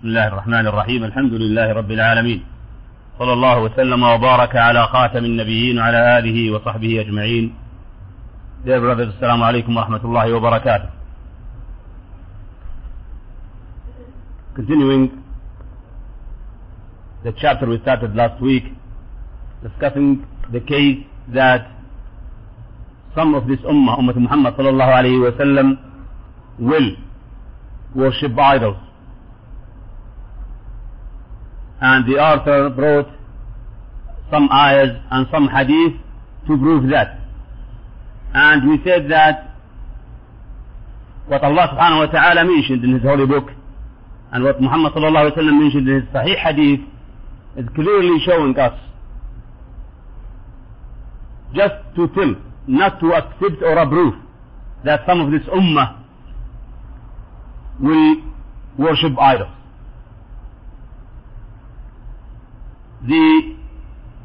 بسم 0.00 0.08
الله 0.08 0.28
الرحمن 0.28 0.66
الرحيم 0.66 1.04
الحمد 1.04 1.32
لله 1.32 1.72
رب 1.72 1.90
العالمين 1.90 2.44
صلى 3.18 3.32
الله 3.32 3.58
وسلم 3.58 4.02
وبارك 4.02 4.56
على 4.56 4.82
خاتم 4.86 5.24
النبيين 5.24 5.78
وعلى 5.78 6.18
آله 6.18 6.50
وصحبه 6.54 7.00
أجمعين 7.00 7.54
Dear 8.64 8.80
brothers, 8.80 9.12
السلام 9.14 9.42
عليكم 9.42 9.76
ورحمة 9.76 10.00
الله 10.04 10.32
وبركاته 10.34 10.88
Continuing 14.56 15.22
the 17.24 17.32
chapter 17.38 17.66
we 17.66 17.78
started 17.82 18.16
last 18.16 18.40
week 18.40 18.64
discussing 19.62 20.24
the 20.50 20.60
case 20.60 21.04
that 21.28 21.68
some 23.14 23.34
of 23.34 23.46
this 23.46 23.60
ummah, 23.68 23.98
Ummah 24.00 24.16
Muhammad 24.16 24.54
sallallahu 24.56 24.92
alayhi 24.96 25.20
wa 25.20 25.36
sallam 25.36 25.76
will 26.58 26.88
worship 27.94 28.32
idols 28.38 28.78
and 31.80 32.06
the 32.06 32.18
author 32.18 32.68
brought 32.70 33.08
some 34.30 34.48
ayahs 34.52 34.96
and 35.10 35.26
some 35.32 35.48
hadith 35.48 35.94
to 36.46 36.56
prove 36.56 36.90
that. 36.90 37.18
And 38.32 38.70
we 38.70 38.78
said 38.84 39.10
that 39.10 39.56
what 41.26 41.42
Allah 41.42 41.68
subhanahu 41.72 42.06
wa 42.06 42.12
ta'ala 42.12 42.44
mentioned 42.44 42.84
in 42.84 42.94
His 42.94 43.02
holy 43.02 43.26
book 43.26 43.50
and 44.32 44.44
what 44.44 44.60
Muhammad 44.60 44.92
sallallahu 44.92 45.30
alayhi 45.32 45.36
wa 45.36 45.42
sallam 45.42 45.60
mentioned 45.60 45.88
in 45.88 46.00
his 46.00 46.08
Sahih 46.14 46.38
hadith 46.38 46.80
is 47.56 47.66
clearly 47.74 48.18
showing 48.24 48.56
us 48.58 48.78
just 51.54 51.74
to 51.96 52.06
tell, 52.14 52.34
not 52.68 53.00
to 53.00 53.12
accept 53.12 53.62
or 53.62 53.76
approve 53.78 54.14
that 54.84 55.00
some 55.06 55.20
of 55.20 55.32
this 55.32 55.42
ummah 55.48 56.04
will 57.80 58.22
worship 58.78 59.18
idols. 59.18 59.50
The 63.06 63.56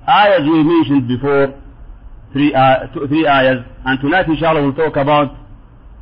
ayahs 0.08 0.44
we 0.44 0.64
mentioned 0.64 1.08
before, 1.08 1.54
three, 2.34 2.54
uh, 2.54 2.88
two, 2.94 3.08
three 3.08 3.28
ayahs, 3.28 3.64
and 3.86 4.00
tonight 4.02 4.28
inshallah 4.28 4.62
we'll 4.62 4.74
talk 4.74 4.96
about 4.98 5.36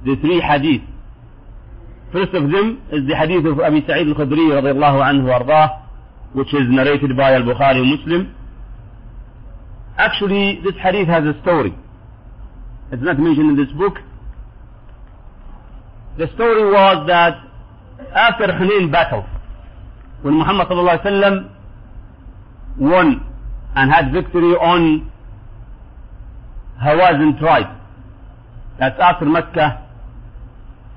the 0.06 0.16
three 0.22 0.42
hadith. 0.42 0.81
First 2.12 2.34
of 2.34 2.52
them 2.52 2.81
is 2.92 3.08
the 3.08 3.16
hadith 3.16 3.45
of 3.45 3.59
Abi 3.59 3.81
Sa'id 3.88 4.08
al-Khudri 4.08 4.53
radiallahu 4.53 5.02
anhu 5.02 5.34
ardah, 5.34 5.81
which 6.34 6.53
is 6.53 6.67
narrated 6.70 7.16
by 7.17 7.34
al-Bukhari 7.34 7.81
Muslim. 7.86 8.36
Actually, 9.97 10.59
this 10.64 10.73
hadith 10.81 11.08
has 11.08 11.23
a 11.23 11.40
story. 11.42 11.73
It's 12.92 13.02
not 13.02 13.19
mentioned 13.19 13.52
in 13.52 13.56
this 13.58 13.72
book. 13.78 13.95
The 16.17 16.28
story 16.36 16.66
was 16.66 17.08
that 17.08 17.38
after 18.16 18.45
Hunayn 18.45 18.92
battle, 18.92 19.25
when 20.22 20.36
Muhammad 20.36 20.67
sallallahu 20.67 21.02
alaihi 21.02 21.06
wasallam 21.06 21.50
won 22.77 23.25
and 23.75 23.91
had 23.91 24.11
victory 24.11 24.53
on 24.55 25.11
Hawazin 26.81 27.39
tribe. 27.39 27.79
That's 28.79 28.99
after 28.99 29.25
Mecca. 29.25 29.79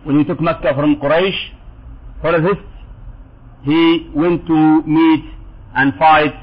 When 0.05 0.19
he 0.19 0.25
took 0.25 0.41
Mecca 0.41 0.73
from 0.75 0.97
Quraysh, 0.97 1.51
for 2.21 2.33
his 2.41 2.57
he 3.65 4.11
went 4.15 4.47
to 4.47 4.83
meet 4.83 5.25
and 5.75 5.93
fight 5.99 6.35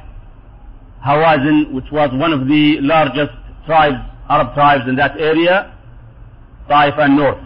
Hawazin, 1.06 1.72
which 1.74 1.86
was 1.92 2.10
one 2.14 2.34
of 2.34 2.48
the 2.48 2.78
largest 2.82 3.32
tribes, 3.66 3.98
Arab 4.30 4.54
tribes 4.54 4.84
in 4.88 4.96
that 4.98 5.18
area, 5.20 5.74
Taif 6.68 6.94
and 6.98 7.16
North. 7.16 7.40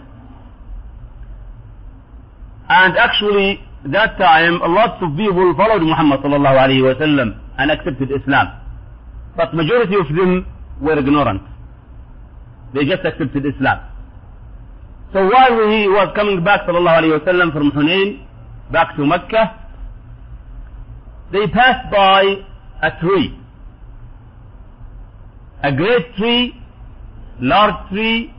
And 2.68 2.96
actually, 2.96 3.60
that 3.86 4.18
time, 4.18 4.58
lots 4.60 5.02
of 5.02 5.16
people 5.16 5.54
followed 5.56 5.82
Muhammad 5.82 6.20
sallallahu 6.20 6.58
alayhi 6.58 6.82
wa 6.84 6.94
sallam 7.00 7.47
and 7.58 7.70
accepted 7.70 8.10
Islam. 8.10 8.48
But 9.36 9.54
majority 9.54 9.96
of 9.96 10.06
them 10.16 10.46
were 10.80 10.98
ignorant. 10.98 11.42
They 12.72 12.84
just 12.84 13.04
accepted 13.04 13.44
Islam. 13.44 13.80
So 15.12 15.24
while 15.26 15.56
he 15.70 15.88
was 15.88 16.12
coming 16.14 16.44
back 16.44 16.62
sallallahu 16.66 17.02
alayhi 17.02 17.18
wasallam 17.20 17.52
from 17.52 17.70
Hunayn 17.72 18.26
back 18.70 18.94
to 18.96 19.06
Mecca, 19.06 19.42
they 21.32 21.46
passed 21.48 21.90
by 21.90 22.22
a 22.82 22.90
tree. 23.00 23.38
A 25.62 25.72
great 25.72 26.14
tree, 26.16 26.54
large 27.40 27.88
tree. 27.90 28.34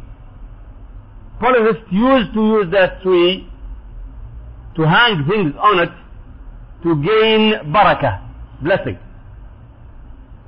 Polytheists 1.40 1.92
used 1.92 2.34
to 2.34 2.42
use 2.58 2.72
that 2.72 3.02
tree 3.02 3.48
to 4.76 4.88
hang 4.88 5.26
things 5.28 5.54
on 5.60 5.80
it 5.80 5.90
to 6.84 6.96
gain 7.04 7.74
barakah, 7.74 8.22
blessing 8.62 8.98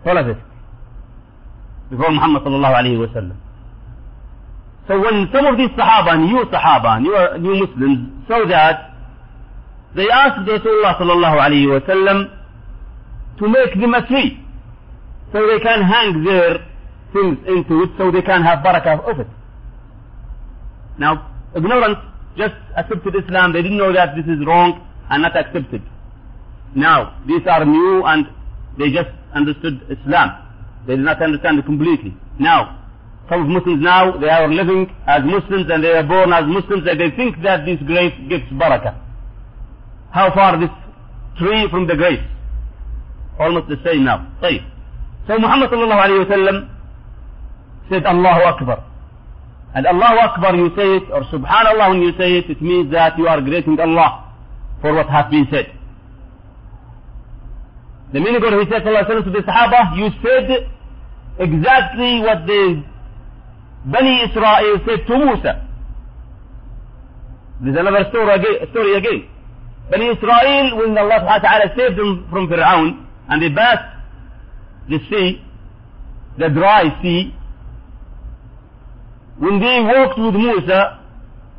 polytheists 0.03 0.43
before 1.89 2.11
Muhammad 2.11 2.43
sallallahu 2.43 2.75
alayhi 2.81 2.99
wa 2.99 3.07
sallam. 3.15 3.37
So 4.87 4.99
when 4.99 5.29
some 5.31 5.45
of 5.45 5.57
these 5.57 5.69
Sahaba, 5.77 6.17
new 6.19 6.43
Sahaba, 6.51 7.01
new, 7.01 7.13
new 7.39 7.65
Muslims, 7.65 8.27
saw 8.27 8.45
that, 8.47 8.95
they 9.95 10.09
asked 10.09 10.39
Rasulullah 10.47 10.97
sallallahu 10.97 11.37
alayhi 11.39 11.69
wa 11.69 11.79
sallam 11.87 12.29
to 13.39 13.47
make 13.47 13.79
them 13.79 13.93
a 13.93 14.05
tree, 14.07 14.39
so 15.31 15.45
they 15.47 15.59
can 15.59 15.83
hang 15.83 16.23
their 16.23 16.65
things 17.13 17.37
into 17.47 17.83
it, 17.83 17.89
so 17.97 18.11
they 18.11 18.21
can 18.21 18.41
have 18.41 18.59
barakah 18.59 19.09
of 19.09 19.19
it. 19.19 19.27
Now, 20.97 21.29
ignorant 21.55 21.97
just 22.37 22.55
accepted 22.77 23.15
Islam, 23.15 23.53
they 23.53 23.61
didn't 23.61 23.77
know 23.77 23.93
that 23.93 24.15
this 24.15 24.25
is 24.25 24.45
wrong 24.45 24.87
and 25.09 25.21
not 25.21 25.35
accepted. 25.35 25.81
Now, 26.73 27.19
these 27.27 27.45
are 27.47 27.65
new 27.65 28.03
and 28.05 28.27
they 28.78 28.90
just 28.90 29.10
understood 29.34 29.80
Islam. 29.90 30.30
They 30.86 30.96
did 30.96 31.04
not 31.04 31.20
understand 31.22 31.58
it 31.58 31.66
completely. 31.66 32.16
Now, 32.38 32.86
some 33.28 33.42
of 33.42 33.48
Muslims 33.48 33.82
now, 33.82 34.16
they 34.18 34.28
are 34.28 34.46
living 34.48 34.86
as 35.06 35.22
Muslims 35.24 35.66
and 35.70 35.82
they 35.82 35.92
are 35.92 36.04
born 36.06 36.32
as 36.32 36.44
Muslims 36.46 36.86
and 36.88 37.00
they 37.00 37.10
think 37.16 37.42
that 37.42 37.66
this 37.66 37.78
grace 37.86 38.14
gives 38.28 38.44
barakah. 38.54 38.94
How 40.12 40.32
far 40.32 40.58
this 40.60 40.70
tree 41.38 41.66
from 41.70 41.86
the 41.88 41.96
grace? 41.96 42.22
Almost 43.38 43.68
the 43.68 43.76
same 43.84 44.04
now. 44.04 44.30
طيب. 44.42 44.62
So 45.26 45.38
Muhammad 45.38 45.70
sallallahu 45.70 46.02
alayhi 46.06 46.28
wa 46.28 46.36
sallam 46.36 46.68
said 47.90 48.06
Allahu 48.06 48.42
Akbar. 48.42 48.84
And 49.74 49.86
Allahu 49.86 50.18
Akbar 50.28 50.54
you 50.54 50.68
say 50.76 50.88
it 50.96 51.10
or 51.12 51.22
Subhanallah 51.24 51.90
when 51.90 52.02
you 52.02 52.12
say 52.16 52.38
it, 52.38 52.48
it 52.48 52.62
means 52.62 52.92
that 52.92 53.18
you 53.18 53.26
are 53.26 53.40
greeting 53.40 53.78
Allah 53.80 54.32
for 54.80 54.94
what 54.94 55.08
has 55.10 55.28
been 55.30 55.46
said. 55.50 55.66
The 58.13 58.19
of 58.19 58.25
he 58.25 58.71
said 58.71 58.83
sallallahu 58.83 59.23
to 59.23 59.31
the 59.31 59.39
Sahaba, 59.39 59.95
you 59.97 60.09
said 60.21 60.69
exactly 61.39 62.19
what 62.19 62.45
the 62.45 62.83
Bani 63.85 64.23
Israel 64.27 64.79
said 64.85 65.07
to 65.07 65.17
Musa. 65.17 65.67
There's 67.61 67.77
another 67.77 68.05
story 68.09 68.35
again. 68.35 68.69
Story 68.71 68.97
again. 68.97 69.29
Bani 69.89 70.07
Israel, 70.09 70.77
when 70.77 70.97
Allah 70.97 71.23
subhanahu 71.23 71.75
saved 71.77 71.97
them 71.97 72.27
from 72.29 72.47
Fir'aun, 72.47 73.05
and 73.29 73.41
they 73.41 73.53
passed 73.55 73.97
the 74.89 74.99
sea, 75.09 75.41
the 76.37 76.49
dry 76.49 77.01
sea, 77.01 77.33
when 79.39 79.59
they 79.59 79.79
walked 79.81 80.19
with 80.19 80.35
Musa, 80.35 80.99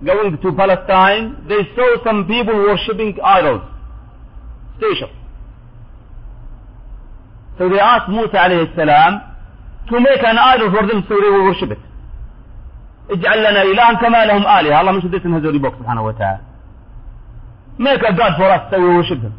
going 0.05 0.37
to 0.37 0.53
Palestine, 0.53 1.47
they 1.49 1.63
saw 1.75 2.05
some 2.05 2.27
people 2.27 2.55
worshipping 2.55 3.17
idols, 3.25 3.63
stations. 4.77 5.22
So 7.59 7.69
they 7.69 7.79
asked 7.79 8.09
Musa 8.09 8.37
alayhi 8.37 8.75
salam 8.77 9.21
to 9.89 10.01
make 10.01 10.23
an 10.23 10.39
idol 10.39 10.71
for 10.71 10.87
them 10.87 11.05
so 11.09 11.15
they 11.21 11.31
will 11.31 11.45
worship 11.45 11.71
it. 11.71 11.79
اجعل 13.11 13.39
لنا 13.39 13.63
إلها 13.63 13.93
كما 13.93 14.25
لهم 14.25 14.43
آلهة 14.47 14.81
الله 14.81 14.93
مش 14.93 15.07
ديت 15.07 15.27
هذول 15.27 15.59
بوك 15.59 15.75
سبحانه 15.75 16.03
وتعالى 16.03 16.39
make 17.79 18.03
a 18.03 18.13
god 18.13 18.33
for 18.39 18.49
us 18.57 18.63
so 18.71 18.79
we 18.81 18.89
worship 18.97 19.21
him 19.23 19.33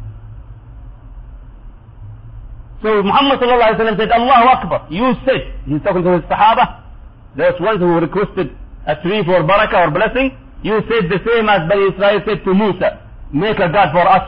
so 2.82 3.02
Muhammad 3.02 3.40
صلى 3.40 3.54
الله 3.54 3.64
عليه 3.64 3.74
وسلم 3.76 3.96
said 3.96 4.10
Allahu 4.12 4.46
Akbar 4.56 4.80
you 4.90 5.14
said 5.24 5.42
he's 5.66 5.82
talking 5.82 6.02
to 6.04 6.10
his 6.12 6.22
Sahaba 6.30 6.82
those 7.36 7.58
ones 7.60 7.80
who 7.80 7.98
requested 8.00 8.50
a 8.86 8.94
tree 9.02 9.24
for 9.24 9.42
barakah 9.42 9.88
or 9.88 9.90
blessing 9.90 10.36
you 10.62 10.76
said 10.88 11.08
the 11.10 11.18
same 11.26 11.48
as 11.48 11.68
Bani 11.68 11.84
Israel 11.92 12.20
said 12.26 12.44
to 12.44 12.54
Musa 12.54 12.90
make 13.32 13.58
a 13.58 13.68
god 13.76 13.88
for 13.96 14.06
us 14.16 14.24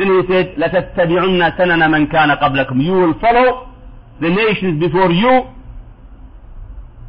then 0.00 0.08
he 0.08 0.20
said, 0.32 0.46
لَتَتَّبِعُنَّ 0.56 1.56
سَنَنَ 1.58 1.82
مَنْ 1.90 2.10
كَانَ 2.10 2.30
قَبْلَكُمْ 2.40 2.82
You 2.82 2.92
will 2.92 3.14
follow 3.20 3.68
the 4.20 4.28
nations 4.30 4.80
before 4.80 5.10
you 5.10 5.44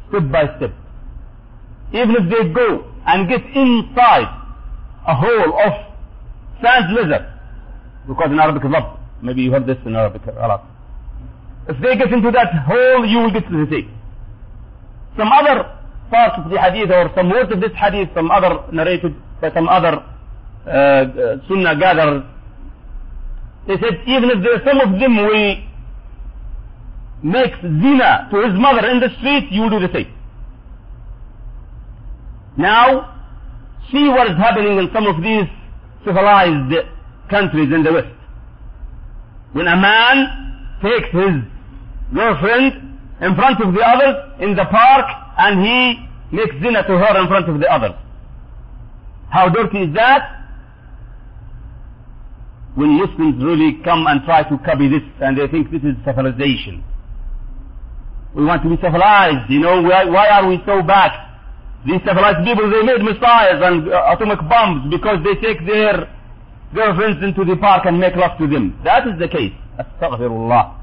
step 0.08 0.30
by 0.30 0.44
step. 0.56 0.72
Even 1.94 2.16
if 2.20 2.24
they 2.28 2.52
go 2.52 2.84
and 3.06 3.28
get 3.28 3.40
inside 3.56 4.28
a 5.08 5.14
hole 5.16 5.50
of 5.66 5.72
sand 6.60 6.92
lizard, 6.94 7.26
because 8.06 8.30
in 8.30 8.38
Arabic 8.38 8.64
love, 8.64 8.98
maybe 9.22 9.42
you 9.42 9.50
heard 9.50 9.66
this 9.66 9.78
in 9.86 9.96
Arabic 9.96 10.22
a 10.26 10.46
lot. 10.46 10.64
If 11.68 11.80
they 11.80 11.96
get 11.96 12.12
into 12.12 12.30
that 12.30 12.52
hole, 12.66 13.06
you 13.06 13.18
will 13.18 13.30
get 13.32 13.48
to 13.48 13.64
the 13.64 13.70
sea. 13.70 13.88
Some 15.16 15.30
other 15.32 15.64
parts 16.10 16.34
of 16.44 16.50
the 16.50 16.58
hadith 16.60 16.90
or 16.90 17.10
some 17.16 17.30
words 17.30 17.50
of 17.52 17.60
this 17.60 17.72
hadith, 17.74 18.08
some 18.14 18.30
other 18.30 18.64
narrated 18.72 19.14
by 19.40 19.52
some 19.54 19.68
other 19.68 20.04
uh, 20.66 21.38
Sunnah 21.48 21.78
gathered, 21.78 22.24
they 23.66 23.74
said 23.74 24.02
even 24.06 24.30
if 24.30 24.42
there, 24.42 24.56
are 24.56 24.64
some 24.66 24.80
of 24.80 24.98
them 24.98 25.16
will 25.16 25.56
make 27.22 27.54
zina 27.62 28.28
to 28.30 28.36
his 28.42 28.58
mother 28.58 28.88
in 28.88 29.00
the 29.00 29.08
street, 29.18 29.50
you 29.50 29.70
do 29.70 29.78
the 29.78 29.92
same. 29.92 30.12
Now, 32.56 33.12
see 33.90 34.08
what 34.08 34.30
is 34.30 34.36
happening 34.36 34.78
in 34.78 34.90
some 34.92 35.06
of 35.06 35.22
these 35.22 35.46
civilized 36.04 36.74
countries 37.30 37.72
in 37.72 37.82
the 37.82 37.92
West. 37.92 38.14
When 39.52 39.66
a 39.68 39.76
man 39.76 40.78
takes 40.82 41.08
his 41.12 41.42
girlfriend 42.12 42.98
in 43.20 43.34
front 43.36 43.62
of 43.62 43.72
the 43.72 43.80
others 43.80 44.16
in 44.40 44.56
the 44.56 44.64
park 44.64 45.06
and 45.38 45.64
he 45.64 46.36
makes 46.36 46.54
zina 46.60 46.82
to 46.82 46.98
her 46.98 47.20
in 47.22 47.28
front 47.28 47.48
of 47.48 47.60
the 47.60 47.72
others. 47.72 47.94
How 49.30 49.48
dirty 49.48 49.84
is 49.84 49.94
that? 49.94 50.41
When 52.74 52.96
Muslims 52.96 53.42
really 53.42 53.80
come 53.84 54.06
and 54.06 54.24
try 54.24 54.42
to 54.48 54.56
copy 54.64 54.88
this 54.88 55.04
and 55.20 55.36
they 55.36 55.46
think 55.48 55.70
this 55.70 55.82
is 55.82 55.92
civilization. 56.04 56.82
We 58.34 58.44
want 58.44 58.62
to 58.64 58.70
be 58.70 58.80
civilized, 58.80 59.50
you 59.50 59.60
know, 59.60 59.82
why, 59.82 60.04
why 60.08 60.28
are 60.28 60.48
we 60.48 60.56
so 60.64 60.80
back? 60.80 61.12
These 61.84 62.00
civilized 62.06 62.46
people, 62.46 62.70
they 62.70 62.80
made 62.80 63.04
missiles 63.04 63.60
and 63.60 63.92
uh, 63.92 64.14
atomic 64.16 64.40
bombs 64.48 64.88
because 64.88 65.20
they 65.20 65.36
take 65.44 65.60
their 65.66 66.08
girlfriends 66.72 67.20
into 67.22 67.44
the 67.44 67.56
park 67.60 67.84
and 67.84 68.00
make 68.00 68.16
love 68.16 68.38
to 68.38 68.48
them. 68.48 68.78
That 68.84 69.06
is 69.06 69.18
the 69.18 69.28
case. 69.28 69.52
Astaghfirullah. 69.76 70.78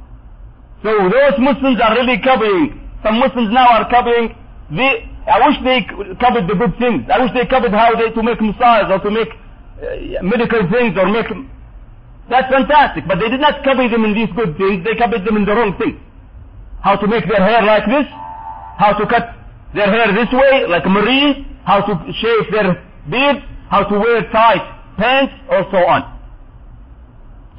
So 0.84 0.94
those 1.10 1.36
Muslims 1.40 1.82
are 1.82 1.96
really 1.96 2.22
copying. 2.22 2.80
Some 3.04 3.18
Muslims 3.20 3.50
now 3.52 3.68
are 3.82 3.90
copying 3.90 4.36
the, 4.70 4.90
I 5.26 5.42
wish 5.48 5.58
they 5.64 5.88
copied 6.22 6.46
the 6.48 6.56
good 6.56 6.78
things. 6.78 7.10
I 7.10 7.20
wish 7.20 7.32
they 7.34 7.46
copied 7.50 7.72
how 7.72 7.96
they, 7.96 8.14
to 8.14 8.22
make 8.24 8.40
missiles 8.42 8.88
or 8.92 9.00
to 9.00 9.10
make 9.10 9.30
uh, 9.30 10.22
medical 10.22 10.62
things 10.70 10.94
or 11.00 11.10
make, 11.10 11.28
that's 12.29 12.49
fantastic. 12.51 13.05
But 13.07 13.21
they 13.21 13.29
did 13.29 13.41
not 13.41 13.63
copy 13.65 13.89
them 13.89 14.05
in 14.05 14.15
these 14.15 14.33
good 14.35 14.57
things. 14.57 14.85
They 14.85 14.97
copied 14.97 15.25
them 15.25 15.37
in 15.37 15.45
the 15.45 15.55
wrong 15.55 15.77
things. 15.77 16.01
How 16.81 16.97
to 16.97 17.07
make 17.07 17.29
their 17.29 17.43
hair 17.43 17.63
like 17.63 17.85
this. 17.87 18.07
How 18.79 18.93
to 18.97 19.05
cut 19.07 19.37
their 19.75 19.91
hair 19.91 20.09
this 20.15 20.33
way, 20.33 20.67
like 20.69 20.85
a 20.87 20.89
marine. 20.93 21.45
How 21.65 21.81
to 21.85 21.93
shave 22.13 22.51
their 22.51 22.81
beards. 23.11 23.41
How 23.69 23.85
to 23.85 23.99
wear 23.99 24.23
tight 24.33 24.65
pants 24.97 25.35
or 25.51 25.65
so 25.71 25.79
on. 25.85 26.03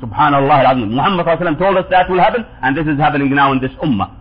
Subhanallah 0.01 0.65
al-Azim. 0.65 0.91
Muhammad 0.93 1.25
ﷺ 1.25 1.59
told 1.59 1.77
us 1.77 1.85
that 1.89 2.09
will 2.09 2.19
happen 2.19 2.45
and 2.61 2.75
this 2.75 2.85
is 2.87 2.97
happening 2.99 3.33
now 3.33 3.51
in 3.51 3.59
this 3.61 3.71
ummah. 3.83 4.11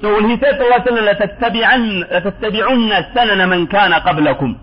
So 0.00 0.14
when 0.14 0.28
he 0.30 0.36
said 0.40 0.56
sallallahu 0.56 0.86
alayhi 0.86 1.12
wa 1.12 2.20
لَتَتَّبِعُنَّ 2.20 2.90
سَنَنَ 3.14 3.40
مَنْ 3.48 3.68
كَانَ 3.68 3.92
قَبْلَكُمْ 4.00 4.58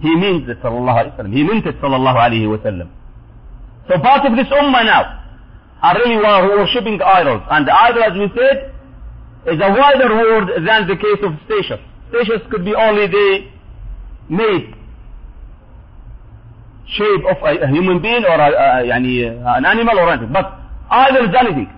He 0.00 0.14
means 0.16 0.48
it 0.48 0.60
sallallahu 0.62 0.96
alayhi 0.96 1.12
wa 1.16 1.24
sallam. 1.24 1.32
He 1.32 1.42
meant 1.42 1.66
it 1.66 1.80
sallallahu 1.80 2.16
alayhi 2.16 2.48
wa 2.48 2.56
sallam. 2.58 2.88
So 3.87 3.99
part 3.99 4.25
of 4.25 4.35
this 4.35 4.47
ummah 4.47 4.85
now 4.85 5.21
are 5.81 5.95
really 5.95 6.17
worshipping 6.17 7.01
idols. 7.01 7.43
And 7.51 7.67
the 7.67 7.73
idol, 7.73 8.03
as 8.03 8.13
we 8.17 8.27
said, 8.33 8.73
is 9.45 9.61
a 9.61 9.69
wider 9.69 10.09
word 10.09 10.65
than 10.65 10.87
the 10.87 10.97
case 10.97 11.21
of 11.21 11.37
statues. 11.45 11.83
Statues 12.09 12.41
could 12.49 12.65
be 12.65 12.73
only 12.73 13.07
the 13.07 13.47
made 14.29 14.73
shape 16.87 17.23
of 17.29 17.37
a, 17.45 17.67
human 17.67 18.01
being 18.01 18.25
or 18.25 18.37
a, 18.39 18.49
a, 18.49 18.89
uh, 18.89 19.57
an 19.57 19.65
animal 19.65 19.99
or 19.99 20.09
anything. 20.09 20.33
But 20.33 20.49
idol 20.89 21.29
is 21.29 21.35
anything, 21.37 21.69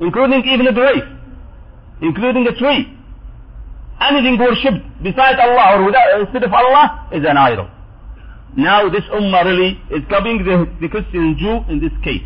including 0.00 0.44
even 0.46 0.66
a 0.68 0.72
grave, 0.72 1.04
including 2.02 2.46
a 2.46 2.54
tree. 2.54 2.94
Anything 4.00 4.38
worshipped 4.38 5.02
beside 5.02 5.40
Allah 5.40 5.78
or 5.78 5.86
without, 5.86 6.20
instead 6.20 6.44
of 6.44 6.52
Allah 6.52 7.08
is 7.12 7.24
an 7.26 7.36
idol. 7.36 7.68
Now 8.56 8.88
this 8.88 9.04
ummah 9.12 9.44
really 9.44 9.80
is 9.90 10.02
copying 10.08 10.44
the, 10.44 10.66
the 10.80 10.88
Christian 10.88 11.36
Jew 11.38 11.64
in 11.70 11.80
this 11.80 11.92
case. 12.02 12.24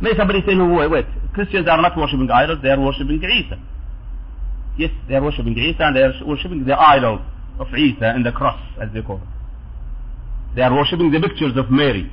May 0.00 0.16
somebody 0.16 0.42
say, 0.44 0.54
no, 0.54 0.66
wait, 0.74 0.90
wait, 0.90 1.06
Christians 1.32 1.68
are 1.68 1.80
not 1.80 1.96
worshipping 1.96 2.28
idols, 2.30 2.58
they 2.62 2.70
are 2.70 2.80
worshipping 2.80 3.22
Isa. 3.22 3.56
Yes, 4.76 4.90
they 5.08 5.14
are 5.14 5.22
worshipping 5.22 5.56
Isa 5.56 5.84
and 5.84 5.96
they 5.96 6.02
are 6.02 6.12
worshipping 6.26 6.64
the 6.64 6.74
idol 6.74 7.22
of 7.60 7.68
Isa 7.68 8.06
and 8.06 8.26
the 8.26 8.32
cross, 8.32 8.58
as 8.80 8.88
they 8.92 9.02
call 9.02 9.18
it. 9.18 9.28
They 10.56 10.62
are 10.62 10.74
worshipping 10.74 11.12
the 11.12 11.20
pictures 11.20 11.56
of 11.56 11.70
Mary. 11.70 12.10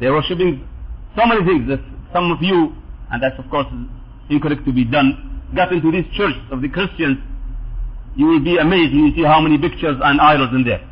They 0.00 0.06
are 0.06 0.14
worshipping 0.14 0.66
so 1.14 1.26
many 1.26 1.44
things 1.44 1.68
that 1.68 1.80
some 2.12 2.30
of 2.32 2.42
you, 2.42 2.74
and 3.10 3.22
that's 3.22 3.38
of 3.38 3.50
course 3.50 3.66
incorrect 4.30 4.64
to 4.64 4.72
be 4.72 4.84
done, 4.84 5.42
got 5.54 5.72
into 5.72 5.92
these 5.92 6.06
churches 6.16 6.40
of 6.50 6.62
the 6.62 6.68
Christians, 6.68 7.18
you 8.16 8.26
will 8.26 8.42
be 8.42 8.56
amazed 8.56 8.92
when 8.92 9.06
you 9.06 9.14
see 9.14 9.22
how 9.24 9.40
many 9.40 9.58
pictures 9.58 9.96
and 10.02 10.20
idols 10.20 10.50
in 10.52 10.64
there. 10.64 10.82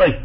Right. 0.00 0.16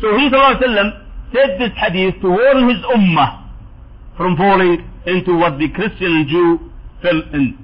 So 0.00 0.06
he 0.18 0.28
sallallahu 0.34 1.00
said 1.32 1.60
this 1.60 1.70
hadith 1.78 2.20
to 2.22 2.28
warn 2.28 2.68
his 2.68 2.82
ummah 2.90 3.46
from 4.16 4.36
falling 4.36 4.82
into 5.06 5.36
what 5.36 5.58
the 5.60 5.68
Christian 5.68 6.10
and 6.10 6.28
Jew 6.28 6.58
fell 7.00 7.22
in. 7.32 7.56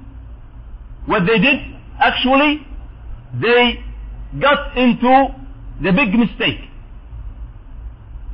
What 1.07 1.27
they 1.27 1.39
did, 1.41 1.59
actually, 1.99 2.65
they 3.41 3.83
got 4.41 4.79
into 4.79 5.35
the 5.83 5.91
big 5.99 6.15
mistake. 6.15 6.61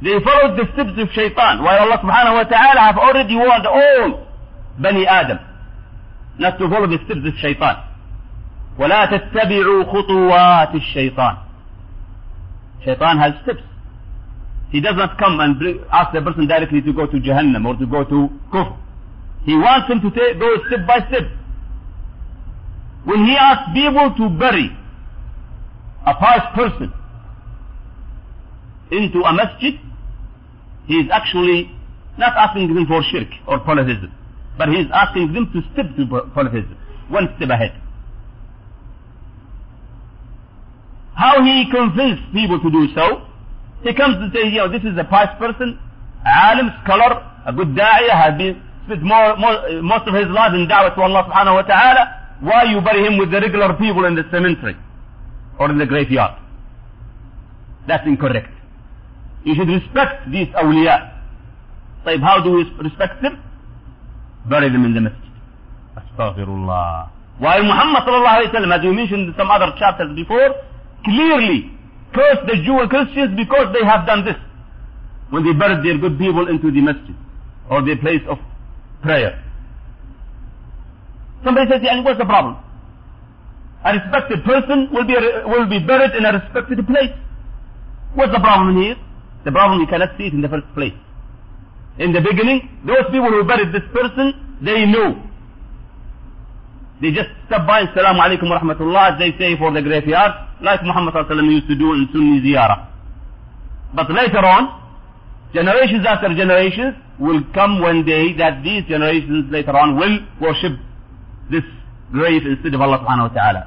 They 0.03 0.21
followed 0.23 0.59
the 0.59 0.69
steps 0.75 1.01
of 1.01 1.09
shaitan, 1.15 1.65
while 1.65 1.79
Allah 1.81 1.97
subhanahu 2.05 2.35
wa 2.35 2.45
ta'ala 2.45 2.81
have 2.93 2.99
already 2.99 3.35
warned 3.37 3.67
all 3.67 4.27
Bani 4.79 5.07
Adam 5.07 5.39
not 6.39 6.59
to 6.59 6.69
follow 6.69 6.87
the 6.87 6.99
steps 7.07 7.21
of 7.25 7.33
shaitan. 7.41 7.86
ولا 8.79 9.07
تتبعوا 9.07 9.85
خطوات 9.85 10.75
الشيطان. 10.75 11.37
Shaitan 12.85 13.19
has 13.19 13.33
steps. 13.43 13.63
He 14.71 14.81
does 14.81 14.97
not 14.97 15.19
come 15.19 15.41
and 15.41 15.57
ask 15.93 16.13
the 16.13 16.21
person 16.21 16.47
directly 16.47 16.83
to 16.83 16.93
go 16.93 17.07
to 17.07 17.17
Jahannam 17.19 17.67
or 17.67 17.77
to 17.77 17.87
go 17.87 18.05
to 18.05 18.29
Kufr. 18.53 18.77
He 19.45 19.55
wants 19.55 19.89
him 19.89 20.01
to 20.03 20.11
take, 20.11 20.39
go 20.39 20.57
step 20.67 20.87
by 20.87 20.99
step. 21.09 21.23
When 23.05 23.25
he 23.25 23.37
asks 23.39 23.71
people 23.73 24.15
to 24.19 24.39
bury 24.39 24.77
a 26.05 26.15
pious 26.15 26.47
person 26.55 26.93
into 28.91 29.21
a 29.23 29.33
masjid, 29.33 29.75
he 30.87 30.95
is 30.95 31.11
actually 31.13 31.71
not 32.19 32.33
asking 32.37 32.75
them 32.75 32.87
for 32.87 33.03
shirk 33.11 33.29
or 33.47 33.61
polytheism, 33.61 34.13
but 34.59 34.69
he 34.69 34.77
is 34.77 34.87
asking 34.93 35.33
them 35.33 35.51
to 35.53 35.63
step 35.73 35.95
to 35.97 36.07
polytheism, 36.35 36.77
one 37.09 37.29
step 37.37 37.51
ahead. 37.51 37.81
How 41.16 41.44
he 41.44 41.66
convinced 41.72 42.24
people 42.34 42.60
to 42.60 42.70
do 42.72 42.88
so, 42.96 43.28
he 43.84 43.94
comes 43.94 44.16
to 44.22 44.30
say, 44.34 44.48
you 44.48 44.60
know, 44.64 44.72
this 44.72 44.84
is 44.84 44.98
a 44.98 45.04
pious 45.04 45.34
person, 45.38 45.78
alim, 46.26 46.70
scholar, 46.84 47.20
a 47.46 47.52
good 47.54 47.76
da'iyah, 47.76 48.16
has 48.16 48.38
been 48.38 48.62
spent 48.86 49.02
more, 49.04 49.36
more, 49.38 49.82
most 49.82 50.08
of 50.08 50.14
his 50.14 50.28
life 50.28 50.54
in 50.54 50.68
da'wah 50.68 50.96
to 50.96 51.02
Allah 51.02 51.28
subhanahu 51.30 51.56
wa 51.60 51.66
ta'ala, 51.66 52.04
why 52.42 52.64
you 52.64 52.82
bury 52.82 53.06
him 53.06 53.18
with 53.18 53.32
the 53.32 53.40
regular 53.42 53.74
people 53.76 54.06
in 54.06 54.16
the 54.16 54.24
cemetery? 54.32 54.76
or 55.62 55.70
in 55.70 55.78
the 55.78 55.86
graveyard. 55.86 56.34
That's 57.88 58.06
incorrect. 58.08 58.50
You 59.44 59.54
should 59.56 59.70
respect 59.70 60.30
these 60.32 60.48
awliya. 60.58 60.98
طيب 62.06 62.22
how 62.22 62.42
do 62.44 62.52
we 62.52 62.64
respect 62.82 63.22
them? 63.22 63.38
Bury 64.50 64.70
them 64.70 64.86
in 64.86 64.94
the 64.96 65.02
masjid. 65.02 65.32
Astaghfirullah. 65.98 67.10
While 67.38 67.64
Muhammad 67.64 68.02
sallallahu 68.04 68.38
alayhi 68.38 68.54
wa 68.54 68.60
sallam, 68.60 68.78
as 68.78 68.82
we 68.84 68.92
mentioned 68.92 69.30
in 69.30 69.34
some 69.38 69.52
other 69.52 69.70
chapters 69.78 70.16
before, 70.16 70.50
clearly 71.05 71.71
cursed 72.15 72.47
the 72.47 72.63
Jew 72.65 72.81
and 72.81 72.91
Christians 72.91 73.37
because 73.37 73.73
they 73.73 73.85
have 73.85 74.07
done 74.07 74.25
this. 74.25 74.37
When 75.31 75.45
they 75.45 75.53
buried 75.53 75.85
their 75.85 75.99
good 75.99 76.19
people 76.19 76.49
into 76.49 76.71
the 76.71 76.81
masjid 76.81 77.17
or 77.69 77.85
their 77.85 77.97
place 77.99 78.23
of 78.29 78.39
prayer. 79.03 79.43
Somebody 81.45 81.71
says, 81.71 81.81
yeah, 81.83 82.03
what's 82.03 82.19
the 82.19 82.25
problem? 82.25 82.57
a 83.87 83.93
respected 83.95 84.43
person 84.45 84.89
will 84.93 85.07
be, 85.07 85.15
will 85.47 85.69
be 85.69 85.79
buried 85.79 86.15
in 86.17 86.25
a 86.25 86.33
respected 86.33 86.85
place. 86.87 87.15
What's 88.15 88.33
the 88.33 88.41
problem 88.41 88.83
here? 88.83 88.97
The 89.45 89.53
problem 89.53 89.81
you 89.81 89.87
cannot 89.87 90.17
see 90.19 90.25
it 90.25 90.33
in 90.33 90.41
the 90.43 90.49
first 90.49 90.67
place. 90.75 90.95
In 91.99 92.13
the 92.13 92.21
beginning, 92.21 92.69
those 92.85 93.07
people 93.15 93.31
who 93.31 93.45
buried 93.45 93.73
this 93.73 93.87
person, 93.95 94.59
they 94.61 94.87
knew. 94.87 95.23
They 97.01 97.13
just 97.13 97.29
step 97.47 97.67
by 97.67 97.81
and 97.81 97.91
Salaam 97.95 98.17
alaikum 98.17 98.49
wa 98.49 98.59
rahmatullah 98.59 99.19
they 99.19 99.37
say 99.37 99.57
for 99.59 99.71
the 99.73 99.83
graveyard, 99.83 100.33
like 100.63 100.83
Muhammad 100.83 101.13
used 101.45 101.69
to 101.69 101.77
do 101.77 101.93
in 101.93 102.09
Sunni 102.13 102.41
ziyarah. 102.41 102.89
But 103.95 104.11
later 104.11 104.41
on, 104.41 104.83
generations 105.53 106.07
after 106.09 106.29
generations 106.35 106.97
will 107.19 107.43
come 107.53 107.81
one 107.81 108.05
day 108.05 108.33
that 108.39 108.63
these 108.65 108.85
generations 108.89 109.51
later 109.51 109.77
on 109.77 109.97
will 109.97 110.21
worship 110.41 110.73
this 111.51 111.65
grave 112.13 112.43
instead 112.47 112.73
of 112.73 112.81
Allah 112.81 113.05
subhanahu 113.05 113.29
wa 113.29 113.35
ta'ala. 113.35 113.63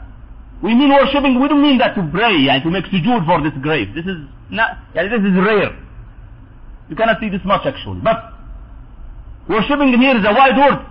We 0.61 0.73
mean 0.73 0.89
worshipping, 0.89 1.39
we 1.39 1.47
don't 1.47 1.61
mean 1.61 1.77
that 1.77 1.95
to 1.95 2.03
pray 2.11 2.49
and 2.49 2.63
to 2.63 2.69
make 2.69 2.85
sujood 2.85 3.25
for 3.25 3.41
this 3.45 3.53
grave. 3.61 3.93
This 3.93 4.05
is 4.05 4.17
not, 4.49 4.77
this 4.93 5.21
is 5.21 5.37
rare. 5.37 5.77
You 6.89 6.95
cannot 6.95 7.21
see 7.21 7.29
this 7.29 7.45
much 7.45 7.61
actually. 7.65 8.01
But 8.01 8.33
worshipping 9.47 9.93
here 10.01 10.17
is 10.17 10.25
a 10.25 10.33
wide 10.33 10.57
word. 10.57 10.81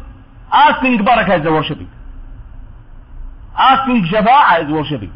Asking 0.50 0.99
barakah 1.02 1.40
is 1.40 1.47
a 1.47 1.50
worshipping. 1.50 1.90
Asking 3.59 4.07
shafa'ah 4.11 4.65
is 4.67 4.73
worshipping. 4.73 5.12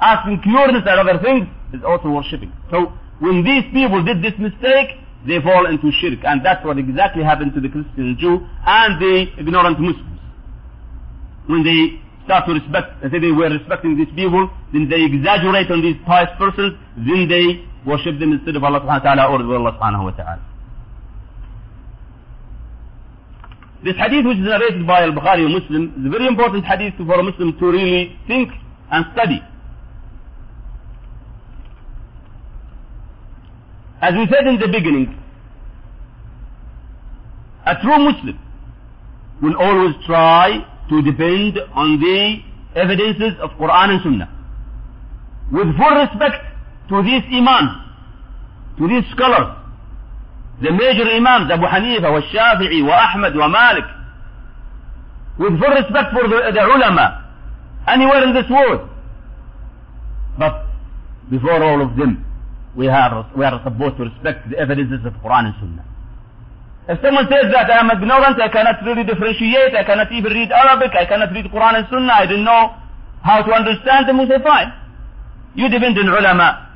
asking 0.00 0.42
cureness 0.42 0.84
and 0.86 1.00
other 1.00 1.18
things 1.22 1.48
is 1.72 1.82
also 1.84 2.10
worshipping. 2.10 2.52
So 2.70 2.92
when 3.20 3.44
these 3.44 3.64
people 3.72 4.04
did 4.04 4.22
this 4.22 4.36
mistake, 4.38 5.00
they 5.26 5.40
fall 5.40 5.66
into 5.66 5.90
shirk. 6.00 6.20
And 6.24 6.44
that's 6.44 6.64
what 6.64 6.78
exactly 6.78 7.24
happened 7.24 7.54
to 7.54 7.60
the 7.60 7.68
Christian 7.68 8.16
Jew 8.20 8.44
and 8.66 9.00
the 9.00 9.26
ignorant 9.40 9.80
Muslims. 9.80 10.20
When 11.46 11.64
they 11.64 12.00
start 12.24 12.46
to 12.48 12.54
respect, 12.54 13.02
and 13.02 13.12
say 13.12 13.18
they 13.18 13.32
were 13.32 13.48
respecting 13.48 13.96
these 13.96 14.12
people, 14.14 14.50
then 14.72 14.88
they 14.88 15.04
exaggerate 15.04 15.70
on 15.70 15.80
these 15.82 15.96
pious 16.06 16.30
persons, 16.38 16.76
then 16.96 17.28
they 17.28 17.64
worship 17.86 18.18
them 18.18 18.32
instead 18.32 18.56
of 18.56 18.64
Allah 18.64 18.80
subhanahu 18.80 19.04
wa 19.04 19.14
ta'ala 19.14 19.24
or 19.28 19.56
Allah 19.56 19.72
subhanahu 19.76 20.04
wa 20.04 20.10
ta'ala. 20.12 20.42
This 23.84 23.96
hadith 23.96 24.24
which 24.24 24.38
is 24.38 24.44
narrated 24.44 24.86
by 24.86 25.02
Al-Bukhari 25.02 25.44
Muslim 25.44 25.92
is 26.00 26.06
a 26.06 26.08
very 26.08 26.26
important 26.26 26.64
hadith 26.64 26.94
for 26.96 27.20
a 27.20 27.22
Muslim 27.22 27.52
to 27.58 27.66
really 27.66 28.18
think 28.26 28.48
and 28.90 29.04
study. 29.12 29.42
As 34.00 34.14
we 34.14 34.26
said 34.32 34.46
in 34.46 34.58
the 34.58 34.68
beginning, 34.68 35.18
a 37.66 37.74
true 37.82 37.98
Muslim 37.98 38.38
will 39.42 39.56
always 39.56 39.94
try 40.06 40.64
to 40.88 41.02
depend 41.02 41.58
on 41.74 42.00
the 42.00 42.40
evidences 42.76 43.38
of 43.42 43.50
Quran 43.60 43.90
and 43.90 44.00
Sunnah. 44.02 44.30
With 45.52 45.76
full 45.76 45.94
respect 45.94 46.40
to 46.88 47.02
these 47.02 47.22
imams, 47.32 47.76
to 48.78 48.88
these 48.88 49.04
scholars, 49.12 49.63
Abu 50.62 51.66
Hanifa, 51.66 52.12
wa 52.12 52.20
Shafi'i, 52.20 52.82
wa 52.86 52.94
Ahmad, 53.10 53.34
wa 53.36 53.48
Malik, 53.48 53.84
with 55.38 55.58
full 55.58 55.70
respect 55.74 56.12
for 56.12 56.28
the, 56.28 56.52
the 56.54 56.62
ulama, 56.62 57.24
anywhere 57.88 58.22
in 58.24 58.34
this 58.34 58.48
world. 58.48 58.88
But 60.38 60.66
before 61.30 61.62
all 61.62 61.82
of 61.82 61.96
them, 61.96 62.24
we 62.76 62.88
are, 62.88 63.30
we 63.36 63.44
are 63.44 63.60
supposed 63.64 63.96
to 63.98 64.04
respect 64.04 64.50
the 64.50 64.58
evidences 64.58 65.04
of 65.06 65.12
Quran 65.22 65.46
and 65.46 65.54
Sunnah. 65.60 65.86
If 66.86 67.00
someone 67.00 67.24
says 67.32 67.48
that 67.52 67.70
I 67.70 67.80
am 67.80 67.88
ignorant, 67.90 68.36
I 68.40 68.48
cannot 68.52 68.84
really 68.84 69.04
differentiate, 69.04 69.74
I 69.74 69.84
cannot 69.84 70.12
even 70.12 70.32
read 70.32 70.52
Arabic, 70.52 70.92
I 70.92 71.06
cannot 71.06 71.32
read 71.32 71.46
Quran 71.46 71.80
and 71.80 71.86
Sunnah, 71.88 72.12
I 72.12 72.26
don't 72.26 72.44
know 72.44 72.76
how 73.22 73.42
to 73.42 73.50
understand 73.52 74.06
them, 74.06 74.18
we 74.18 74.28
say 74.28 74.36
fine. 74.44 74.68
You 75.54 75.68
depend 75.70 75.96
on 75.98 76.08
ulama, 76.12 76.68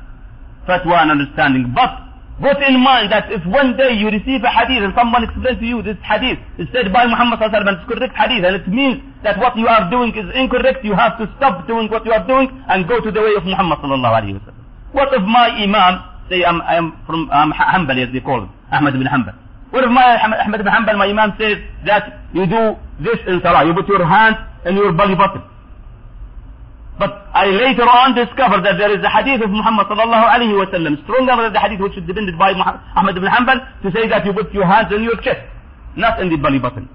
fatwa 0.67 1.03
and 1.03 1.11
understanding. 1.11 1.71
But 1.75 2.08
Put 2.39 2.55
in 2.63 2.79
mind 2.79 3.11
that 3.11 3.27
if 3.35 3.43
one 3.45 3.75
day 3.75 3.91
you 3.99 4.07
receive 4.07 4.39
a 4.47 4.51
hadith 4.51 4.79
and 4.79 4.93
someone 4.95 5.27
explains 5.27 5.59
to 5.59 5.67
you 5.67 5.83
this 5.83 5.99
hadith 6.07 6.39
is 6.57 6.71
said 6.71 6.87
by 6.95 7.03
Muhammad 7.05 7.35
sallallahu 7.39 7.51
alaihi 7.51 7.67
wasallam, 7.67 7.83
it's 7.83 7.89
correct 7.91 8.15
hadith 8.15 8.43
and 8.47 8.55
it 8.55 8.67
means 8.71 9.03
that 9.27 9.35
what 9.43 9.57
you 9.59 9.67
are 9.67 9.91
doing 9.91 10.15
is 10.15 10.23
incorrect, 10.31 10.79
you 10.87 10.95
have 10.95 11.19
to 11.19 11.27
stop 11.35 11.67
doing 11.67 11.91
what 11.91 12.05
you 12.07 12.13
are 12.15 12.23
doing 12.25 12.47
and 12.71 12.87
go 12.87 13.03
to 13.03 13.11
the 13.11 13.19
way 13.19 13.35
of 13.35 13.43
Muhammad 13.43 13.83
sallallahu 13.83 14.15
alaihi 14.23 14.39
wasallam. 14.39 14.63
What 14.95 15.11
if 15.11 15.19
my 15.27 15.51
imam, 15.59 15.99
say 16.31 16.45
I'm, 16.47 16.61
I'm 16.63 16.95
from 17.05 17.27
um, 17.29 17.51
Hanbali 17.51 18.07
as 18.07 18.13
they 18.15 18.23
call 18.23 18.47
it, 18.47 18.49
Ahmad 18.71 18.95
ibn 18.95 19.03
Hanbal. 19.05 19.35
What 19.75 19.83
if 19.83 19.91
my 19.91 20.15
Ahmad 20.23 20.63
ibn 20.63 20.71
Hanbal, 20.71 20.95
my 20.97 21.11
imam 21.11 21.35
says 21.37 21.59
that 21.85 22.23
you 22.31 22.47
do 22.47 22.79
this 23.03 23.19
in 23.27 23.43
salah, 23.43 23.67
you 23.67 23.75
put 23.75 23.87
your 23.91 24.07
hand 24.07 24.39
in 24.63 24.79
your 24.79 24.93
belly 24.95 25.15
button. 25.19 25.43
But 26.99 27.31
I 27.33 27.47
later 27.47 27.87
on 27.87 28.11
discovered 28.13 28.67
that 28.67 28.75
there 28.75 28.91
is 28.91 28.99
a 28.99 29.07
hadith 29.07 29.39
of 29.39 29.49
Muhammad 29.49 29.87
sallallahu 29.87 30.25
alayhi 30.35 30.51
wa 30.51 30.67
sallam, 30.67 30.99
stronger 31.07 31.31
than 31.39 31.53
the 31.55 31.61
hadith 31.63 31.79
which 31.79 31.95
is 31.95 32.03
defended 32.03 32.35
by 32.37 32.51
Ahmad 32.51 33.15
ibn 33.15 33.23
Hanbal, 33.31 33.63
to 33.83 33.87
say 33.95 34.03
that 34.11 34.25
you 34.27 34.33
put 34.35 34.51
your 34.51 34.67
hands 34.67 34.91
on 34.91 35.01
your 35.01 35.15
chest, 35.23 35.39
not 35.95 36.19
in 36.19 36.27
the 36.27 36.35
belly 36.35 36.59
button. 36.59 36.89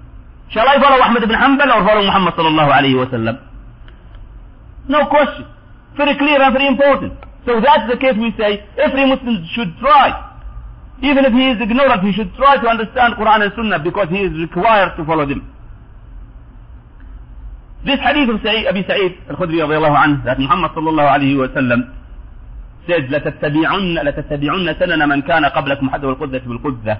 Shall 0.53 0.69
I 0.69 0.77
follow 0.77 1.01
Ahmad 1.01 1.23
ibn 1.25 1.33
Hanbal 1.33 1.73
or 1.73 1.81
follow 1.89 2.05
Muhammad 2.05 2.35
sallallahu 2.37 2.69
alayhi 2.69 3.01
wa 3.01 3.09
sallam? 3.09 3.35
No 4.87 5.09
question. 5.09 5.49
Very 5.97 6.13
clear 6.21 6.37
and 6.37 6.53
very 6.53 6.67
important. 6.67 7.17
So 7.49 7.57
that's 7.61 7.89
the 7.89 7.97
case 7.97 8.13
we 8.13 8.29
say, 8.37 8.61
every 8.77 9.09
Muslim 9.09 9.41
should 9.57 9.73
try. 9.81 10.13
Even 11.01 11.25
if 11.25 11.33
he 11.33 11.49
is 11.49 11.57
ignorant, 11.61 12.05
he 12.05 12.13
should 12.13 12.29
try 12.35 12.61
to 12.61 12.67
understand 12.69 13.15
Quran 13.17 13.41
and 13.41 13.51
Sunnah 13.55 13.79
because 13.81 14.07
he 14.09 14.21
is 14.21 14.33
required 14.37 14.93
to 14.97 15.05
follow 15.05 15.25
them. 15.25 15.54
This 17.85 17.99
hadith 18.01 18.29
of 18.33 18.41
Sa'id, 18.41 18.65
Abi 18.65 18.81
Sa'id 18.89 19.13
al-Khudri 19.29 19.61
radiallahu 19.61 19.93
anhu, 19.93 20.25
that 20.25 20.39
Muhammad 20.41 20.71
sallallahu 20.73 21.05
alayhi 21.05 21.37
wa 21.37 21.47
sallam 21.53 21.93
said, 22.89 23.05
لَتَتَّبِعُنَّ, 23.13 23.93
لَتَتَّبِعُنَّ 24.01 24.67
سَنَنَ 24.81 25.01
مَنْ 25.05 25.21
كَانَ 25.21 25.45
قَبْلَكُمْ 25.45 25.85
حَدَّ 25.93 26.01
وَالْقُدَّةِ 26.01 26.41
بِالْقُدَّةِ 26.49 26.95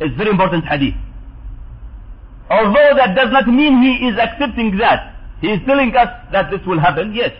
It's 0.00 0.16
very 0.16 0.30
important 0.30 0.64
hadith. 0.68 0.92
Although 2.50 2.96
that 3.00 3.16
does 3.16 3.32
not 3.32 3.48
mean 3.48 3.80
he 3.80 4.08
is 4.08 4.16
accepting 4.20 4.76
that. 4.76 5.16
He 5.40 5.48
is 5.56 5.60
telling 5.66 5.94
us 5.96 6.08
that 6.32 6.50
this 6.50 6.60
will 6.66 6.80
happen, 6.80 7.14
yes. 7.14 7.32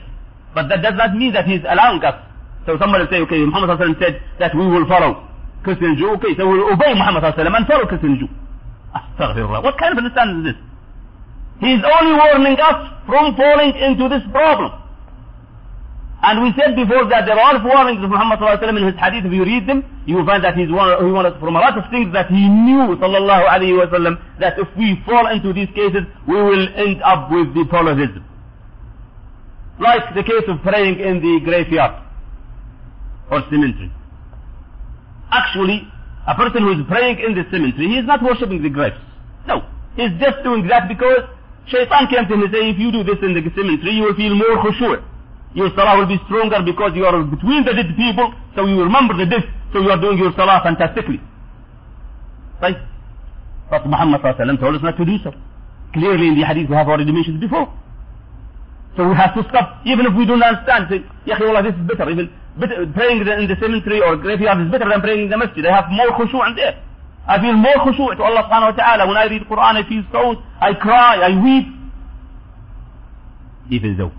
But 0.55 0.69
that 0.69 0.81
does 0.81 0.95
not 0.97 1.17
mean 1.17 1.33
that 1.35 1.45
he 1.45 1.55
is 1.57 1.65
allowing 1.69 2.01
us. 2.03 2.17
So 2.65 2.77
somebody 2.79 3.05
will 3.05 3.13
say, 3.13 3.21
okay, 3.29 3.45
Muhammad 3.45 3.77
sallallahu 3.77 3.93
alayhi 3.93 4.01
wa 4.01 4.09
sallam 4.09 4.21
said 4.21 4.23
that 4.41 4.53
we 4.57 4.65
will 4.69 4.87
follow 4.89 5.29
Christian 5.65 5.97
Jew. 5.97 6.13
Okay, 6.17 6.33
so 6.37 6.49
we 6.49 6.61
will 6.61 6.73
obey 6.73 6.93
Muhammad 6.97 7.25
sallallahu 7.25 7.45
alayhi 7.45 7.45
wa 7.45 7.45
sallam 7.45 7.57
and 7.61 7.67
follow 7.69 7.85
Christian 7.89 8.15
Jew. 8.21 8.29
Astaghfirullah. 8.97 9.61
What 9.65 9.77
kind 9.77 9.93
of 9.93 9.99
understanding 10.01 10.45
is 10.49 10.57
this? 10.57 10.68
He 11.61 11.75
is 11.75 11.83
only 11.83 12.15
warning 12.15 12.59
us 12.61 12.79
from 13.07 13.35
falling 13.35 13.75
into 13.75 14.09
this 14.09 14.23
problem. 14.31 14.73
And 16.21 16.43
we 16.43 16.51
said 16.59 16.75
before 16.75 17.07
that 17.11 17.27
there 17.27 17.39
are 17.39 17.63
warnings 17.63 18.03
of 18.03 18.11
Muhammad 18.11 18.43
in 18.43 18.87
his 18.91 18.99
hadith. 18.99 19.27
If 19.27 19.33
you 19.33 19.45
read 19.45 19.69
them, 19.69 19.87
you 20.05 20.17
will 20.17 20.27
find 20.27 20.43
that 20.43 20.57
he's 20.59 20.71
one, 20.71 20.91
he 20.99 21.11
warned 21.11 21.39
from 21.39 21.55
a 21.55 21.61
lot 21.61 21.79
of 21.79 21.87
things 21.91 22.13
that 22.13 22.27
he 22.27 22.43
knew 22.49 22.99
sallam, 22.99 24.19
that 24.41 24.59
if 24.59 24.67
we 24.77 24.99
fall 25.07 25.31
into 25.31 25.53
these 25.53 25.71
cases, 25.75 26.03
we 26.27 26.35
will 26.35 26.67
end 26.75 27.03
up 27.03 27.31
with 27.31 27.55
the 27.55 27.65
polytheism. 27.71 28.25
Like 29.79 30.15
the 30.15 30.25
case 30.25 30.43
of 30.49 30.59
praying 30.63 30.99
in 30.99 31.23
the 31.23 31.39
graveyard 31.45 32.03
or 33.31 33.43
cemetery. 33.49 33.93
Actually, 35.31 35.87
a 36.27 36.35
person 36.35 36.63
who 36.63 36.73
is 36.73 36.87
praying 36.89 37.21
in 37.23 37.35
the 37.39 37.45
cemetery, 37.51 37.95
he 37.95 37.99
is 37.99 38.07
not 38.07 38.23
worshipping 38.23 38.61
the 38.61 38.71
graves. 38.71 38.99
No. 39.47 39.63
He's 39.95 40.11
just 40.19 40.43
doing 40.43 40.67
that 40.67 40.89
because 40.89 41.31
Shaitan 41.67 42.07
came 42.09 42.25
to 42.29 42.35
him 42.35 42.43
and 42.43 42.53
said, 42.53 42.65
if 42.65 42.79
you 42.79 42.93
do 42.93 43.03
this 43.05 43.19
in 43.21 43.35
the 43.35 43.43
cemetery, 43.53 43.93
you 43.99 44.05
will 44.05 44.15
feel 44.15 44.35
more 44.35 44.63
khushu'. 44.63 45.03
Your 45.55 45.71
salah 45.75 45.99
will 45.99 46.07
be 46.07 46.21
stronger 46.27 46.63
because 46.63 46.93
you 46.95 47.05
are 47.05 47.23
between 47.25 47.65
the 47.65 47.73
dead 47.73 47.91
people, 47.97 48.33
so 48.55 48.65
you 48.67 48.83
remember 48.83 49.17
the 49.17 49.27
dead, 49.27 49.45
so 49.73 49.81
you 49.81 49.91
are 49.91 50.01
doing 50.01 50.19
your 50.19 50.33
salah 50.37 50.61
fantastically. 50.63 51.21
Right? 52.61 52.77
But 53.71 53.87
Muhammad 53.87 54.23
told 54.23 54.77
us 54.77 54.83
not 54.83 54.97
to 54.97 55.05
do 55.05 55.17
so. 55.25 55.33
Clearly 55.93 56.29
in 56.29 56.35
the 56.37 56.45
hadith 56.45 56.69
we 56.69 56.77
have 56.77 56.89
already 56.89 57.13
mentioned 57.13 57.41
before. 57.41 57.69
So 58.97 59.09
we 59.09 59.15
have 59.15 59.35
to 59.35 59.45
stop, 59.49 59.81
even 59.87 60.07
if 60.07 60.15
we 60.17 60.27
don't 60.27 60.43
understand, 60.43 60.89
say, 60.91 61.05
Ya 61.25 61.37
Allah, 61.41 61.63
this 61.63 61.75
is 61.75 61.85
better. 61.87 62.11
Even 62.11 62.33
better, 62.59 62.85
praying 62.93 63.21
in 63.23 63.47
the 63.49 63.57
cemetery 63.61 64.01
or 64.03 64.17
graveyard 64.17 64.61
is 64.67 64.73
better 64.73 64.89
than 64.89 65.01
praying 65.01 65.25
in 65.25 65.31
the 65.31 65.37
masjid. 65.39 65.65
I 65.67 65.77
have 65.77 65.91
more 65.91 66.11
khushu' 66.19 66.41
in 66.49 66.57
there. 66.57 66.83
I 67.29 67.37
feel 67.45 67.53
more 67.53 67.77
khushu' 67.85 68.17
to 68.17 68.23
Allah 68.25 68.49
subhanahu 68.49 68.73
wa 68.73 68.77
ta'ala. 68.81 69.05
When 69.07 69.17
I 69.21 69.29
read 69.29 69.43
the 69.45 69.49
Quran, 69.53 69.77
I 69.77 69.85
feel 69.85 70.01
so, 70.11 70.41
I 70.65 70.73
cry, 70.73 71.21
I 71.21 71.37
weep. 71.37 71.69
Even 73.69 73.99
though, 74.01 74.13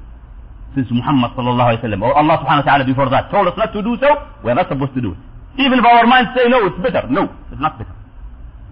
since 0.77 0.85
Muhammad 0.93 1.33
sallallahu 1.33 1.81
alayhi 1.81 1.97
wa 1.97 2.05
or 2.05 2.13
oh, 2.13 2.21
Allah 2.21 2.37
subhanahu 2.37 2.61
wa 2.61 2.69
ta'ala 2.69 2.85
before 2.85 3.09
that 3.09 3.33
told 3.33 3.49
us 3.49 3.57
not 3.57 3.73
to 3.73 3.81
do 3.81 3.97
so, 3.97 4.13
we 4.45 4.51
are 4.53 4.57
not 4.61 4.69
supposed 4.69 4.93
to 4.93 5.01
do 5.01 5.17
it. 5.17 5.19
Even 5.57 5.81
if 5.81 5.85
our 5.89 6.05
minds 6.05 6.37
say 6.37 6.45
no, 6.53 6.69
it's 6.69 6.77
better. 6.77 7.01
No, 7.09 7.33
it's 7.49 7.57
not 7.59 7.81
better. 7.81 7.89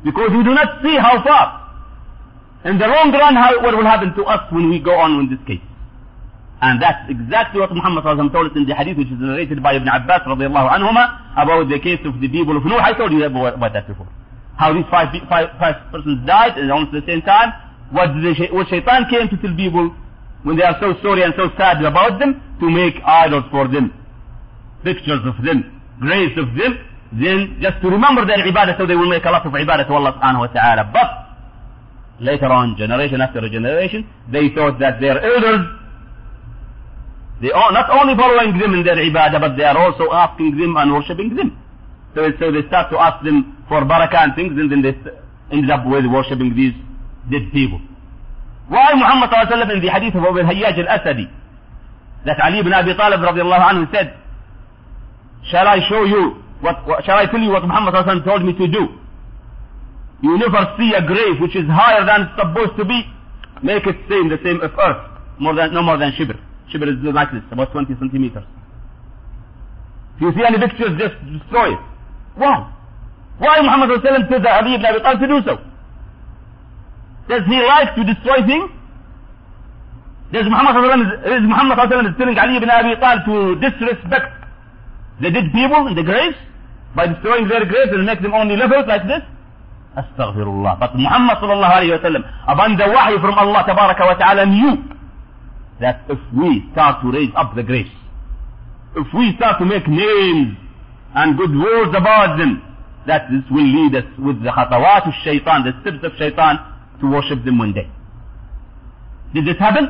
Because 0.05 0.29
we 0.29 0.45
do 0.45 0.53
not 0.53 0.85
see 0.85 0.93
how 1.01 1.17
far. 1.25 1.65
In 2.69 2.77
the 2.77 2.85
long 2.85 3.09
run, 3.09 3.33
how, 3.33 3.57
what 3.65 3.73
will 3.73 3.89
happen 3.89 4.13
to 4.13 4.23
us 4.29 4.45
when 4.53 4.69
we 4.69 4.77
go 4.77 4.93
on 4.93 5.17
in 5.25 5.33
this 5.33 5.41
case. 5.49 5.65
And 6.61 6.77
that's 6.77 7.09
exactly 7.09 7.57
what 7.57 7.73
Muhammad 7.73 8.05
sallallahu 8.05 8.29
told 8.31 8.53
us 8.53 8.55
in 8.55 8.69
the 8.69 8.77
hadith 8.77 9.01
which 9.01 9.09
is 9.09 9.17
narrated 9.17 9.65
by 9.65 9.73
Ibn 9.81 9.89
Abbas 9.89 10.29
radiallahu 10.29 10.69
anhuma 10.77 11.33
about 11.33 11.65
the 11.73 11.81
case 11.81 12.01
of 12.05 12.21
the 12.21 12.29
people 12.29 12.53
of 12.53 12.65
Nuh. 12.65 12.77
I 12.77 12.93
told 12.93 13.09
you 13.13 13.25
about 13.25 13.57
that 13.73 13.87
before 13.89 14.05
how 14.57 14.73
these 14.73 14.89
five, 14.89 15.13
five, 15.29 15.53
five 15.61 15.75
persons 15.93 16.25
died 16.25 16.57
at 16.57 16.69
almost 16.69 16.91
the 16.91 17.05
same 17.05 17.21
time. 17.21 17.53
What, 17.93 18.09
the, 18.17 18.33
what 18.51 18.67
shaitan 18.67 19.05
came 19.09 19.29
to 19.29 19.37
tell 19.37 19.55
people 19.55 19.93
when 20.43 20.57
they 20.57 20.63
are 20.63 20.75
so 20.81 20.97
sorry 21.01 21.23
and 21.23 21.33
so 21.37 21.49
sad 21.57 21.77
about 21.85 22.19
them 22.19 22.41
to 22.59 22.69
make 22.69 22.97
idols 23.05 23.45
for 23.51 23.67
them, 23.67 23.93
pictures 24.83 25.21
of 25.25 25.37
them, 25.45 25.81
graves 26.01 26.37
of 26.37 26.49
them, 26.57 26.73
then 27.13 27.61
just 27.61 27.79
to 27.81 27.87
remember 27.89 28.25
their 28.25 28.41
ibadah 28.43 28.77
so 28.77 28.85
they 28.85 28.95
will 28.95 29.09
make 29.09 29.23
a 29.25 29.29
lot 29.31 29.45
of 29.45 29.53
ibadah 29.53 29.87
to 29.87 29.93
Allah 29.93 30.17
subhanahu 30.19 30.49
wa 30.49 30.51
ta'ala. 30.51 30.83
But 30.91 31.09
later 32.19 32.47
on, 32.47 32.75
generation 32.77 33.21
after 33.21 33.47
generation, 33.49 34.09
they 34.31 34.49
thought 34.53 34.79
that 34.79 34.99
their 34.99 35.21
elders, 35.21 35.63
they 37.41 37.51
are 37.53 37.71
not 37.71 37.89
only 37.93 38.17
following 38.17 38.57
them 38.57 38.73
in 38.73 38.83
their 38.83 38.97
ibadah, 38.97 39.39
but 39.39 39.55
they 39.55 39.63
are 39.63 39.77
also 39.77 40.11
asking 40.11 40.57
them 40.57 40.75
and 40.75 40.91
worshipping 40.91 41.35
them. 41.35 41.57
So, 42.15 42.25
so 42.39 42.51
they 42.51 42.65
start 42.67 42.89
to 42.91 42.97
ask 42.99 43.23
them 43.23 43.56
for 43.67 43.81
barakah 43.83 44.23
and 44.23 44.35
things, 44.35 44.51
and 44.57 44.71
then 44.71 44.81
they 44.81 44.95
ended 45.51 45.69
up 45.71 45.85
with 45.85 46.05
worshipping 46.07 46.55
these 46.55 46.73
dead 47.31 47.51
people. 47.51 47.79
Why 48.67 48.93
Muhammad 48.95 49.29
ﷺ 49.31 49.75
in 49.75 49.81
the 49.81 49.91
hadith 49.91 50.15
of 50.15 50.23
Abu 50.23 50.43
Hayyaj 50.43 50.75
al-Asadi, 50.87 51.27
that 52.25 52.39
Ali 52.43 52.59
ibn 52.59 52.73
Abi 52.73 52.93
Talib 52.95 53.19
radiallahu 53.21 53.63
anhu 53.63 53.91
said, 53.93 54.15
shall 55.51 55.67
I 55.67 55.79
show 55.87 56.03
you, 56.03 56.43
what, 56.59 56.85
what, 56.87 57.05
shall 57.05 57.17
I 57.17 57.25
tell 57.27 57.39
you 57.39 57.51
what 57.51 57.63
Muhammad 57.63 57.93
ﷺ 57.93 58.23
told 58.25 58.43
me 58.43 58.53
to 58.53 58.67
do? 58.67 58.87
You 60.21 60.37
never 60.37 60.75
see 60.77 60.91
a 60.97 61.05
grave 61.05 61.39
which 61.39 61.55
is 61.55 61.63
higher 61.67 62.03
than 62.05 62.27
it's 62.27 62.35
supposed 62.39 62.75
to 62.77 62.83
be, 62.85 63.03
make 63.63 63.85
it 63.85 63.95
same, 64.09 64.27
the 64.29 64.39
same 64.43 64.59
of 64.61 64.71
earth, 64.75 65.03
more 65.39 65.55
than, 65.55 65.73
no 65.73 65.81
more 65.83 65.97
than 65.97 66.11
shibr. 66.19 66.35
Shibr 66.73 66.89
is 66.91 66.99
like 67.13 67.31
this, 67.31 67.43
about 67.51 67.71
20 67.71 67.95
centimeters. 67.99 68.43
If 70.17 70.21
you 70.21 70.31
see 70.35 70.43
any 70.43 70.57
pictures, 70.57 70.97
just 70.99 71.15
destroy 71.23 71.73
it. 71.73 71.79
Why? 72.35 72.73
Why 73.39 73.61
Muhammad 73.61 74.01
ﷺ 74.01 74.29
said 74.29 74.45
Ali 74.45 74.75
ibn 74.75 74.85
Abi 74.85 75.19
to 75.21 75.27
do 75.27 75.39
so? 75.45 75.55
Does 77.29 77.43
he 77.45 77.57
like 77.61 77.93
to 77.95 78.03
destroy 78.03 78.41
things? 78.47 78.71
Does 80.33 80.45
Muhammad 80.49 80.73
ﷺ, 80.73 81.37
is 81.37 81.43
Muhammad 81.45 81.77
ﷺ 81.77 82.17
telling 82.17 82.37
Ali 82.37 82.57
ibn 82.57 82.69
Abi 82.69 82.95
Talib 82.99 83.25
to 83.29 83.35
disrespect 83.61 84.33
the 85.21 85.29
dead 85.31 85.53
people 85.53 85.87
in 85.87 85.95
the 85.95 86.03
graves 86.03 86.37
by 86.95 87.07
destroying 87.07 87.47
their 87.47 87.65
graves 87.65 87.91
and 87.93 88.05
make 88.05 88.21
them 88.21 88.33
only 88.33 88.57
levels 88.57 88.85
like 88.87 89.05
this? 89.05 89.21
Astaghfirullah. 89.97 90.79
But 90.79 90.95
Muhammad 90.97 91.37
sallallahu 91.37 91.73
alayhi 91.77 91.93
wa 91.93 92.03
sallam, 92.05 92.23
upon 92.49 92.77
the 92.77 92.85
wahy 92.89 93.17
from 93.21 93.33
Allah 93.37 93.65
tabaraka 93.69 94.01
wa 94.05 94.13
ta'ala 94.17 94.45
knew 94.45 94.77
that 95.79 96.05
if 96.09 96.17
we 96.33 96.65
start 96.73 97.01
to 97.05 97.11
raise 97.11 97.29
up 97.37 97.53
the 97.55 97.61
graves, 97.63 97.89
if 98.95 99.07
we 99.13 99.33
start 99.37 99.59
to 99.59 99.65
make 99.65 99.85
names 99.87 100.57
and 101.13 101.37
good 101.37 101.53
words 101.53 101.93
about 101.95 102.37
them, 102.37 102.61
that 103.07 103.31
this 103.31 103.43
will 103.49 103.65
lead 103.65 103.95
us 103.95 104.05
with 104.19 104.43
the 104.43 104.51
khatawat 104.51 105.07
of 105.07 105.13
shaitan, 105.23 105.63
the 105.63 105.73
steps 105.81 106.03
of 106.03 106.11
shaitan, 106.19 106.59
to 107.01 107.09
worship 107.09 107.43
them 107.43 107.57
one 107.57 107.73
day. 107.73 107.89
Did 109.33 109.45
this 109.47 109.57
happen? 109.57 109.87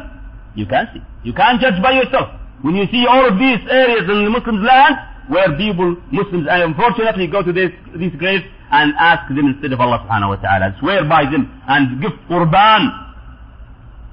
You 0.56 0.66
can't 0.66 0.90
see. 0.94 1.02
You 1.24 1.34
can't 1.34 1.62
judge 1.62 1.82
by 1.82 1.92
yourself. 1.92 2.30
When 2.62 2.76
you 2.76 2.86
see 2.92 3.06
all 3.06 3.28
of 3.28 3.38
these 3.38 3.62
areas 3.70 4.10
in 4.10 4.26
the 4.26 4.30
Muslims' 4.30 4.66
land, 4.66 4.96
where 5.30 5.56
people, 5.58 5.98
Muslims, 6.12 6.48
unfortunately 6.50 7.28
go 7.28 7.44
to 7.44 7.54
this, 7.54 7.70
these 7.96 8.16
graves 8.18 8.44
and 8.72 8.94
ask 8.98 9.28
them 9.28 9.48
instead 9.48 9.72
of 9.74 9.80
Allah 9.80 10.06
subhanahu 10.08 10.30
wa 10.30 10.36
ta'ala, 10.38 10.76
swear 10.80 11.04
by 11.06 11.24
them 11.24 11.52
and 11.68 12.02
give 12.02 12.12
qurban, 12.30 12.90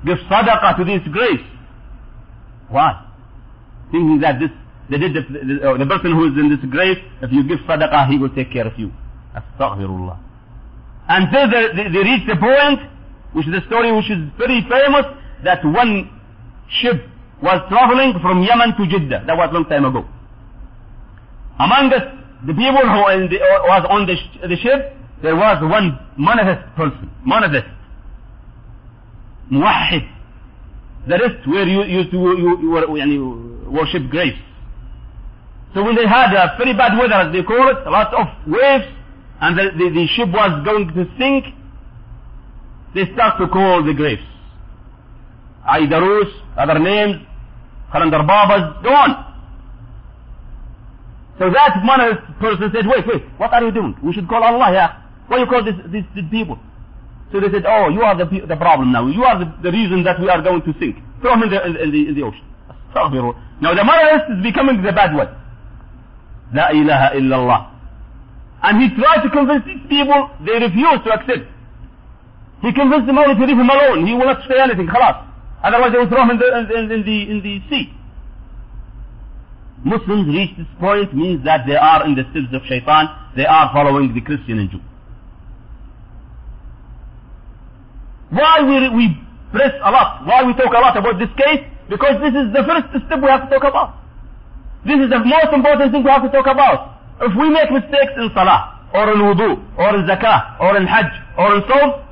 give 0.04 0.18
sadaqah 0.30 0.76
to 0.76 0.84
these 0.84 1.06
graves. 1.12 1.42
Why? 2.68 3.00
Thinking 3.90 4.20
that 4.20 4.40
this, 4.40 4.50
the, 4.90 4.98
the, 4.98 5.08
the, 5.08 5.60
oh, 5.64 5.78
the 5.78 5.86
person 5.86 6.12
who 6.12 6.28
is 6.28 6.36
in 6.36 6.50
this 6.50 6.64
grave, 6.70 6.98
if 7.22 7.32
you 7.32 7.42
give 7.48 7.58
sadaqah, 7.66 8.08
he 8.10 8.18
will 8.18 8.34
take 8.34 8.52
care 8.52 8.66
of 8.66 8.78
you. 8.78 8.92
Astaghfirullah. 9.34 10.18
Until 11.08 11.50
they, 11.50 11.64
they, 11.76 11.88
they 11.92 12.02
reach 12.04 12.26
the 12.28 12.36
point, 12.36 12.80
which 13.32 13.48
is 13.48 13.54
a 13.54 13.66
story 13.66 13.92
which 13.92 14.10
is 14.10 14.18
very 14.38 14.60
famous, 14.68 15.06
that 15.44 15.64
one 15.64 16.10
ship 16.80 17.00
was 17.42 17.60
traveling 17.68 18.14
from 18.20 18.42
Yemen 18.42 18.76
to 18.76 18.86
Jeddah. 18.86 19.24
That 19.26 19.36
was 19.36 19.48
a 19.50 19.54
long 19.54 19.64
time 19.66 19.84
ago. 19.84 20.04
Among 21.58 21.92
us, 21.92 22.02
the 22.46 22.52
people 22.52 22.84
who 22.84 23.28
the, 23.28 23.38
was 23.68 23.86
on 23.88 24.06
the, 24.06 24.16
sh- 24.16 24.40
the 24.48 24.56
ship, 24.56 24.96
there 25.22 25.36
was 25.36 25.62
one 25.62 25.98
monotheist 26.16 26.76
person, 26.76 27.10
monotheist, 27.24 27.66
muwahid. 29.50 30.08
The 31.08 31.18
rest 31.18 31.46
were 31.46 31.64
you 31.64 31.84
used 31.84 32.10
to 32.12 32.16
you, 32.16 32.58
you, 32.60 33.06
you, 33.06 33.70
worship 33.70 34.08
graves. 34.10 34.38
So 35.74 35.82
when 35.82 35.96
they 35.96 36.06
had 36.06 36.32
a 36.32 36.56
very 36.56 36.72
bad 36.72 36.96
weather, 36.96 37.14
as 37.14 37.32
they 37.32 37.42
call 37.42 37.68
it, 37.68 37.82
lots 37.90 38.14
of 38.14 38.26
waves, 38.46 38.86
and 39.40 39.58
the, 39.58 39.64
the, 39.76 39.90
the 39.90 40.06
ship 40.14 40.28
was 40.30 40.64
going 40.64 40.86
to 40.94 41.04
sink, 41.18 41.52
they 42.94 43.12
start 43.12 43.40
to 43.40 43.48
call 43.48 43.82
the 43.82 43.92
graves. 43.92 44.22
Aidarus, 45.66 46.30
other 46.56 46.78
names, 46.78 47.26
Kalandar 47.92 48.26
Babas, 48.26 48.82
go 48.84 48.90
on. 48.94 49.34
So 51.38 51.50
that 51.50 51.82
one 51.82 52.38
person 52.38 52.70
said, 52.72 52.86
wait, 52.86 53.04
wait, 53.06 53.22
what 53.38 53.52
are 53.52 53.64
you 53.64 53.72
doing? 53.72 53.96
We 54.04 54.12
should 54.12 54.28
call 54.28 54.44
Allah, 54.44 54.70
yeah. 54.72 55.02
Why 55.26 55.38
you 55.38 55.46
call 55.46 55.64
this, 55.64 55.74
these, 55.90 56.04
these 56.14 56.30
people? 56.30 56.58
So 57.32 57.40
they 57.40 57.50
said, 57.50 57.66
oh, 57.66 57.88
you 57.88 58.02
are 58.02 58.16
the, 58.16 58.46
the 58.46 58.54
problem 58.54 58.92
now. 58.92 59.08
You 59.08 59.24
are 59.24 59.38
the, 59.40 59.50
the 59.60 59.72
reason 59.72 60.04
that 60.04 60.20
we 60.20 60.28
are 60.28 60.40
going 60.40 60.62
to 60.62 60.72
sink. 60.78 60.96
Throw 61.20 61.34
him 61.34 61.42
in 61.42 61.50
the, 61.50 61.66
in, 61.66 61.90
the, 61.90 62.08
in 62.08 62.14
the 62.14 62.22
ocean. 62.22 62.46
Now 62.94 63.74
the 63.74 63.82
monotheist 63.82 64.38
is 64.38 64.42
becoming 64.44 64.80
the 64.80 64.92
bad 64.92 65.16
one. 65.16 65.26
La 66.54 66.70
ilaha 66.70 67.18
illallah. 67.18 67.60
And 68.62 68.80
he 68.80 68.88
tried 68.96 69.22
to 69.22 69.30
convince 69.30 69.64
these 69.66 69.82
people, 69.90 70.30
they 70.46 70.56
refused 70.62 71.04
to 71.04 71.10
accept. 71.12 71.50
He 72.62 72.72
convinced 72.72 73.06
them 73.06 73.18
only 73.18 73.34
to 73.34 73.44
leave 73.44 73.58
him 73.58 73.68
alone. 73.68 74.06
He 74.06 74.14
will 74.14 74.24
not 74.24 74.40
say 74.48 74.56
anything, 74.62 74.86
khalas. 74.86 75.26
Otherwise 75.62 75.92
they 75.92 75.98
will 75.98 76.08
throw 76.08 76.22
him 76.22 76.30
in 76.30 76.38
the, 76.38 76.48
in, 76.48 76.90
in 76.92 77.02
the, 77.04 77.18
in 77.30 77.38
the 77.42 77.60
sea. 77.68 77.92
Muslims 79.84 80.28
reach 80.28 80.56
this 80.56 80.66
point 80.80 81.12
means 81.12 81.44
that 81.44 81.66
they 81.66 81.76
are 81.76 82.06
in 82.06 82.14
the 82.14 82.22
steps 82.30 82.48
of 82.54 82.62
shaitan, 82.64 83.04
they 83.36 83.44
are 83.44 83.68
following 83.74 84.14
the 84.14 84.20
Christian 84.22 84.58
and 84.60 84.70
Jew. 84.70 84.80
Why 88.30 88.62
we, 88.64 88.88
we 88.96 89.04
press 89.52 89.74
a 89.84 89.90
lot, 89.90 90.24
why 90.24 90.42
we 90.44 90.54
talk 90.54 90.72
a 90.72 90.80
lot 90.80 90.96
about 90.96 91.18
this 91.18 91.28
case? 91.36 91.68
Because 91.90 92.16
this 92.22 92.32
is 92.32 92.48
the 92.54 92.64
first 92.64 92.88
step 93.06 93.20
we 93.20 93.28
have 93.28 93.44
to 93.44 93.58
talk 93.58 93.68
about. 93.68 94.03
This 94.84 95.00
is 95.00 95.08
the 95.08 95.20
most 95.24 95.50
important 95.52 95.92
thing 95.92 96.04
we 96.04 96.10
have 96.10 96.22
to 96.22 96.28
talk 96.30 96.46
about. 96.46 97.00
If 97.20 97.32
we 97.38 97.48
make 97.48 97.70
mistakes 97.72 98.12
in 98.16 98.28
salah, 98.34 98.84
or 98.92 99.10
in 99.12 99.18
wudu, 99.18 99.56
or 99.78 99.96
in 99.96 100.04
zakah, 100.06 100.60
or 100.60 100.76
in 100.76 100.86
hajj, 100.86 101.10
or 101.38 101.56
in 101.56 101.62
sawm, 101.64 102.04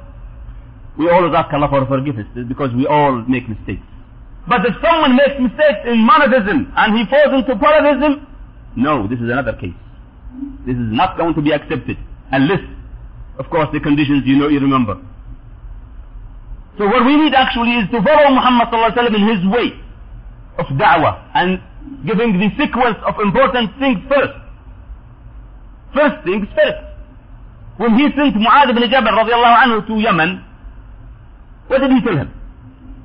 we 0.98 1.08
always 1.10 1.32
ask 1.34 1.52
Allah 1.52 1.68
for 1.68 1.86
forgiveness 1.86 2.26
because 2.48 2.72
we 2.74 2.86
all 2.86 3.22
make 3.28 3.48
mistakes. 3.48 3.82
But 4.48 4.66
if 4.66 4.74
someone 4.82 5.16
makes 5.16 5.38
mistakes 5.38 5.86
in 5.86 6.00
monotheism 6.04 6.72
and 6.76 6.98
he 6.98 7.04
falls 7.08 7.32
into 7.32 7.56
polytheism, 7.56 8.26
no, 8.76 9.06
this 9.06 9.18
is 9.20 9.30
another 9.30 9.52
case. 9.54 9.76
This 10.66 10.76
is 10.76 10.90
not 10.90 11.16
going 11.16 11.34
to 11.34 11.42
be 11.42 11.52
accepted 11.52 11.96
unless, 12.32 12.60
of 13.38 13.48
course, 13.50 13.68
the 13.72 13.80
conditions 13.80 14.24
you 14.26 14.36
know, 14.36 14.48
you 14.48 14.60
remember. 14.60 14.96
So 16.78 16.86
what 16.86 17.04
we 17.04 17.16
need 17.16 17.34
actually 17.34 17.84
is 17.84 17.90
to 17.92 18.02
follow 18.02 18.32
Muhammad 18.32 18.72
in 19.14 19.28
his 19.28 19.44
way 19.46 19.76
of 20.58 20.66
da'wah 20.76 21.30
and 21.34 21.60
giving 22.06 22.38
the 22.38 22.48
sequence 22.58 22.98
of 23.06 23.14
important 23.20 23.70
things 23.78 23.98
first. 24.08 24.34
First 25.94 26.24
things 26.24 26.46
first. 26.54 26.80
When 27.76 27.94
he 27.94 28.08
sent 28.16 28.34
Mu'adh 28.36 28.70
ibn 28.70 28.82
Jabal 28.90 29.12
radiallahu 29.12 29.56
anhu 29.64 29.86
to 29.86 29.94
Yemen, 29.98 30.44
what 31.68 31.80
did 31.80 31.90
he 31.90 32.00
tell 32.02 32.16
him? 32.16 32.30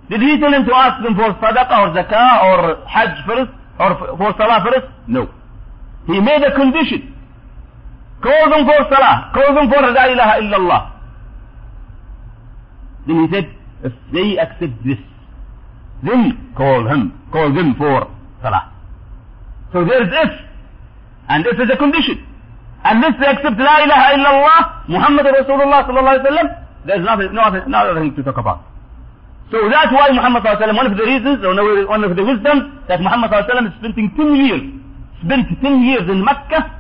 Did 0.10 0.22
he 0.22 0.40
tell 0.40 0.54
him 0.54 0.66
to 0.66 0.74
ask 0.76 1.04
them 1.04 1.16
for 1.16 1.34
sadaqah 1.40 1.78
or 1.84 1.88
zakah 1.96 2.32
or 2.48 2.86
hajj 2.88 3.16
first 3.28 3.52
or 3.80 4.18
for 4.18 4.34
salah 4.38 4.64
first? 4.66 4.88
No. 5.08 5.30
He 6.08 6.20
made 6.20 6.42
a 6.44 6.56
condition. 6.56 7.14
Call 8.22 8.50
them 8.50 8.66
for 8.66 8.80
salah. 8.90 9.32
Call 9.34 9.54
them 9.54 9.70
for 9.70 9.82
la 9.82 10.06
ilaha 10.08 10.42
illallah. 10.42 10.82
Then 13.08 13.28
he 13.28 13.34
said, 13.34 13.48
if 13.84 13.94
they 14.12 14.38
accept 14.38 14.84
this, 14.84 14.98
then 16.04 16.54
call 16.56 16.88
him, 16.88 17.14
call 17.32 17.54
them 17.54 17.76
for 17.78 18.08
salah. 18.42 18.72
So 19.74 19.84
there 19.84 20.04
is 20.04 20.10
if, 20.12 20.32
and 21.30 21.46
if 21.46 21.60
is 21.60 21.70
a 21.74 21.78
condition. 21.78 22.24
Unless 22.84 23.20
they 23.20 23.28
accept 23.28 23.58
la 23.60 23.84
ilaha 23.84 24.06
illallah, 24.16 24.60
Muhammad 24.88 25.26
Rasulullah 25.26 25.84
sallallahu 25.84 26.14
alayhi 26.16 26.24
wa 26.24 26.32
sallam, 26.32 26.48
there 26.86 26.98
is 27.00 27.06
nothing, 27.06 27.34
nothing, 27.34 27.64
nothing 27.68 28.16
to 28.16 28.24
talk 28.24 28.38
about. 28.38 28.64
So 29.52 29.58
that's 29.70 29.92
why 29.92 30.12
Muhammad 30.12 30.44
sallallahu 30.44 30.76
one 30.76 30.92
of 30.92 30.98
the 30.98 31.04
reasons, 31.04 31.44
or 31.44 31.52
one 31.88 32.04
of 32.04 32.16
the 32.16 32.24
wisdom, 32.24 32.84
that 32.88 33.02
Muhammad 33.02 33.32
sallallahu 33.32 33.72
is 33.72 33.78
spending 33.80 34.12
10 34.16 34.36
years, 34.36 34.64
spent 35.24 35.48
10 35.62 35.84
years 35.84 36.06
in 36.08 36.24
Mecca, 36.24 36.78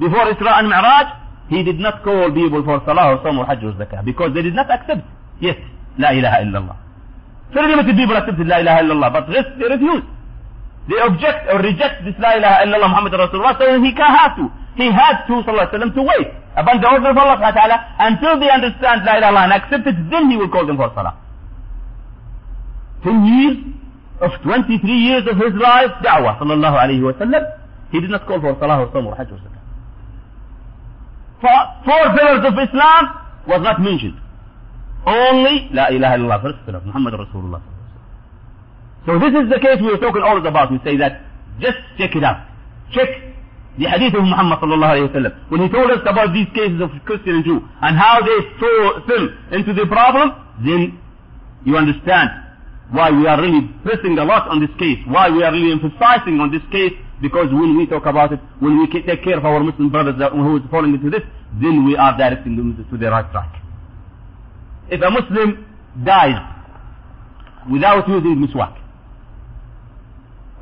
before 0.00 0.26
Isra 0.32 0.58
and 0.58 0.68
Mi'raj, 0.68 1.06
he 1.48 1.62
did 1.62 1.78
not 1.78 2.02
call 2.02 2.32
people 2.32 2.64
for 2.64 2.82
Salah 2.84 3.12
or 3.12 3.22
Saum 3.22 3.38
or 3.38 3.46
Hajj 3.46 3.64
or 3.64 3.72
Zakah, 3.74 4.04
because 4.04 4.32
they 4.34 4.42
did 4.42 4.54
not 4.54 4.70
accept, 4.70 5.04
yes, 5.40 5.56
La 5.98 6.10
ilaha 6.10 6.42
illallah. 6.44 6.76
Very 7.52 7.68
limited 7.68 7.96
people 7.96 8.16
accepted 8.16 8.46
La 8.48 8.58
ilaha 8.60 8.82
illallah, 8.82 9.12
but 9.12 9.28
rest 9.28 9.50
they 9.58 9.68
refuse. 9.68 10.02
They 10.88 10.98
object 10.98 11.46
or 11.52 11.62
reject 11.62 12.04
this 12.04 12.14
La 12.18 12.34
ilaha 12.38 12.66
illallah 12.66 12.90
Muhammad 12.90 13.12
Rasulullah, 13.14 13.54
so 13.58 13.66
he 13.82 13.92
have 13.94 14.34
to. 14.36 14.50
He 14.74 14.90
had 14.90 15.26
to, 15.30 15.34
sallallahu 15.46 15.70
alayhi 15.70 15.94
wa 15.94 16.00
to 16.00 16.02
wait 16.02 16.28
upon 16.56 16.80
the 16.80 16.88
order 16.90 17.10
of 17.10 17.16
Allah 17.16 17.36
subhanahu 17.38 17.54
wa 17.54 17.60
ta'ala 17.60 17.76
until 18.10 18.40
they 18.40 18.50
understand 18.50 19.04
La 19.06 19.16
ilaha 19.20 19.44
and 19.46 19.52
accept 19.52 19.86
it, 19.86 19.96
then 20.10 20.30
he 20.30 20.36
will 20.36 20.48
call 20.50 20.66
them 20.66 20.76
for 20.76 20.90
Salah. 20.94 21.14
10 23.04 23.26
years 23.26 23.56
of 24.22 24.30
23 24.42 24.78
years 24.90 25.24
of 25.26 25.36
his 25.36 25.54
life, 25.58 25.90
da'wah, 26.06 26.38
sallallahu 26.38 26.76
alayhi 26.78 27.02
wa 27.02 27.12
sallam, 27.18 27.42
he 27.90 28.00
did 28.00 28.10
not 28.10 28.26
call 28.26 28.40
for 28.40 28.56
salah 28.60 28.78
or 28.82 28.90
saum 28.92 29.06
or 29.06 29.14
hajj 29.16 29.30
or 29.32 29.38
zakah. 29.42 29.62
Four 31.84 32.04
pillars 32.16 32.44
of 32.46 32.54
Islam 32.54 33.02
was 33.48 33.60
not 33.62 33.80
mentioned. 33.82 34.16
Only 35.04 35.68
La 35.72 35.88
ilaha 35.90 36.14
illallah, 36.16 36.42
first 36.42 36.58
pillar, 36.64 36.80
Muhammad 36.86 37.14
Rasulullah. 37.14 37.60
So 39.06 39.18
this 39.18 39.34
is 39.34 39.50
the 39.50 39.58
case 39.58 39.80
we 39.80 39.90
were 39.90 39.98
talking 39.98 40.22
always 40.22 40.46
about. 40.46 40.70
We 40.70 40.78
say 40.84 40.96
that, 40.98 41.26
just 41.58 41.78
check 41.98 42.14
it 42.14 42.22
out. 42.22 42.46
Check 42.94 43.08
the 43.78 43.88
hadith 43.88 44.14
of 44.14 44.22
Muhammad 44.22 44.60
sallallahu 44.60 44.92
alayhi 44.94 45.24
wa. 45.24 45.30
When 45.48 45.60
he 45.62 45.68
told 45.68 45.90
us 45.90 46.04
about 46.06 46.32
these 46.32 46.46
cases 46.54 46.80
of 46.80 46.90
Christian 47.04 47.40
and 47.40 47.44
Jew, 47.44 47.58
and 47.80 47.96
how 47.96 48.20
they 48.20 48.38
fell 48.60 49.24
into 49.50 49.72
the 49.72 49.86
problem, 49.86 50.36
then 50.64 51.00
you 51.64 51.76
understand 51.76 52.30
why 52.92 53.10
we 53.10 53.26
are 53.26 53.40
really 53.40 53.72
pressing 53.82 54.18
a 54.18 54.24
lot 54.24 54.46
on 54.48 54.60
this 54.60 54.70
case, 54.78 54.98
why 55.08 55.30
we 55.30 55.42
are 55.42 55.50
really 55.50 55.72
emphasizing 55.72 56.38
on 56.38 56.52
this 56.52 56.62
case, 56.70 56.92
because 57.22 57.48
when 57.50 57.76
we 57.78 57.86
talk 57.86 58.04
about 58.06 58.32
it, 58.32 58.40
when 58.60 58.78
we 58.78 58.86
take 58.86 59.24
care 59.24 59.38
of 59.38 59.44
our 59.44 59.60
Muslim 59.64 59.88
brothers 59.88 60.14
who 60.32 60.56
is 60.58 60.62
falling 60.70 60.92
into 60.94 61.08
this, 61.08 61.22
then 61.60 61.86
we 61.86 61.96
are 61.96 62.16
directing 62.18 62.56
them 62.56 62.76
to 62.76 62.96
the 62.98 63.10
right 63.10 63.30
track. 63.32 63.56
If 64.90 65.00
a 65.00 65.10
Muslim 65.10 65.64
dies 66.04 66.36
without 67.70 68.06
using 68.08 68.36
miswak, 68.36 68.76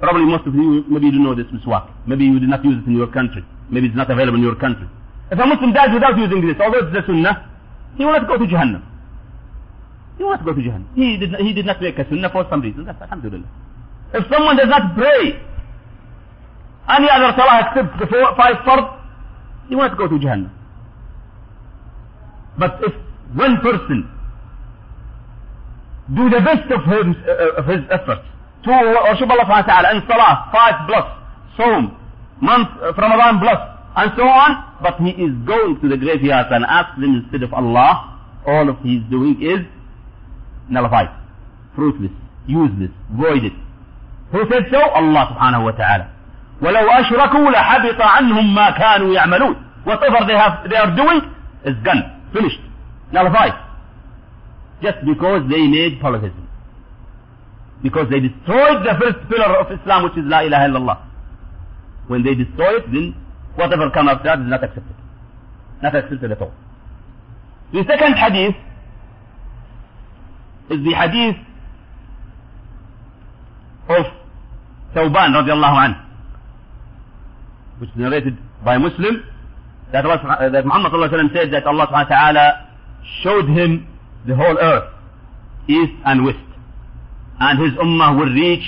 Probably 0.01 0.25
most 0.25 0.47
of 0.47 0.55
you, 0.55 0.83
maybe 0.89 1.07
you 1.07 1.13
don't 1.13 1.25
know 1.25 1.35
this 1.35 1.47
miswak. 1.53 1.91
Maybe 2.07 2.25
you 2.25 2.41
did 2.41 2.49
not 2.49 2.65
use 2.65 2.81
it 2.83 2.89
in 2.89 2.97
your 2.97 3.09
country. 3.13 3.45
Maybe 3.69 3.87
it's 3.87 3.97
not 3.97 4.11
available 4.11 4.39
in 4.39 4.45
your 4.45 4.57
country. 4.57 4.89
If 5.31 5.39
a 5.39 5.47
Muslim 5.47 5.73
dies 5.73 5.93
without 5.93 6.17
using 6.17 6.41
this, 6.41 6.57
although 6.59 6.89
it's 6.89 6.93
the 6.93 7.03
sunnah, 7.07 7.47
he 7.97 8.05
will 8.05 8.13
not 8.13 8.27
go 8.27 8.39
to 8.39 8.45
Jahannam. 8.47 8.83
He 10.17 10.25
will 10.25 10.31
not 10.31 10.45
go 10.45 10.55
to 10.55 10.61
Jahannam. 10.61 10.89
He 10.97 11.19
did 11.19 11.31
not, 11.33 11.41
he 11.43 11.53
did 11.53 11.67
not 11.67 11.83
make 11.83 11.99
a 11.99 12.09
sunnah 12.09 12.31
for 12.31 12.47
some 12.49 12.63
reason. 12.63 12.85
That's 12.87 13.01
alhamdulillah. 13.01 13.47
If 14.15 14.25
someone 14.33 14.57
does 14.57 14.69
not 14.69 14.97
pray 14.97 15.37
any 16.89 17.09
other 17.13 17.37
salah 17.37 17.69
except 17.69 18.01
the 18.01 18.07
four, 18.07 18.35
five 18.37 18.57
fard, 18.65 19.01
he 19.69 19.77
will 19.77 19.87
not 19.87 19.99
go 19.99 20.09
to 20.09 20.17
Jahannam. 20.17 20.51
But 22.59 22.81
if 22.83 22.93
one 23.37 23.61
person 23.61 24.09
do 26.17 26.29
the 26.31 26.41
best 26.41 26.67
of 26.73 26.83
his, 26.89 27.17
uh, 27.29 27.61
of 27.61 27.67
his 27.67 27.85
efforts 27.91 28.27
to 28.63 28.71
worship 28.71 29.30
Allah 29.30 29.45
subhanahu 29.45 29.67
wa 29.67 29.74
ta'ala 29.74 29.88
in 29.95 30.02
salah, 30.08 30.50
five 30.52 30.88
plus, 30.88 31.06
Psalm, 31.58 31.95
month 32.41 32.69
of 32.82 32.98
Ramadan 32.98 33.39
plus, 33.39 33.60
and 33.95 34.12
so 34.17 34.24
on, 34.24 34.52
but 34.82 35.00
he 35.00 35.12
is 35.12 35.32
going 35.45 35.80
to 35.82 35.88
the 35.88 35.98
graveyard 35.98 36.48
and 36.52 36.65
asks 36.65 37.00
them 37.00 37.24
instead 37.24 37.43
of 37.43 37.54
Allah, 37.54 38.19
all 38.45 38.69
of 38.69 38.78
his 38.84 39.02
doing 39.10 39.38
is 39.41 39.62
nullified, 40.69 41.10
fruitless, 41.76 42.12
useless, 42.48 42.91
voided. 43.13 43.54
Who 44.32 44.43
said 44.52 44.65
so? 44.71 44.82
Allah 44.82 45.32
subhanahu 45.32 45.65
wa 45.65 45.71
ta'ala. 45.71 46.12
ولو 46.62 46.89
أشركوا 46.89 47.52
لحبط 47.52 48.02
عنهم 48.02 48.56
ما 48.56 48.69
كانوا 48.69 49.13
يعملون. 49.13 49.56
Whatever 49.86 50.26
they 50.26 50.34
have, 50.34 50.69
they 50.69 50.76
are 50.76 50.95
doing 50.95 51.21
is 51.65 51.76
gone, 51.84 52.04
finished, 52.34 52.60
nullified. 53.12 53.54
Just 54.82 54.98
because 55.06 55.43
they 55.50 55.67
made 55.67 56.00
polytheism. 56.02 56.48
Because 57.83 58.09
they 58.11 58.21
destroyed 58.21 58.85
the 58.85 58.95
first 59.01 59.19
pillar 59.29 59.57
of 59.57 59.73
Islam 59.73 60.05
which 60.05 60.16
is 60.19 60.25
La 60.25 60.40
ilaha 60.40 60.69
illallah. 60.69 60.99
When 62.09 62.23
they 62.23 62.35
destroy 62.35 62.77
it, 62.79 62.93
then 62.93 63.14
whatever 63.55 63.90
comes 63.90 64.11
after 64.11 64.25
that 64.25 64.38
is 64.40 64.47
not 64.47 64.62
accepted. 64.64 64.97
Not 65.83 65.95
accepted 65.95 66.33
at 66.33 66.40
all. 66.43 66.53
The 67.73 67.85
second 67.88 68.14
hadith 68.14 68.57
is 70.71 70.85
the 70.85 70.93
hadith 70.95 71.37
of 73.88 74.05
Thawban 74.95 75.31
radiallahu 75.38 75.77
anhu, 75.87 76.01
which 77.81 77.90
is 77.90 77.97
narrated 77.97 78.37
by 78.64 78.77
Muslim, 78.79 79.23
that, 79.93 80.05
Allah, 80.05 80.19
uh, 80.38 80.49
that 80.51 80.66
Muhammad 80.66 80.93
said 81.35 81.53
that 81.53 81.66
Allah 81.66 81.87
subhanahu 81.87 82.11
wa 82.11 82.16
ta'ala 82.16 82.47
showed 83.23 83.49
him 83.49 83.87
the 84.27 84.35
whole 84.35 84.59
earth, 84.59 84.93
east 85.69 85.93
and 86.05 86.25
west 86.25 86.50
and 87.40 87.59
his 87.59 87.72
ummah 87.81 88.16
will 88.18 88.33
reach, 88.33 88.64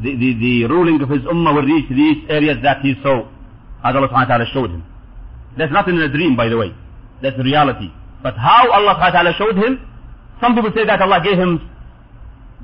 the, 0.00 0.16
the, 0.16 0.30
the 0.40 0.64
ruling 0.72 1.00
of 1.02 1.08
his 1.08 1.20
ummah 1.22 1.54
will 1.54 1.68
reach 1.68 1.88
these 1.90 2.24
areas 2.28 2.56
that 2.62 2.80
he 2.80 2.94
saw, 3.02 3.28
as 3.84 3.94
Allah 3.94 4.08
subhanahu 4.08 4.28
wa 4.28 4.36
ta'ala 4.36 4.46
showed 4.52 4.70
him. 4.70 4.82
That's 5.58 5.72
nothing 5.72 5.96
in 5.96 6.02
a 6.02 6.08
dream, 6.08 6.36
by 6.36 6.48
the 6.48 6.56
way. 6.56 6.74
That's 7.22 7.36
the 7.36 7.44
reality. 7.44 7.92
But 8.22 8.36
how 8.36 8.72
Allah 8.72 8.96
subhanahu 8.96 9.12
wa 9.12 9.16
ta'ala 9.20 9.32
showed 9.36 9.56
him, 9.56 9.80
some 10.40 10.54
people 10.54 10.72
say 10.74 10.84
that 10.86 11.00
Allah 11.00 11.20
gave 11.22 11.36
him 11.38 11.60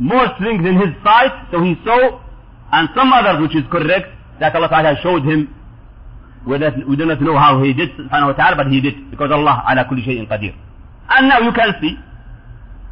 more 0.01 0.25
strength 0.37 0.65
in 0.65 0.77
his 0.81 0.93
sight, 1.05 1.33
so 1.53 1.63
he 1.63 1.77
saw, 1.85 2.21
and 2.73 2.89
some 2.97 3.13
others, 3.13 3.41
which 3.45 3.57
is 3.57 3.65
correct, 3.71 4.09
that 4.41 4.57
Allah 4.57 4.69
ta'ala 4.69 4.97
showed 5.03 5.23
him, 5.25 5.53
we 6.49 6.97
do 6.97 7.05
not 7.07 7.21
know 7.21 7.37
how 7.37 7.63
he 7.63 7.73
did, 7.73 7.91
subhanahu 7.93 8.33
wa 8.33 8.37
ta'ala, 8.41 8.57
but 8.57 8.67
he 8.73 8.81
did, 8.81 9.11
because 9.11 9.31
Allah 9.31 9.63
ala 9.69 9.85
kulli 9.85 10.01
shay'in 10.05 10.27
qadir. 10.27 10.57
And 11.13 11.29
now 11.29 11.41
you 11.41 11.53
can 11.53 11.77
see, 11.81 11.95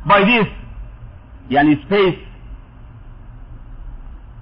by 0.06 0.20
this, 0.28 0.46
yani 1.50 1.80
space 1.88 2.20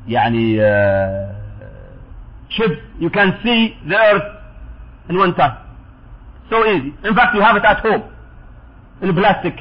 يعني 0.08 0.60
uh, 0.60 1.44
ship, 2.50 2.72
you 3.00 3.10
can 3.10 3.40
see 3.44 3.76
the 3.88 3.96
earth 3.96 4.28
in 5.10 5.18
one 5.18 5.34
time. 5.36 5.58
So 6.50 6.66
easy. 6.66 6.94
In 7.04 7.16
fact, 7.16 7.36
you 7.36 7.42
have 7.42 7.56
it 7.56 7.64
at 7.66 7.80
home, 7.80 8.04
in 9.02 9.10
a 9.10 9.14
plastic 9.14 9.56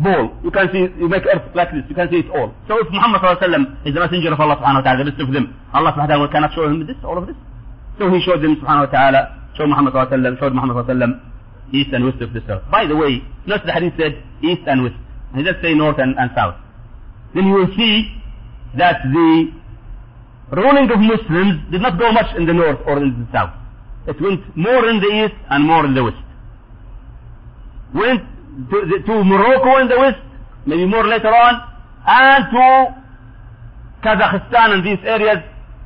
bowl. 0.00 0.30
You 0.44 0.50
can 0.50 0.68
see, 0.72 0.86
you 0.98 1.08
make 1.08 1.24
earth 1.26 1.54
like 1.54 1.70
this, 1.72 1.84
you 1.88 1.94
can 1.94 2.08
see 2.10 2.20
it 2.20 2.30
all. 2.30 2.54
So 2.68 2.78
if 2.78 2.90
Muhammad 2.90 3.20
sallallahu 3.22 3.86
is 3.86 3.94
the 3.94 4.00
messenger 4.00 4.32
of 4.32 4.40
Allah 4.40 4.56
subhanahu 4.56 4.82
wa 4.82 4.86
ta'ala, 4.86 5.04
the 5.04 5.10
best 5.10 5.20
of 5.22 5.32
them, 5.32 5.54
Allah 5.72 5.92
subhanahu 5.92 6.08
wa 6.08 6.26
ta'ala 6.26 6.32
cannot 6.32 6.54
show 6.54 6.66
him 6.68 6.86
this, 6.86 6.96
all 7.04 7.18
of 7.18 7.26
this. 7.26 7.36
So 7.98 8.10
he 8.10 8.20
showed 8.22 8.42
them 8.42 8.56
subhanahu 8.56 8.86
wa 8.86 8.92
ta'ala, 8.92 9.20
showed 9.56 9.68
Muhammad 9.68 9.94
sallallahu 9.94 10.12
alayhi 10.12 10.34
wa 10.34 10.40
showed 10.40 10.54
Muhammad 10.54 10.76
sallallahu 10.76 10.92
alayhi 10.92 11.22
wa 11.22 11.28
east 11.72 11.90
and 11.92 12.04
west 12.04 12.20
of 12.22 12.32
the 12.32 12.40
earth. 12.48 12.64
By 12.70 12.86
the 12.86 12.96
way, 12.96 13.22
notice 13.46 13.66
the 13.66 13.72
hadith 13.72 13.94
said 13.98 14.22
east 14.42 14.62
and 14.66 14.82
west. 14.84 14.96
He 15.34 15.42
doesn't 15.42 15.60
say 15.62 15.74
north 15.74 15.98
and, 15.98 16.16
and 16.16 16.30
south. 16.34 16.56
Then 17.34 17.46
you 17.46 17.54
will 17.54 17.72
see 17.76 18.08
that 18.77 18.97
the 19.03 19.51
ruling 20.51 20.89
of 20.91 20.99
Muslims 20.99 21.71
did 21.71 21.81
not 21.81 21.97
go 21.99 22.11
much 22.11 22.35
in 22.35 22.45
the 22.45 22.53
north 22.53 22.79
or 22.85 22.97
in 22.97 23.25
the 23.25 23.27
south. 23.31 23.53
It 24.07 24.19
went 24.21 24.41
more 24.57 24.89
in 24.89 24.99
the 24.99 25.25
east 25.25 25.35
and 25.49 25.65
more 25.65 25.85
in 25.85 25.93
the 25.93 26.03
west. 26.03 26.17
Went 27.93 28.21
to, 28.69 28.77
the, 28.89 29.03
to 29.05 29.23
Morocco 29.23 29.81
in 29.81 29.87
the 29.87 29.97
west, 29.99 30.19
maybe 30.65 30.85
more 30.85 31.07
later 31.07 31.33
on, 31.33 31.61
and 32.05 32.45
to 32.51 33.03
Kazakhstan 34.03 34.73
and 34.73 34.85
these 34.85 34.99
areas, 35.05 35.37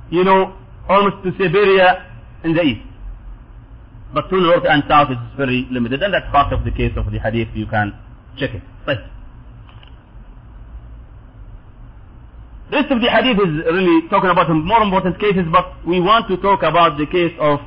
you 0.10 0.23
know, 0.23 0.58
almost 0.89 1.23
to 1.23 1.32
Siberia 1.32 2.06
in 2.43 2.54
the 2.54 2.62
east. 2.62 2.82
But 4.13 4.30
to 4.30 4.39
north 4.39 4.63
and 4.67 4.84
south 4.88 5.10
it's 5.12 5.38
very 5.38 5.67
limited 5.69 6.02
and 6.02 6.13
that's 6.13 6.32
part 6.32 6.54
of 6.54 6.63
the 6.63 6.71
case 6.71 6.93
of 6.95 7.12
the 7.12 7.19
hadith 7.19 7.50
you 7.54 7.67
can 7.67 7.93
check 8.39 8.52
it. 8.54 8.63
Right. 8.88 8.97
The 8.97 9.12
rest 12.71 12.91
of 12.91 13.01
the 13.01 13.10
hadith 13.10 13.38
is 13.38 13.53
really 13.65 14.08
talking 14.10 14.30
about 14.30 14.49
more 14.49 14.82
important 14.84 15.19
cases 15.19 15.45
but 15.51 15.65
we 15.86 15.99
want 15.99 16.27
to 16.27 16.38
talk 16.38 16.63
about 16.63 16.97
the 16.97 17.06
case 17.06 17.34
of 17.39 17.60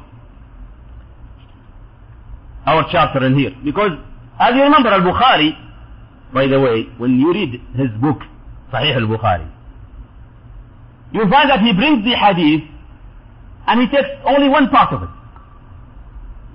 our 2.67 2.87
chapter 2.91 3.25
in 3.27 3.39
here 3.39 3.53
because 3.65 3.93
as 4.39 4.55
you 4.55 4.63
remember 4.63 4.91
al-Bukhari 4.91 5.53
by 6.33 6.47
the 6.47 6.61
way 6.61 6.87
when 6.99 7.19
you 7.19 7.33
read 7.33 7.61
his 7.77 7.91
book 8.01 8.19
Sahih 8.73 8.95
al-Bukhari 8.97 9.49
you 11.13 11.23
find 11.29 11.51
that 11.51 11.61
he 11.61 11.73
brings 11.73 12.05
the 12.05 12.15
hadith 12.15 12.69
and 13.67 13.81
he 13.81 13.87
takes 13.89 14.09
only 14.27 14.49
one 14.49 14.69
part 14.69 14.93
of 14.93 15.03
it 15.03 15.11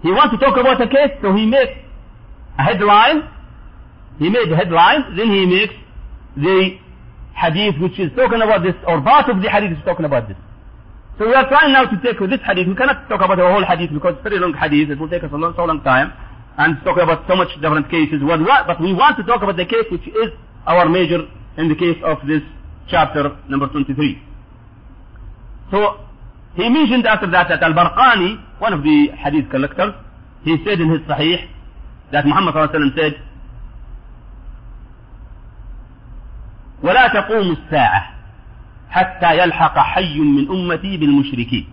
he 0.06 0.12
wants 0.12 0.36
to 0.36 0.38
talk 0.38 0.56
about 0.56 0.80
a 0.80 0.88
case, 0.88 1.18
so 1.20 1.34
he 1.34 1.48
makes 1.48 1.74
a 2.60 2.64
headline. 2.64 3.28
He 4.20 4.30
made 4.30 4.52
the 4.52 4.56
headline, 4.56 5.16
then 5.18 5.32
he 5.34 5.46
makes 5.48 5.74
the 6.38 6.78
hadith 7.36 7.76
which 7.84 8.00
is 8.00 8.10
talking 8.16 8.42
about 8.42 8.64
this, 8.64 8.76
or 8.88 9.02
part 9.02 9.30
of 9.30 9.44
the 9.44 9.50
hadith 9.50 9.78
is 9.78 9.84
talking 9.84 10.06
about 10.06 10.28
this. 10.28 10.38
So 11.20 11.28
we 11.28 11.34
are 11.34 11.48
trying 11.48 11.72
now 11.72 11.86
to 11.86 11.96
take 12.04 12.20
this 12.20 12.42
hadith. 12.44 12.68
We 12.68 12.76
cannot 12.76 13.08
talk 13.08 13.22
about 13.24 13.38
the 13.38 13.48
whole 13.48 13.64
hadith 13.64 13.92
because 13.94 14.16
it's 14.16 14.24
very 14.24 14.40
long 14.40 14.54
hadith. 14.54 14.90
It 14.90 15.00
will 15.00 15.08
take 15.08 15.24
us 15.24 15.32
a 15.32 15.38
long, 15.38 15.54
so 15.56 15.64
long 15.64 15.84
time. 15.84 16.12
And 16.58 16.80
talk 16.84 16.98
about 16.98 17.28
so 17.28 17.36
much 17.36 17.52
different 17.60 17.92
cases. 17.92 18.24
But 18.24 18.80
we 18.80 18.94
want 18.96 19.16
to 19.20 19.24
talk 19.24 19.44
about 19.44 19.56
the 19.56 19.66
case 19.66 19.88
which 19.92 20.08
is 20.08 20.32
our 20.66 20.88
major 20.88 21.28
in 21.58 21.68
the 21.68 21.76
case 21.76 22.00
of 22.04 22.20
this 22.28 22.42
chapter 22.88 23.38
number 23.48 23.68
23. 23.68 23.96
So 25.72 26.00
he 26.56 26.70
mentioned 26.70 27.06
after 27.08 27.30
that 27.32 27.48
that 27.50 27.64
Al-Barqani, 27.64 28.60
one 28.60 28.72
of 28.72 28.84
the 28.84 29.08
hadith 29.20 29.50
collectors, 29.52 29.94
he 30.44 30.56
said 30.64 30.80
in 30.80 30.90
his 30.90 31.02
Sahih 31.02 31.48
that 32.12 32.26
Muhammad 32.26 32.56
said, 32.96 33.20
ولا 36.86 37.08
تقوم 37.08 37.52
الساعة 37.52 38.04
حتى 38.90 39.38
يلحق 39.38 39.78
حي 39.78 40.20
من 40.20 40.50
أمتي 40.50 40.98
بالمشركين 40.98 41.68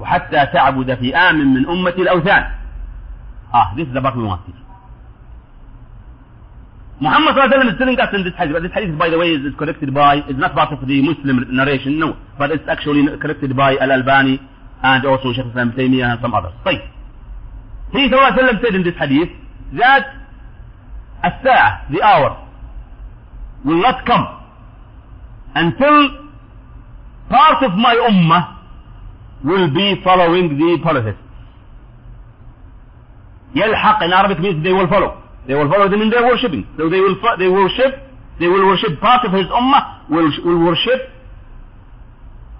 وحتى 0.00 0.46
تعبد 0.46 0.94
فئام 0.94 1.54
من 1.54 1.66
أمتي 1.66 2.02
الأوثان. 2.02 2.44
Ah, 3.52 3.72
this 3.76 3.88
is 3.88 3.94
the 3.94 4.00
part 4.00 4.16
we 4.16 4.22
want. 4.24 4.42
Muhammad 7.00 7.34
ﷺ 7.36 7.72
is 7.72 7.78
telling 7.78 7.98
us 7.98 8.10
in 8.12 8.24
this 8.24 8.34
hadith, 8.36 8.54
but 8.54 8.62
this 8.62 8.72
hadith 8.72 8.98
by 8.98 9.08
the 9.08 9.18
way 9.18 9.30
is, 9.30 9.40
is 9.46 9.54
corrected 9.58 9.94
by, 9.94 10.16
is 10.28 10.36
not 10.36 10.54
part 10.54 10.72
of 10.72 10.86
the 10.86 11.00
Muslim 11.00 11.46
narration, 11.54 11.98
no, 11.98 12.16
but 12.38 12.50
it's 12.50 12.66
actually 12.68 13.06
corrected 13.18 13.56
by 13.56 13.76
Al-Albani 13.76 14.40
and 14.82 15.06
also 15.06 15.32
Shaykh 15.32 15.46
Islam 15.46 15.72
Taymiyyah 15.78 16.12
and 16.12 16.20
some 16.20 16.34
others. 16.34 16.52
طيب. 16.66 16.82
He 17.92 18.08
ﷺ 18.10 18.62
said 18.62 18.74
in 18.74 18.82
this 18.84 18.94
hadith 18.98 19.30
that 19.78 20.06
الساعة, 21.24 21.90
the 21.90 22.02
hour, 22.02 22.47
will 23.65 23.81
not 23.81 24.05
come 24.05 24.25
until 25.55 26.29
part 27.29 27.63
of 27.63 27.71
my 27.77 27.95
ummah 28.09 28.59
will 29.43 29.73
be 29.73 30.01
following 30.03 30.57
the 30.57 30.77
polytheists. 30.83 31.21
يلحق 33.55 34.01
in 34.01 34.11
Arabic 34.13 34.39
means 34.39 34.63
they 34.63 34.73
will 34.73 34.87
follow. 34.87 35.21
They 35.47 35.53
will 35.53 35.69
follow 35.69 35.89
them 35.89 36.01
in 36.01 36.09
their 36.09 36.23
worshipping. 36.25 36.65
So 36.77 36.89
they 36.89 36.99
will, 36.99 37.15
they 37.37 37.47
worship, 37.47 38.01
they 38.39 38.47
will 38.47 38.65
worship 38.65 38.99
part 38.99 39.25
of 39.25 39.33
his 39.33 39.45
ummah, 39.47 40.09
will, 40.09 40.31
will 40.45 40.65
worship 40.65 41.09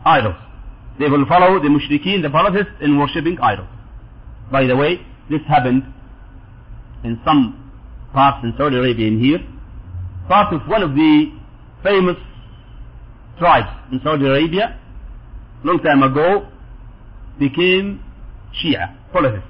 idols. 0.06 0.36
They 1.00 1.08
will 1.10 1.26
follow 1.26 1.60
the 1.60 1.70
mushrikeen, 1.70 2.22
the 2.22 2.30
polytheists 2.30 2.74
in 2.82 3.00
worshipping 3.00 3.40
idols. 3.40 3.70
By 4.52 4.68
the 4.68 4.76
way, 4.76 5.00
this 5.30 5.42
happened 5.48 5.84
in 7.04 7.20
some 7.26 7.72
parts 8.14 8.44
in 8.44 8.54
Saudi 8.58 8.76
Arabia 8.78 9.08
in 9.08 9.20
here. 9.20 9.40
Part 10.29 10.53
of 10.53 10.61
one 10.69 10.83
of 10.83 10.95
the 10.95 11.33
famous 11.83 12.17
tribes 13.39 13.69
in 13.93 14.01
Saudi 14.05 14.27
Arabia, 14.27 14.79
long 15.65 15.79
time 15.81 16.03
ago, 16.03 16.47
became 17.39 18.03
Shia, 18.53 18.95
polytheists. 19.13 19.49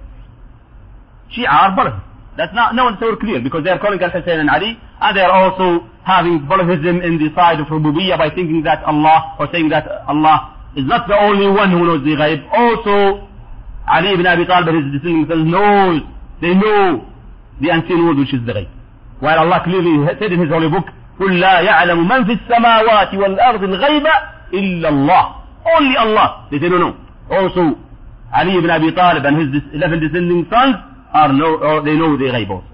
Shia 1.37 1.49
are 1.49 1.75
polytheists. 1.75 2.07
That's 2.37 2.55
not, 2.55 2.75
no 2.77 2.85
one's 2.85 3.01
so 3.01 3.17
clear 3.17 3.41
because 3.43 3.65
they 3.65 3.71
are 3.71 3.81
calling 3.81 4.01
Al-Hussein 4.01 4.39
and 4.39 4.49
Ali 4.49 4.79
and 4.79 5.17
they 5.17 5.21
are 5.23 5.35
also 5.35 5.89
having 6.07 6.47
polytheism 6.47 7.03
in 7.03 7.19
the 7.19 7.35
side 7.35 7.59
of 7.59 7.67
Rububiyyah 7.67 8.17
by 8.17 8.31
thinking 8.31 8.63
that 8.63 8.85
Allah 8.85 9.35
or 9.41 9.49
saying 9.51 9.71
that 9.71 9.91
Allah 10.07 10.55
is 10.77 10.87
not 10.87 11.09
the 11.09 11.19
only 11.19 11.51
one 11.51 11.73
who 11.73 11.83
knows 11.85 12.05
the 12.05 12.15
ghaib. 12.15 12.47
Also, 12.55 13.27
Ali 13.91 14.15
ibn 14.15 14.27
Abi 14.27 14.47
Talib 14.47 14.69
and 14.69 14.95
his 14.95 15.03
descendants 15.03 15.51
knows, 15.51 16.03
they 16.41 16.55
know 16.55 17.11
the 17.61 17.69
unseen 17.71 18.05
world 18.07 18.19
which 18.19 18.33
is 18.33 18.47
the 18.47 18.53
ghaib. 18.53 18.71
While 19.21 19.39
Allah 19.39 19.61
clearly 19.65 20.07
said 20.19 20.33
in 20.33 20.41
his 20.41 20.51
holy 20.51 20.69
book, 20.69 20.87
قل 21.21 21.41
لا 21.41 21.61
يعلم 21.61 22.09
من 22.09 22.25
في 22.25 22.33
السماوات 22.33 23.15
والأرض 23.15 23.63
الغيب 23.63 24.07
إلا 24.55 24.89
الله. 24.89 25.35
Only 25.67 25.97
Allah. 25.97 26.47
They 26.51 26.59
say 26.61 26.69
no, 26.69 26.79
no. 26.79 26.97
Also, 27.31 27.77
Ali 28.33 28.57
ibn 28.57 28.71
Abi 28.71 28.93
Talib 28.95 29.25
and 29.25 29.37
his 29.55 29.63
11 29.75 30.01
descending 30.01 30.47
sons 30.49 30.77
are 31.13 31.33
know, 31.33 31.83
they 31.83 31.97
know 31.97 32.17
the 32.17 32.25
ghaib 32.25 32.51
also. 32.51 32.65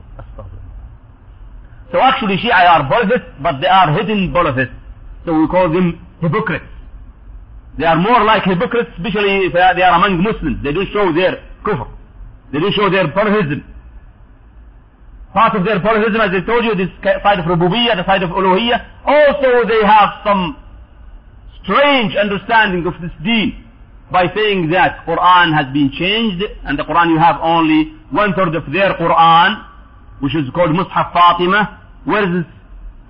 So 1.92 2.00
actually 2.00 2.36
Shia 2.36 2.52
are 2.52 2.88
polytheists, 2.88 3.30
but 3.40 3.60
they 3.60 3.66
are 3.68 3.92
hidden 3.94 4.32
polytheists. 4.32 4.74
So 5.24 5.32
we 5.32 5.46
call 5.48 5.70
them 5.70 5.98
hypocrites. 6.20 6.66
They 7.78 7.86
are 7.86 7.96
more 7.96 8.22
like 8.24 8.42
hypocrites, 8.44 8.90
especially 8.98 9.46
if 9.46 9.52
they 9.54 9.60
are 9.60 9.94
among 9.94 10.22
Muslims. 10.22 10.62
They 10.62 10.72
don't 10.72 10.90
show 10.92 11.12
their 11.12 11.42
kufr. 11.64 11.88
They 12.52 12.58
don't 12.60 12.74
show 12.74 12.90
their 12.90 13.08
polytheism. 13.08 13.64
Part 15.34 15.56
of 15.56 15.66
their 15.66 15.80
polytheism, 15.80 16.20
as 16.20 16.30
I 16.30 16.46
told 16.46 16.64
you, 16.64 16.76
this 16.78 16.94
side 17.02 17.40
of 17.40 17.46
Rububiyyah, 17.46 17.98
the 17.98 18.06
side 18.06 18.22
of 18.22 18.30
Uluhiyyah. 18.30 19.02
Also 19.04 19.66
they 19.66 19.82
have 19.84 20.22
some 20.22 20.56
strange 21.62 22.14
understanding 22.14 22.86
of 22.86 22.94
this 23.02 23.10
deen 23.24 23.66
by 24.12 24.30
saying 24.32 24.70
that 24.70 25.04
Quran 25.04 25.50
has 25.50 25.66
been 25.74 25.90
changed 25.90 26.44
and 26.62 26.78
the 26.78 26.84
Quran 26.84 27.10
you 27.10 27.18
have 27.18 27.40
only 27.42 27.98
one 28.12 28.32
third 28.34 28.54
of 28.54 28.70
their 28.72 28.94
Quran, 28.94 29.66
which 30.20 30.36
is 30.36 30.48
called 30.54 30.70
Mus'haf 30.70 31.12
Fatima. 31.12 31.82
Where 32.04 32.22
is 32.22 32.44
it? 32.44 32.50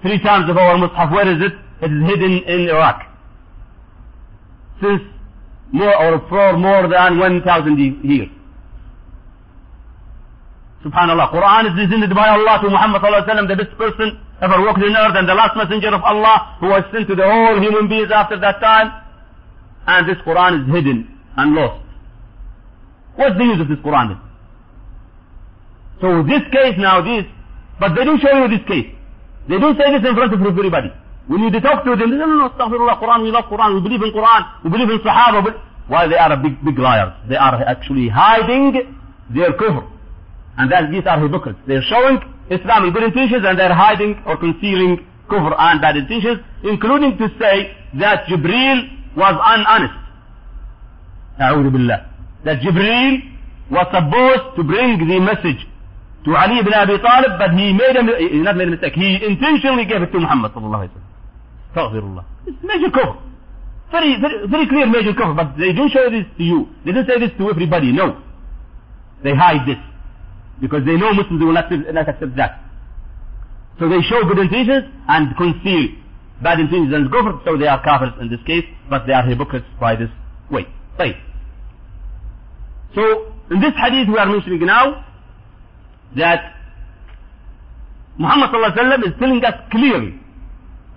Three 0.00 0.22
times 0.22 0.48
of 0.48 0.56
our 0.56 0.76
Mus'haf, 0.76 1.12
where 1.12 1.28
is 1.28 1.42
it? 1.44 1.52
It 1.82 1.92
is 1.92 2.02
hidden 2.08 2.32
in 2.48 2.68
Iraq. 2.70 3.04
Since 4.80 5.02
more 5.72 5.94
or 5.94 6.26
for 6.30 6.56
more 6.56 6.88
than 6.88 7.18
1000 7.18 8.02
years. 8.02 8.30
Subhanallah. 10.84 11.32
Quran 11.32 11.72
is 11.72 11.74
descended 11.80 12.14
by 12.14 12.28
Allah 12.28 12.60
to 12.60 12.68
Muhammad 12.68 13.00
sallallahu 13.00 13.24
alaihi 13.24 13.32
wasallam, 13.32 13.48
the 13.48 13.56
best 13.56 13.78
person 13.78 14.20
ever 14.42 14.60
walked 14.60 14.82
in 14.84 14.92
earth 14.94 15.16
and 15.16 15.26
the 15.26 15.34
last 15.34 15.56
messenger 15.56 15.88
of 15.88 16.02
Allah 16.04 16.56
who 16.60 16.68
was 16.68 16.84
sent 16.92 17.08
to 17.08 17.16
the 17.16 17.24
whole 17.24 17.56
human 17.60 17.88
beings 17.88 18.12
after 18.12 18.38
that 18.38 18.60
time. 18.60 18.92
And 19.86 20.08
this 20.08 20.20
Quran 20.28 20.60
is 20.60 20.74
hidden 20.74 21.08
and 21.36 21.54
lost. 21.54 21.80
What's 23.16 23.36
the 23.38 23.44
use 23.44 23.60
of 23.60 23.68
this 23.68 23.78
Quran 23.78 24.12
then? 24.12 24.20
So 26.04 26.22
this 26.28 26.44
case 26.52 26.76
now, 26.76 27.00
this, 27.00 27.24
but 27.80 27.94
they 27.96 28.04
don't 28.04 28.20
show 28.20 28.32
you 28.36 28.48
this 28.52 28.66
case. 28.68 28.92
They 29.48 29.58
don't 29.58 29.76
say 29.80 29.88
this 29.88 30.04
in 30.04 30.14
front 30.14 30.34
of 30.34 30.40
everybody. 30.44 30.92
When 31.28 31.40
you 31.40 31.50
talk 31.60 31.84
to 31.84 31.96
them, 31.96 32.10
they 32.12 32.20
say, 32.20 32.28
no, 32.28 32.44
no, 32.44 32.48
astaghfirullah, 32.52 33.00
Quran, 33.00 33.22
we 33.24 33.30
love 33.30 33.48
Quran, 33.48 33.74
we 33.76 33.80
believe 33.80 34.02
in 34.02 34.12
Quran, 34.12 34.64
we 34.64 34.68
believe 34.68 34.90
in 34.90 34.98
Sahaba. 35.00 35.48
Why 35.88 36.08
they 36.08 36.16
are 36.16 36.32
a 36.32 36.36
big, 36.36 36.62
big 36.64 36.78
liars. 36.78 37.12
They 37.28 37.36
are 37.36 37.62
actually 37.62 38.08
hiding 38.08 38.96
their 39.30 39.52
kufr. 39.52 39.93
And 40.56 40.70
that 40.70 40.90
these 40.90 41.04
are 41.06 41.18
hypocrites. 41.20 41.58
They're 41.66 41.82
showing 41.82 42.20
Islam 42.50 42.92
good 42.92 43.02
intentions 43.02 43.44
and 43.44 43.58
they're 43.58 43.74
hiding 43.74 44.22
or 44.26 44.36
concealing 44.36 45.04
kufr 45.28 45.54
and 45.58 45.80
bad 45.80 45.96
intentions, 45.96 46.38
including 46.62 47.16
to 47.18 47.28
say 47.40 47.74
that 47.98 48.26
Jibreel 48.26 49.16
was 49.16 49.34
unhonest. 49.34 49.94
That 52.44 52.60
Jibreel 52.60 53.34
was 53.70 53.86
supposed 53.90 54.56
to 54.56 54.62
bring 54.62 54.98
the 54.98 55.20
message 55.20 55.66
to 56.24 56.36
Ali 56.36 56.58
ibn 56.60 56.72
Abi 56.72 56.98
Talib, 56.98 57.38
but 57.38 57.50
he 57.52 57.72
made 57.72 57.96
a, 57.96 58.02
he 58.18 58.38
not 58.38 58.56
made 58.56 58.68
a 58.68 58.70
mistake. 58.72 58.94
He 58.94 59.18
intentionally 59.24 59.84
gave 59.84 60.02
it 60.02 60.12
to 60.12 60.20
Muhammad 60.20 60.52
sallallahu 60.52 60.88
alaihi. 60.88 62.24
It's 62.46 62.62
major 62.62 62.90
kufr. 62.90 63.16
Very, 63.90 64.20
very, 64.20 64.46
very 64.48 64.68
clear 64.68 64.86
major 64.86 65.12
kufr, 65.12 65.34
but 65.36 65.56
they 65.58 65.72
don't 65.72 65.90
show 65.90 66.08
this 66.10 66.24
to 66.38 66.44
you. 66.44 66.68
They 66.84 66.92
don't 66.92 67.06
say 67.06 67.18
this 67.18 67.30
to 67.38 67.50
everybody. 67.50 67.92
No. 67.92 68.20
They 69.22 69.34
hide 69.34 69.66
this. 69.66 69.78
Because 70.60 70.84
they 70.86 70.96
know 70.96 71.12
Muslims 71.12 71.42
will 71.42 71.52
not, 71.52 71.70
not 71.70 72.08
accept 72.08 72.36
that. 72.36 72.62
So 73.78 73.88
they 73.88 74.00
show 74.02 74.22
good 74.28 74.38
intentions 74.38 74.84
and 75.08 75.36
conceal 75.36 75.88
bad 76.42 76.60
intentions 76.60 76.92
and 76.94 77.10
kufr, 77.10 77.44
so 77.44 77.56
they 77.56 77.66
are 77.66 77.82
kafirs 77.82 78.20
in 78.20 78.28
this 78.28 78.40
case, 78.46 78.64
but 78.90 79.06
they 79.06 79.12
are 79.12 79.22
hypocrites 79.22 79.66
by 79.80 79.96
this 79.96 80.10
way. 80.50 80.66
Right. 80.98 81.16
So, 82.94 83.32
in 83.50 83.60
this 83.60 83.72
hadith 83.76 84.08
we 84.08 84.18
are 84.18 84.26
mentioning 84.26 84.64
now, 84.66 85.04
that 86.16 86.54
Muhammad 88.18 88.50
sallallahu 88.50 88.72
alaihi 88.72 88.78
wasallam 88.78 89.06
is 89.06 89.14
telling 89.18 89.44
us 89.44 89.54
clearly, 89.70 90.20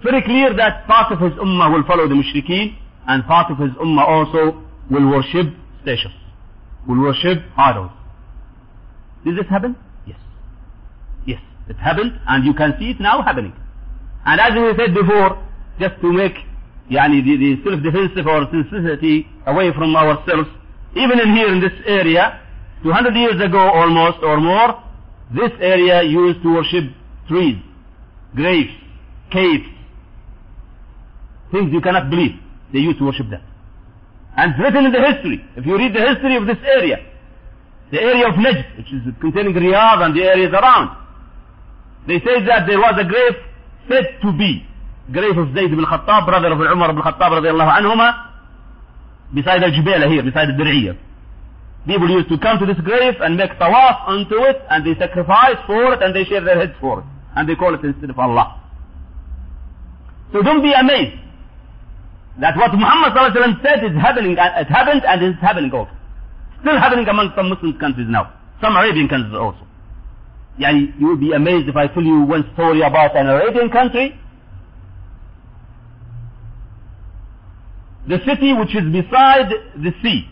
very 0.03 0.21
clear 0.21 0.55
that 0.55 0.85
part 0.85 1.11
of 1.11 1.19
his 1.19 1.33
ummah 1.39 1.73
will 1.73 1.83
follow 1.87 2.07
the 2.07 2.13
mushrikeen 2.13 2.77
and 3.07 3.25
part 3.25 3.51
of 3.51 3.57
his 3.57 3.71
ummah 3.81 4.07
also 4.07 4.63
will 4.91 5.09
worship 5.09 5.47
statues, 5.81 6.13
will 6.87 7.01
worship 7.01 7.39
idols. 7.57 7.91
Did 9.27 9.35
this 9.35 9.47
happen? 9.49 9.75
Yes. 10.05 10.17
Yes, 11.25 11.41
it 11.67 11.75
happened 11.75 12.17
and 12.27 12.45
you 12.45 12.53
can 12.53 12.75
see 12.79 12.91
it 12.91 12.99
now 13.01 13.21
happening. 13.21 13.51
And 14.25 14.39
as 14.39 14.53
we 14.55 14.71
said 14.79 14.93
before, 14.95 15.43
just 15.81 15.99
to 15.99 16.13
make 16.13 16.31
yani, 16.89 17.19
the, 17.27 17.35
the 17.35 17.61
self-defensive 17.61 18.25
or 18.25 18.47
sincerity 18.49 19.27
away 19.45 19.73
from 19.75 19.93
ourselves, 19.97 20.47
even 20.95 21.19
in 21.19 21.35
here 21.35 21.51
in 21.51 21.59
this 21.59 21.73
area, 21.85 22.39
200 22.83 23.13
years 23.15 23.41
ago 23.43 23.59
almost 23.59 24.19
or 24.23 24.39
more, 24.39 24.81
this 25.35 25.51
area 25.59 26.03
used 26.03 26.41
to 26.43 26.53
worship 26.53 26.85
trees, 27.27 27.57
graves, 28.33 28.71
caves, 29.29 29.67
things 31.51 31.73
you 31.73 31.81
cannot 31.81 32.09
believe. 32.09 32.39
They 32.71 32.79
used 32.79 32.99
to 32.99 33.05
worship 33.05 33.27
that. 33.31 33.41
And 34.37 34.57
written 34.57 34.85
in 34.85 34.93
the 34.93 35.03
history. 35.03 35.43
If 35.57 35.65
you 35.65 35.77
read 35.77 35.93
the 35.93 36.13
history 36.13 36.37
of 36.37 36.47
this 36.47 36.59
area, 36.63 37.03
the 37.91 38.01
area 38.01 38.27
of 38.27 38.35
Najd, 38.35 38.77
which 38.77 38.91
is 38.91 39.01
containing 39.21 39.53
Riyadh 39.53 40.05
and 40.05 40.15
the 40.15 40.23
areas 40.23 40.51
around, 40.53 40.95
they 42.07 42.19
say 42.19 42.43
that 42.45 42.67
there 42.67 42.79
was 42.79 42.95
a 42.99 43.07
grave 43.07 43.35
said 43.87 44.19
to 44.21 44.31
be 44.31 44.65
grave 45.11 45.37
of 45.37 45.53
Zayd 45.53 45.71
ibn 45.71 45.85
Khattab, 45.85 46.25
brother 46.25 46.51
of 46.51 46.59
Umar 46.59 46.91
ibn 46.91 47.01
Khattab 47.01 47.39
radiallahu 47.39 47.71
anhuma, 47.79 48.27
beside 49.33 49.63
al-Jibala 49.63 50.09
here, 50.11 50.23
beside 50.23 50.49
the 50.49 50.97
People 51.87 52.09
used 52.09 52.27
to 52.27 52.37
come 52.37 52.59
to 52.59 52.65
this 52.65 52.79
grave 52.83 53.15
and 53.21 53.37
make 53.37 53.51
tawaf 53.51 54.03
onto 54.07 54.35
it 54.43 54.59
and 54.69 54.85
they 54.85 54.99
sacrifice 54.99 55.55
for 55.65 55.93
it 55.93 56.03
and 56.03 56.13
they 56.13 56.25
share 56.25 56.43
their 56.43 56.59
heads 56.59 56.73
for 56.81 56.99
it. 56.99 57.05
And 57.35 57.47
they 57.47 57.55
call 57.55 57.73
it 57.73 57.79
instead 57.81 58.09
of 58.09 58.19
Allah. 58.19 58.59
So 60.33 60.41
don't 60.41 60.61
be 60.61 60.73
amazed 60.73 61.15
that 62.41 62.57
what 62.57 62.73
Muhammad 62.73 63.15
said 63.63 63.83
is 63.85 63.95
happening, 63.95 64.37
uh, 64.37 64.59
it 64.59 64.67
happened 64.67 65.03
and 65.07 65.23
it 65.23 65.29
is 65.29 65.39
happening 65.39 65.71
also. 65.71 65.91
Still 66.61 66.79
happening 66.79 67.07
among 67.07 67.31
some 67.35 67.49
Muslim 67.49 67.77
countries 67.79 68.07
now. 68.09 68.33
Some 68.61 68.75
Arabian 68.75 69.07
countries 69.07 69.33
also. 69.33 69.65
Yani, 70.59 70.99
you 70.99 71.07
will 71.07 71.17
be 71.17 71.31
amazed 71.33 71.69
if 71.69 71.75
I 71.75 71.87
tell 71.87 72.03
you 72.03 72.21
one 72.21 72.49
story 72.53 72.81
about 72.81 73.15
an 73.15 73.27
Arabian 73.27 73.69
country. 73.69 74.19
The 78.07 78.17
city 78.25 78.53
which 78.53 78.73
is 78.75 78.91
beside 78.91 79.51
the 79.75 79.91
sea. 80.01 80.27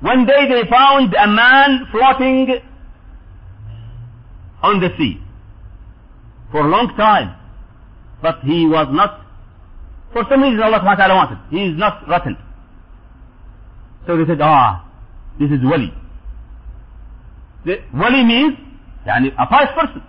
One 0.00 0.24
day 0.24 0.48
they 0.48 0.68
found 0.70 1.12
a 1.14 1.26
man 1.26 1.86
floating 1.90 2.60
on 4.62 4.80
the 4.80 4.88
sea 4.96 5.20
for 6.50 6.60
a 6.60 6.68
long 6.68 6.94
time. 6.96 7.34
But 8.22 8.40
he 8.42 8.66
was 8.66 8.86
not, 8.90 9.20
for 10.12 10.24
some 10.30 10.42
reason 10.42 10.62
Allah 10.62 10.80
subhanahu 10.80 11.14
wanted. 11.14 11.38
He 11.50 11.66
is 11.66 11.76
not 11.78 12.08
rotten. 12.08 12.36
So 14.05 14.17
they 14.17 14.25
said, 14.25 14.41
ah, 14.41 14.85
this 15.39 15.49
is 15.51 15.59
wali. 15.63 15.93
The, 17.65 17.77
wali 17.93 18.23
means 18.23 18.57
yani, 19.07 19.33
a 19.37 19.45
pious 19.47 19.71
person. 19.75 20.03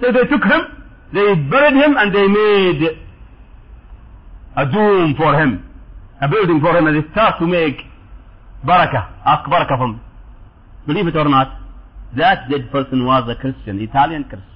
So 0.00 0.12
they 0.12 0.24
took 0.30 0.44
him, 0.44 0.62
they 1.12 1.34
buried 1.50 1.74
him 1.74 1.96
and 1.96 2.14
they 2.14 2.26
made 2.28 2.98
a 4.56 4.64
dome 4.66 5.14
for 5.16 5.34
him, 5.34 5.64
a 6.20 6.28
building 6.28 6.60
for 6.60 6.76
him 6.76 6.86
and 6.86 6.96
they 7.02 7.10
start 7.12 7.38
to 7.40 7.46
make 7.46 7.78
barakah, 8.64 9.10
ask 9.24 9.48
barakah 9.48 9.78
from 9.78 10.00
Believe 10.86 11.06
it 11.08 11.16
or 11.16 11.28
not, 11.28 11.60
that 12.16 12.48
dead 12.48 12.70
person 12.72 13.04
was 13.04 13.28
a 13.28 13.38
Christian, 13.38 13.78
Italian 13.78 14.24
Christian. 14.24 14.48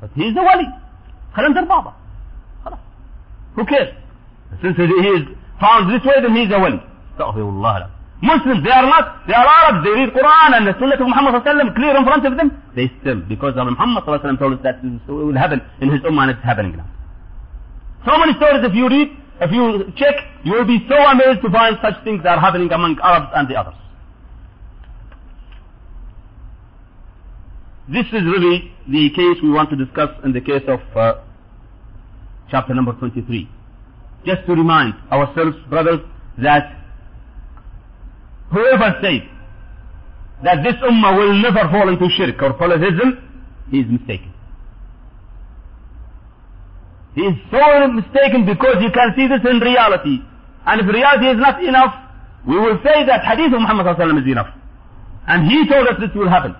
But 0.00 0.10
he's 0.14 0.36
a 0.36 0.42
wali. 0.42 0.66
خلينا 1.36 1.60
بابا. 1.68 1.92
خلاص. 2.64 2.78
Who 3.56 3.64
cares? 3.66 3.94
Since 4.61 4.77
he 4.77 4.83
is 4.83 5.23
found 5.61 5.93
this 5.93 6.03
way, 6.03 6.17
then 6.21 6.35
he 6.35 6.43
is 6.43 6.51
a 6.51 6.59
wali. 6.59 6.81
Astaghfirullah. 7.17 7.89
Muslims, 8.21 8.63
they 8.65 8.71
are 8.71 8.83
not, 8.83 9.25
they 9.27 9.33
are 9.33 9.47
Arabs, 9.47 9.85
they 9.85 9.91
read 9.91 10.09
Quran 10.11 10.57
and 10.57 10.67
the 10.67 10.73
Sunnah 10.77 10.99
of 10.99 11.07
Muhammad 11.07 11.39
sallallahu 11.39 11.75
clear 11.75 11.95
in 11.95 12.03
front 12.03 12.25
of 12.25 12.35
them. 12.35 12.51
They 12.75 12.91
still, 12.99 13.21
because 13.21 13.55
of 13.55 13.65
Muhammad 13.67 14.03
sallallahu 14.03 14.39
told 14.39 14.53
us 14.53 14.59
that 14.63 14.83
it 14.83 15.07
will 15.07 15.37
happen 15.37 15.61
in 15.79 15.89
his 15.89 16.01
ummah 16.01 16.27
and 16.27 16.31
it's 16.31 16.43
happening 16.43 16.75
now. 16.75 16.87
So 18.05 18.17
many 18.17 18.33
stories 18.35 18.59
if 18.65 18.75
you 18.75 18.89
read, 18.89 19.09
if 19.39 19.51
you 19.51 19.93
check, 19.95 20.15
you 20.43 20.51
will 20.51 20.67
be 20.67 20.83
so 20.89 20.95
amazed 20.95 21.41
to 21.43 21.49
find 21.49 21.77
such 21.81 22.03
things 22.03 22.21
that 22.23 22.37
are 22.37 22.41
happening 22.41 22.71
among 22.73 22.99
Arabs 22.99 23.31
and 23.35 23.47
the 23.47 23.55
others. 23.55 23.75
This 27.87 28.05
is 28.11 28.23
really 28.27 28.71
the 28.87 29.09
case 29.15 29.41
we 29.41 29.49
want 29.49 29.69
to 29.71 29.77
discuss 29.77 30.09
in 30.25 30.33
the 30.33 30.41
case 30.41 30.63
of 30.67 30.81
uh, 30.95 31.23
chapter 32.51 32.73
number 32.73 32.91
23. 32.93 33.49
Just 34.25 34.45
to 34.47 34.53
remind 34.53 34.93
ourselves, 35.11 35.55
brothers, 35.69 35.99
that 36.37 36.75
whoever 38.51 38.99
says 39.01 39.21
that 40.43 40.63
this 40.63 40.75
ummah 40.83 41.17
will 41.17 41.33
never 41.41 41.69
fall 41.71 41.89
into 41.89 42.07
shirk 42.15 42.41
or 42.41 42.53
polytheism, 42.53 43.17
he 43.71 43.79
is 43.79 43.87
mistaken. 43.89 44.33
He 47.15 47.21
is 47.21 47.35
so 47.51 47.87
mistaken 47.87 48.45
because 48.45 48.77
you 48.81 48.91
can 48.91 49.13
see 49.15 49.27
this 49.27 49.41
in 49.49 49.59
reality. 49.59 50.19
And 50.65 50.81
if 50.81 50.87
reality 50.87 51.27
is 51.27 51.37
not 51.37 51.63
enough, 51.63 51.93
we 52.47 52.57
will 52.59 52.79
say 52.83 53.05
that 53.05 53.23
hadith 53.25 53.53
of 53.53 53.61
Muhammad 53.61 53.87
is 53.87 54.31
enough. 54.31 54.53
And 55.27 55.49
he 55.49 55.67
told 55.67 55.87
us 55.87 55.95
this 55.99 56.11
will 56.15 56.29
happen. 56.29 56.55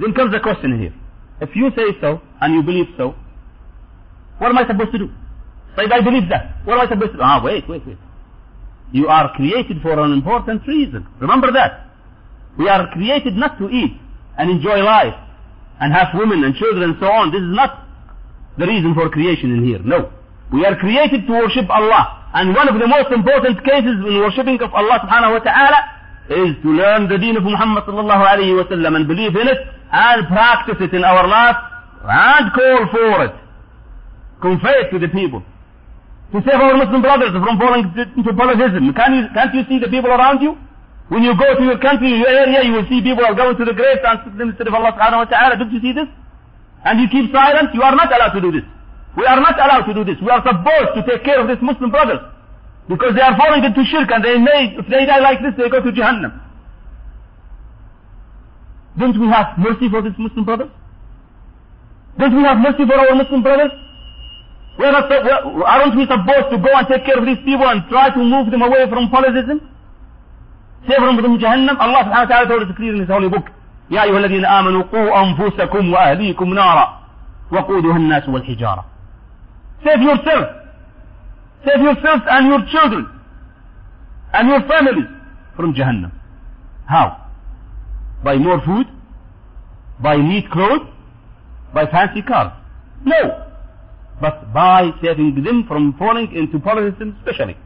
Then 0.00 0.14
comes 0.14 0.32
the 0.32 0.40
question 0.40 0.78
here. 0.80 0.94
If 1.40 1.54
you 1.54 1.70
say 1.76 1.98
so, 2.00 2.20
and 2.40 2.54
you 2.54 2.62
believe 2.62 2.86
so, 2.96 3.14
what 4.38 4.50
am 4.50 4.58
I 4.58 4.66
supposed 4.66 4.92
to 4.92 4.98
do? 4.98 5.10
If 5.76 5.90
I 5.90 6.00
believe 6.00 6.28
that, 6.30 6.62
what 6.64 6.78
am 6.78 6.86
I 6.86 6.88
supposed 6.88 7.12
to 7.12 7.18
do? 7.18 7.22
Ah, 7.22 7.42
wait, 7.42 7.68
wait, 7.68 7.86
wait. 7.86 7.98
You 8.92 9.08
are 9.08 9.34
created 9.34 9.82
for 9.82 9.98
an 9.98 10.12
important 10.12 10.66
reason. 10.68 11.06
Remember 11.18 11.50
that. 11.52 11.90
We 12.56 12.68
are 12.68 12.86
created 12.92 13.34
not 13.34 13.58
to 13.58 13.68
eat 13.68 13.98
and 14.38 14.50
enjoy 14.50 14.78
life 14.82 15.14
and 15.80 15.92
have 15.92 16.14
women 16.14 16.44
and 16.44 16.54
children 16.54 16.90
and 16.90 16.96
so 17.00 17.06
on. 17.06 17.32
This 17.32 17.42
is 17.42 17.50
not 17.50 17.86
the 18.56 18.66
reason 18.66 18.94
for 18.94 19.10
creation 19.10 19.50
in 19.50 19.64
here. 19.64 19.80
No. 19.82 20.12
We 20.52 20.64
are 20.64 20.76
created 20.76 21.26
to 21.26 21.32
worship 21.32 21.68
Allah. 21.70 22.30
And 22.34 22.54
one 22.54 22.68
of 22.68 22.78
the 22.78 22.86
most 22.86 23.10
important 23.10 23.64
cases 23.64 23.98
in 24.06 24.18
worshipping 24.18 24.60
of 24.62 24.72
Allah 24.74 25.02
subhanahu 25.02 25.38
wa 25.38 25.42
ta'ala 25.42 25.80
is 26.30 26.54
to 26.62 26.68
learn 26.70 27.08
the 27.08 27.18
deen 27.18 27.36
of 27.36 27.42
Muhammad 27.42 27.84
sallallahu 27.84 28.22
alayhi 28.22 28.56
wa 28.56 28.64
sallam 28.70 28.96
and 28.96 29.08
believe 29.08 29.34
in 29.34 29.48
it 29.48 29.58
and 29.90 30.26
practice 30.28 30.78
it 30.80 30.94
in 30.94 31.04
our 31.04 31.26
life 31.26 31.56
and 32.06 32.52
call 32.52 32.86
for 32.90 33.24
it. 33.26 33.34
Convey 34.40 34.86
it 34.86 34.90
to 34.90 34.98
the 34.98 35.08
people. 35.08 35.42
To 36.34 36.42
save 36.42 36.58
our 36.58 36.74
oh, 36.74 36.82
Muslim 36.82 36.98
brothers 36.98 37.30
from 37.30 37.54
falling 37.62 37.94
into 37.94 38.34
polytheism. 38.34 38.90
Can 38.90 39.10
you, 39.14 39.22
can't 39.30 39.54
you 39.54 39.62
see 39.70 39.78
the 39.78 39.86
people 39.86 40.10
around 40.10 40.42
you? 40.42 40.58
When 41.06 41.22
you 41.22 41.30
go 41.38 41.54
to 41.54 41.62
your 41.62 41.78
country, 41.78 42.10
your 42.10 42.26
area, 42.26 42.66
you 42.66 42.74
will 42.74 42.88
see 42.90 42.98
people 43.06 43.22
are 43.22 43.38
going 43.38 43.54
to 43.54 43.62
the 43.62 43.70
graves 43.70 44.02
and 44.02 44.18
instead 44.42 44.66
of 44.66 44.74
Allah 44.74 44.98
subhanahu 44.98 45.22
wa 45.22 45.28
ta'ala. 45.30 45.54
Don't 45.62 45.70
you 45.70 45.78
see 45.78 45.94
this? 45.94 46.10
And 46.82 46.98
you 46.98 47.06
keep 47.06 47.30
silent, 47.30 47.70
you 47.70 47.86
are 47.86 47.94
not 47.94 48.10
allowed 48.10 48.34
to 48.34 48.42
do 48.42 48.50
this. 48.50 48.66
We 49.14 49.22
are 49.30 49.38
not 49.38 49.54
allowed 49.62 49.86
to 49.86 49.94
do 49.94 50.02
this. 50.02 50.18
We 50.18 50.26
are 50.26 50.42
supposed 50.42 50.98
to 50.98 51.06
take 51.06 51.22
care 51.22 51.38
of 51.38 51.46
these 51.46 51.62
Muslim 51.62 51.94
brothers. 51.94 52.18
Because 52.90 53.14
they 53.14 53.22
are 53.22 53.38
falling 53.38 53.62
into 53.62 53.86
shirk 53.86 54.10
and 54.10 54.18
they 54.26 54.34
may, 54.34 54.74
if 54.74 54.90
they 54.90 55.06
die 55.06 55.22
like 55.22 55.38
this, 55.38 55.54
they 55.54 55.70
go 55.70 55.78
to 55.78 55.92
Jahannam. 55.94 56.34
Don't 58.98 59.14
we 59.22 59.30
have 59.30 59.54
mercy 59.54 59.86
for 59.86 60.02
these 60.02 60.18
Muslim 60.18 60.42
brothers? 60.42 60.74
Don't 62.18 62.34
we 62.34 62.42
have 62.42 62.58
mercy 62.58 62.82
for 62.90 62.98
our 62.98 63.14
Muslim 63.14 63.46
brothers? 63.46 63.70
We 64.79 64.85
are 64.85 64.93
not, 64.93 65.11
aren't 65.11 65.95
we 65.97 66.07
supposed 66.07 66.51
to 66.51 66.57
go 66.57 66.71
and 66.71 66.87
take 66.87 67.03
care 67.05 67.19
of 67.19 67.25
these 67.25 67.43
people 67.43 67.67
and 67.67 67.83
try 67.89 68.09
to 68.11 68.19
move 68.23 68.49
them 68.49 68.61
away 68.61 68.87
from 68.89 69.09
polytheism? 69.09 69.59
Save 70.87 71.01
them 71.03 71.17
from 71.19 71.37
Jahannam? 71.37 71.75
Allah 71.77 72.07
subhanahu 72.07 72.29
wa 72.29 72.31
ta'ala 72.31 72.47
told 72.47 72.63
us 72.63 72.75
clear 72.77 72.93
in 72.93 73.01
His 73.01 73.09
holy 73.09 73.27
book. 73.27 73.43
يا 73.91 74.03
أيها 74.03 74.17
الذين 74.17 74.45
آمنوا 74.45 74.83
قوا 74.83 75.21
أنفسكم 75.23 75.93
وأهليكم 75.93 76.53
نارا 76.53 76.99
وقودها 77.51 77.97
الناس 77.97 78.29
والحجارة. 78.29 78.85
Save 79.83 80.01
yourself. 80.01 80.47
Save 81.65 81.81
yourself 81.81 82.21
and 82.29 82.47
your 82.47 82.61
children 82.71 83.09
and 84.33 84.47
your 84.47 84.61
families 84.61 85.07
from 85.57 85.73
Jahannam. 85.73 86.11
How? 86.85 87.25
By 88.23 88.37
more 88.37 88.61
food? 88.63 88.87
By 89.99 90.15
neat 90.15 90.49
clothes? 90.51 90.87
By 91.73 91.85
fancy 91.85 92.21
cars? 92.21 92.53
No 93.03 93.42
but 94.20 94.52
by 94.52 94.90
saving 95.02 95.42
them 95.42 95.64
from 95.66 95.94
falling 95.98 96.34
into 96.34 96.58
polytheism 96.58 97.16
especially. 97.20 97.56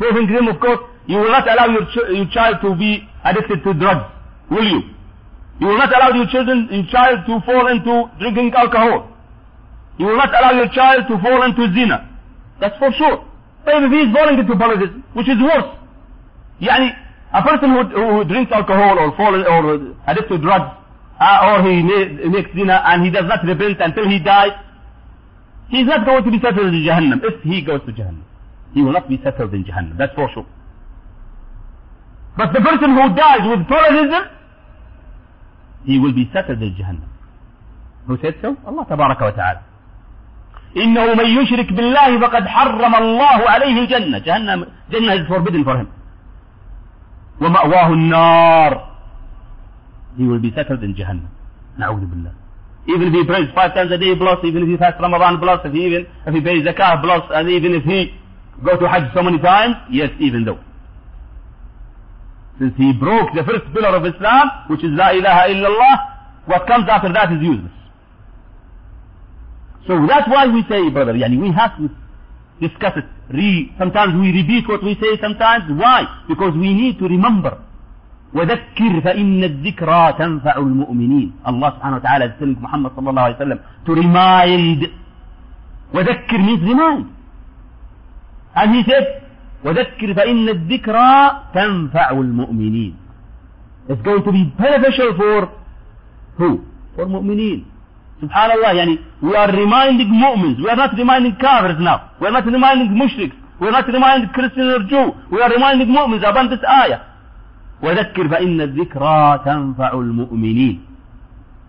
Saving 0.00 0.26
them, 0.32 0.48
of 0.48 0.60
course, 0.60 0.80
you 1.06 1.16
will 1.16 1.30
not 1.30 1.46
allow 1.46 1.66
your, 1.66 1.86
ch- 1.92 2.10
your 2.10 2.26
child 2.32 2.56
to 2.62 2.74
be 2.74 3.06
addicted 3.24 3.62
to 3.64 3.74
drugs, 3.74 4.10
will 4.50 4.64
you? 4.64 4.82
You 5.60 5.66
will 5.68 5.78
not 5.78 5.94
allow 5.94 6.10
your 6.14 6.26
children, 6.30 6.68
your 6.70 6.86
child 6.90 7.26
to 7.26 7.40
fall 7.46 7.68
into 7.68 8.10
drinking 8.18 8.52
alcohol. 8.54 9.08
You 9.98 10.06
will 10.06 10.16
not 10.16 10.30
allow 10.30 10.52
your 10.52 10.68
child 10.72 11.04
to 11.08 11.18
fall 11.20 11.42
into 11.44 11.72
zina. 11.74 12.08
That's 12.60 12.76
for 12.78 12.90
sure. 12.92 13.24
But 13.64 13.82
if 13.84 13.92
he 13.92 13.98
is 14.08 14.14
falling 14.14 14.38
into 14.38 14.56
polytheism, 14.56 15.04
which 15.14 15.28
is 15.28 15.38
worse. 15.38 15.70
Yani, 16.60 16.90
a 17.32 17.42
person 17.42 17.70
who, 17.70 17.82
who 17.84 18.24
drinks 18.24 18.50
alcohol 18.52 18.98
or 18.98 19.16
fall 19.16 19.34
or 19.34 19.94
addicted 20.06 20.28
to 20.34 20.38
drugs, 20.38 20.78
uh, 21.20 21.46
or 21.46 21.62
he 21.62 21.82
makes 22.28 22.50
zina 22.54 22.82
and 22.86 23.04
he 23.04 23.10
does 23.10 23.24
not 23.26 23.44
repent 23.44 23.80
until 23.80 24.08
he 24.08 24.18
dies, 24.18 24.52
he 25.72 25.80
is 25.80 25.86
not 25.88 26.04
going 26.04 26.22
to 26.22 26.30
be 26.30 26.38
settled 26.44 26.68
in 26.68 26.84
Jahannam 26.84 27.20
if 27.24 27.42
he 27.42 27.62
goes 27.62 27.80
to 27.86 27.92
Jahannam. 27.92 28.24
He 28.74 28.82
will 28.82 28.92
not 28.92 29.08
be 29.08 29.18
settled 29.24 29.54
in 29.54 29.64
Jahannam, 29.64 29.96
that's 29.96 30.14
for 30.14 30.28
sure. 30.34 30.46
But 32.36 32.52
the 32.52 32.60
person 32.60 32.90
who 32.92 33.04
dies 33.16 33.40
with 33.48 33.66
polytheism, 33.68 34.22
he 35.86 35.98
will 35.98 36.12
be 36.12 36.28
settled 36.32 36.60
in 36.60 36.74
Jahannam. 36.74 37.08
Who 38.06 38.18
said 38.20 38.36
so? 38.42 38.54
Allah 38.66 38.84
wa 38.86 39.30
ta'ala. 39.32 39.62
إنه 40.76 41.14
من 41.14 41.26
يشرك 41.26 41.72
بالله 41.72 42.20
فقد 42.20 42.44
حرم 42.48 42.94
الله 42.94 43.50
عليه 43.50 43.76
الجنة 43.84 44.18
جهنم 44.18 44.66
Jannah 44.90 45.14
is 45.20 45.26
forbidden 45.28 45.64
for 45.64 45.76
him 45.76 45.88
ومأواه 47.40 47.92
النار 47.92 48.72
he 50.16 50.24
will 50.24 50.38
be 50.40 50.50
settled 50.56 50.82
in 50.82 50.94
Jahannam 50.94 51.28
نعوذ 51.78 52.04
بالله 52.08 52.32
even 52.86 53.08
if 53.08 53.14
he 53.14 53.24
prays 53.24 53.48
five 53.54 53.74
times 53.74 53.92
a 53.92 53.98
day 53.98 54.14
plus, 54.16 54.38
even 54.44 54.64
if 54.64 54.68
he 54.68 54.76
fasts 54.76 54.98
Ramadan 55.00 55.38
he 55.72 55.86
even 55.86 56.06
if 56.26 56.34
he 56.34 56.40
pays 56.40 56.66
zakah 56.66 57.02
plus, 57.02 57.22
and 57.30 57.48
even 57.48 57.74
if 57.74 57.84
he 57.84 58.10
go 58.64 58.76
to 58.78 58.88
Hajj 58.88 59.14
so 59.14 59.22
many 59.22 59.38
times, 59.38 59.76
yes, 59.90 60.10
even 60.18 60.44
though. 60.44 60.58
Since 62.58 62.74
he 62.76 62.92
broke 62.92 63.34
the 63.34 63.44
first 63.44 63.72
pillar 63.72 63.94
of 63.94 64.04
Islam, 64.04 64.50
which 64.68 64.82
is 64.82 64.90
La 64.92 65.10
ilaha 65.10 65.48
illallah, 65.48 65.94
what 66.46 66.66
comes 66.66 66.86
after 66.90 67.12
that 67.12 67.32
is 67.32 67.42
useless. 67.42 67.72
So 69.86 69.98
that's 70.06 70.28
why 70.28 70.46
we 70.46 70.62
say, 70.68 70.90
brother, 70.90 71.14
yani 71.14 71.40
we 71.40 71.50
have 71.52 71.76
to 71.78 71.90
discuss 72.60 72.94
it. 72.98 73.06
Re, 73.34 73.72
sometimes 73.78 74.14
we 74.14 74.30
repeat 74.30 74.68
what 74.68 74.82
we 74.82 74.94
say 75.00 75.18
sometimes. 75.20 75.64
Why? 75.70 76.04
Because 76.28 76.54
we 76.54 76.74
need 76.74 76.98
to 76.98 77.06
remember 77.06 77.62
وذكر 78.34 79.00
فإن 79.00 79.44
الذكرى 79.44 80.12
تنفع 80.18 80.54
المؤمنين 80.56 81.32
الله 81.48 81.70
سبحانه 81.70 81.96
وتعالى 81.96 82.24
telling 82.40 82.60
Muhammad 82.64 82.90
صلى 82.96 83.10
الله 83.10 83.22
عليه 83.22 83.36
وسلم 83.36 83.58
to 83.86 83.92
remind 83.94 84.80
وذكر 85.94 86.38
means 86.38 86.62
remind 86.64 87.06
and 88.56 88.74
he 88.74 88.82
وذكر 89.64 90.14
فإن 90.14 90.48
الذكرى 90.48 91.32
تنفع 91.54 92.10
المؤمنين 92.10 92.94
it's 93.88 94.02
going 94.02 94.22
to 94.24 94.32
be 94.32 94.44
beneficial 94.58 95.12
for 95.16 95.48
who? 96.38 96.60
for 96.96 97.04
مؤمنين 97.04 97.64
سبحان 98.22 98.50
الله 98.50 98.70
يعني 98.72 98.98
we 99.22 99.36
are 99.36 99.52
reminding 99.52 100.08
mu'mins 100.08 100.58
we 100.58 100.70
are 100.70 100.76
not 100.76 100.96
reminding 100.96 101.32
kafirs 101.36 101.78
now 101.80 102.10
we 102.20 102.26
are 102.26 102.32
not 102.32 102.46
reminding 102.46 102.88
mushriks 102.96 103.36
we 103.60 103.68
are 103.68 103.72
not 103.72 103.86
reminding 103.86 104.30
Christian 104.30 104.66
or 104.72 104.82
Jew 104.88 105.12
we 105.30 105.40
are 105.42 105.50
reminding 105.50 105.88
mu'mins 105.88 106.24
about 106.24 106.48
this 106.50 106.64
ayah 106.64 107.11
وذكر 107.82 108.28
فإن 108.28 108.60
الذكرى 108.60 109.40
تنفع 109.44 109.92
المؤمنين 109.92 110.84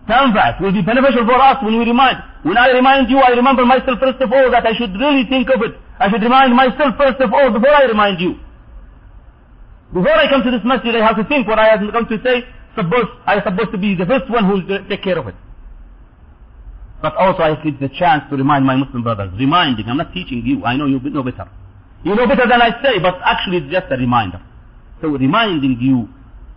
تنفع 0.08 0.50
it 0.50 0.60
will 0.62 0.72
be 0.72 0.82
beneficial 0.82 1.24
for 1.26 1.38
us 1.40 1.62
when 1.62 1.78
we 1.78 1.84
remind 1.84 2.16
when 2.44 2.56
I 2.56 2.68
remind 2.70 3.10
you 3.10 3.18
I 3.18 3.30
remember 3.30 3.64
myself 3.66 3.98
first 3.98 4.20
of 4.20 4.32
all 4.32 4.50
that 4.50 4.64
I 4.66 4.74
should 4.78 4.94
really 4.94 5.24
think 5.28 5.48
of 5.50 5.60
it 5.62 5.74
I 5.98 6.10
should 6.10 6.22
remind 6.22 6.54
myself 6.54 6.96
first 6.96 7.20
of 7.20 7.32
all 7.32 7.50
before 7.50 7.74
I 7.74 7.84
remind 7.84 8.20
you 8.20 8.32
before 9.92 10.16
I 10.22 10.28
come 10.30 10.42
to 10.44 10.50
this 10.50 10.64
masjid 10.64 10.94
I 10.96 11.06
have 11.06 11.16
to 11.16 11.24
think 11.24 11.48
what 11.48 11.58
I 11.58 11.68
am 11.74 11.90
going 11.90 12.06
to 12.06 12.18
say 12.22 12.44
suppose 12.76 13.08
I 13.26 13.42
supposed 13.42 13.72
to 13.72 13.78
be 13.78 13.94
the 13.96 14.06
first 14.06 14.30
one 14.30 14.44
who 14.44 14.54
will 14.62 14.88
take 14.88 15.02
care 15.02 15.18
of 15.18 15.26
it 15.26 15.34
but 17.02 17.16
also 17.16 17.42
I 17.42 17.54
get 17.64 17.80
the 17.80 17.88
chance 17.88 18.22
to 18.30 18.36
remind 18.36 18.64
my 18.64 18.76
Muslim 18.76 19.02
brothers 19.02 19.32
reminding 19.36 19.88
I'm 19.88 19.96
not 19.96 20.12
teaching 20.14 20.42
you 20.46 20.64
I 20.64 20.76
know 20.76 20.86
you 20.86 21.00
know 21.00 21.24
better 21.24 21.48
you 22.04 22.14
know 22.14 22.26
better 22.26 22.46
than 22.46 22.62
I 22.62 22.70
say 22.84 22.98
but 23.00 23.16
actually 23.24 23.58
it's 23.58 23.72
just 23.72 23.86
a 23.90 23.96
reminder 23.96 24.40
so 25.04 25.10
reminding 25.12 25.76
you 25.84 26.08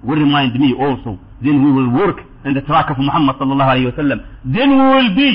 will 0.02 0.16
remind 0.16 0.56
me 0.56 0.74
also. 0.80 1.20
Then 1.43 1.60
we 1.64 1.72
will 1.72 1.91
work 1.91 2.24
in 2.45 2.54
the 2.54 2.62
track 2.62 2.89
of 2.89 2.98
Muhammad 2.98 3.36
sallallahu 3.36 3.68
alayhi 3.76 3.91
wa 3.91 3.98
sallam. 4.00 4.20
Then 4.48 4.70
we 4.72 4.86
will 4.95 5.12
be 5.16 5.32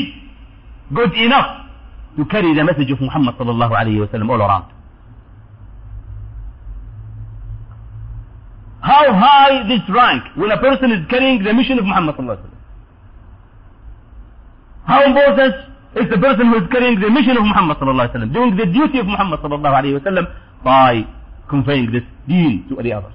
good 0.94 1.12
enough 1.12 1.68
to 2.16 2.24
carry 2.24 2.54
the 2.56 2.64
message 2.64 2.90
of 2.90 3.00
Muhammad 3.00 3.36
sallallahu 3.36 3.76
alayhi 3.76 4.00
wa 4.00 4.08
sallam 4.08 4.30
all 4.32 4.40
around. 4.40 4.72
How 8.80 9.12
high 9.12 9.68
this 9.68 9.84
rank 9.92 10.24
when 10.40 10.50
a 10.50 10.58
person 10.58 10.90
is 10.90 11.04
carrying 11.12 11.44
the 11.44 11.52
mission 11.52 11.78
of 11.78 11.84
Muhammad 11.84 12.16
sallallahu 12.16 12.40
alayhi 12.40 12.48
wa 12.48 12.48
sallam. 12.48 12.60
How 14.88 15.04
important 15.04 15.54
is 16.00 16.08
the 16.08 16.16
person 16.16 16.46
who 16.48 16.56
is 16.64 16.68
carrying 16.72 16.98
the 16.98 17.10
mission 17.10 17.36
of 17.36 17.44
Muhammad 17.44 17.76
sallallahu 17.76 18.08
alaihi 18.08 18.16
wasallam, 18.16 18.32
doing 18.32 18.56
the 18.56 18.66
duty 18.66 18.98
of 18.98 19.06
Muhammad 19.06 19.40
sallallahu 19.44 19.76
alaihi 19.76 20.00
wasallam 20.00 20.26
by 20.64 21.04
conveying 21.48 21.90
this 21.92 22.02
deen 22.28 22.66
to 22.68 22.82
the 22.82 22.92
others. 22.92 23.12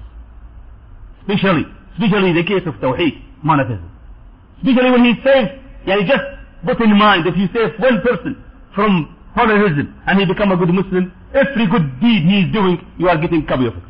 Especially, 1.20 1.64
especially 1.94 2.32
the 2.32 2.44
case 2.44 2.66
of 2.66 2.74
Tawheed, 2.80 3.20
monotheism. 3.42 3.90
Especially 4.58 4.90
when 4.90 5.04
he 5.04 5.14
says, 5.22 5.48
yani 5.86 6.06
just 6.06 6.24
put 6.64 6.80
in 6.80 6.96
mind, 6.96 7.26
if 7.26 7.36
you 7.36 7.48
save 7.52 7.78
one 7.78 8.00
person 8.02 8.42
from 8.74 9.14
polytheism 9.34 9.94
and 10.06 10.18
he 10.18 10.26
become 10.26 10.52
a 10.52 10.56
good 10.56 10.70
Muslim, 10.72 11.12
every 11.34 11.66
good 11.66 12.00
deed 12.00 12.22
he 12.24 12.46
is 12.46 12.52
doing, 12.52 12.78
you 12.98 13.08
are 13.08 13.18
getting 13.18 13.46
copy 13.46 13.66
of 13.66 13.76
it. 13.76 13.82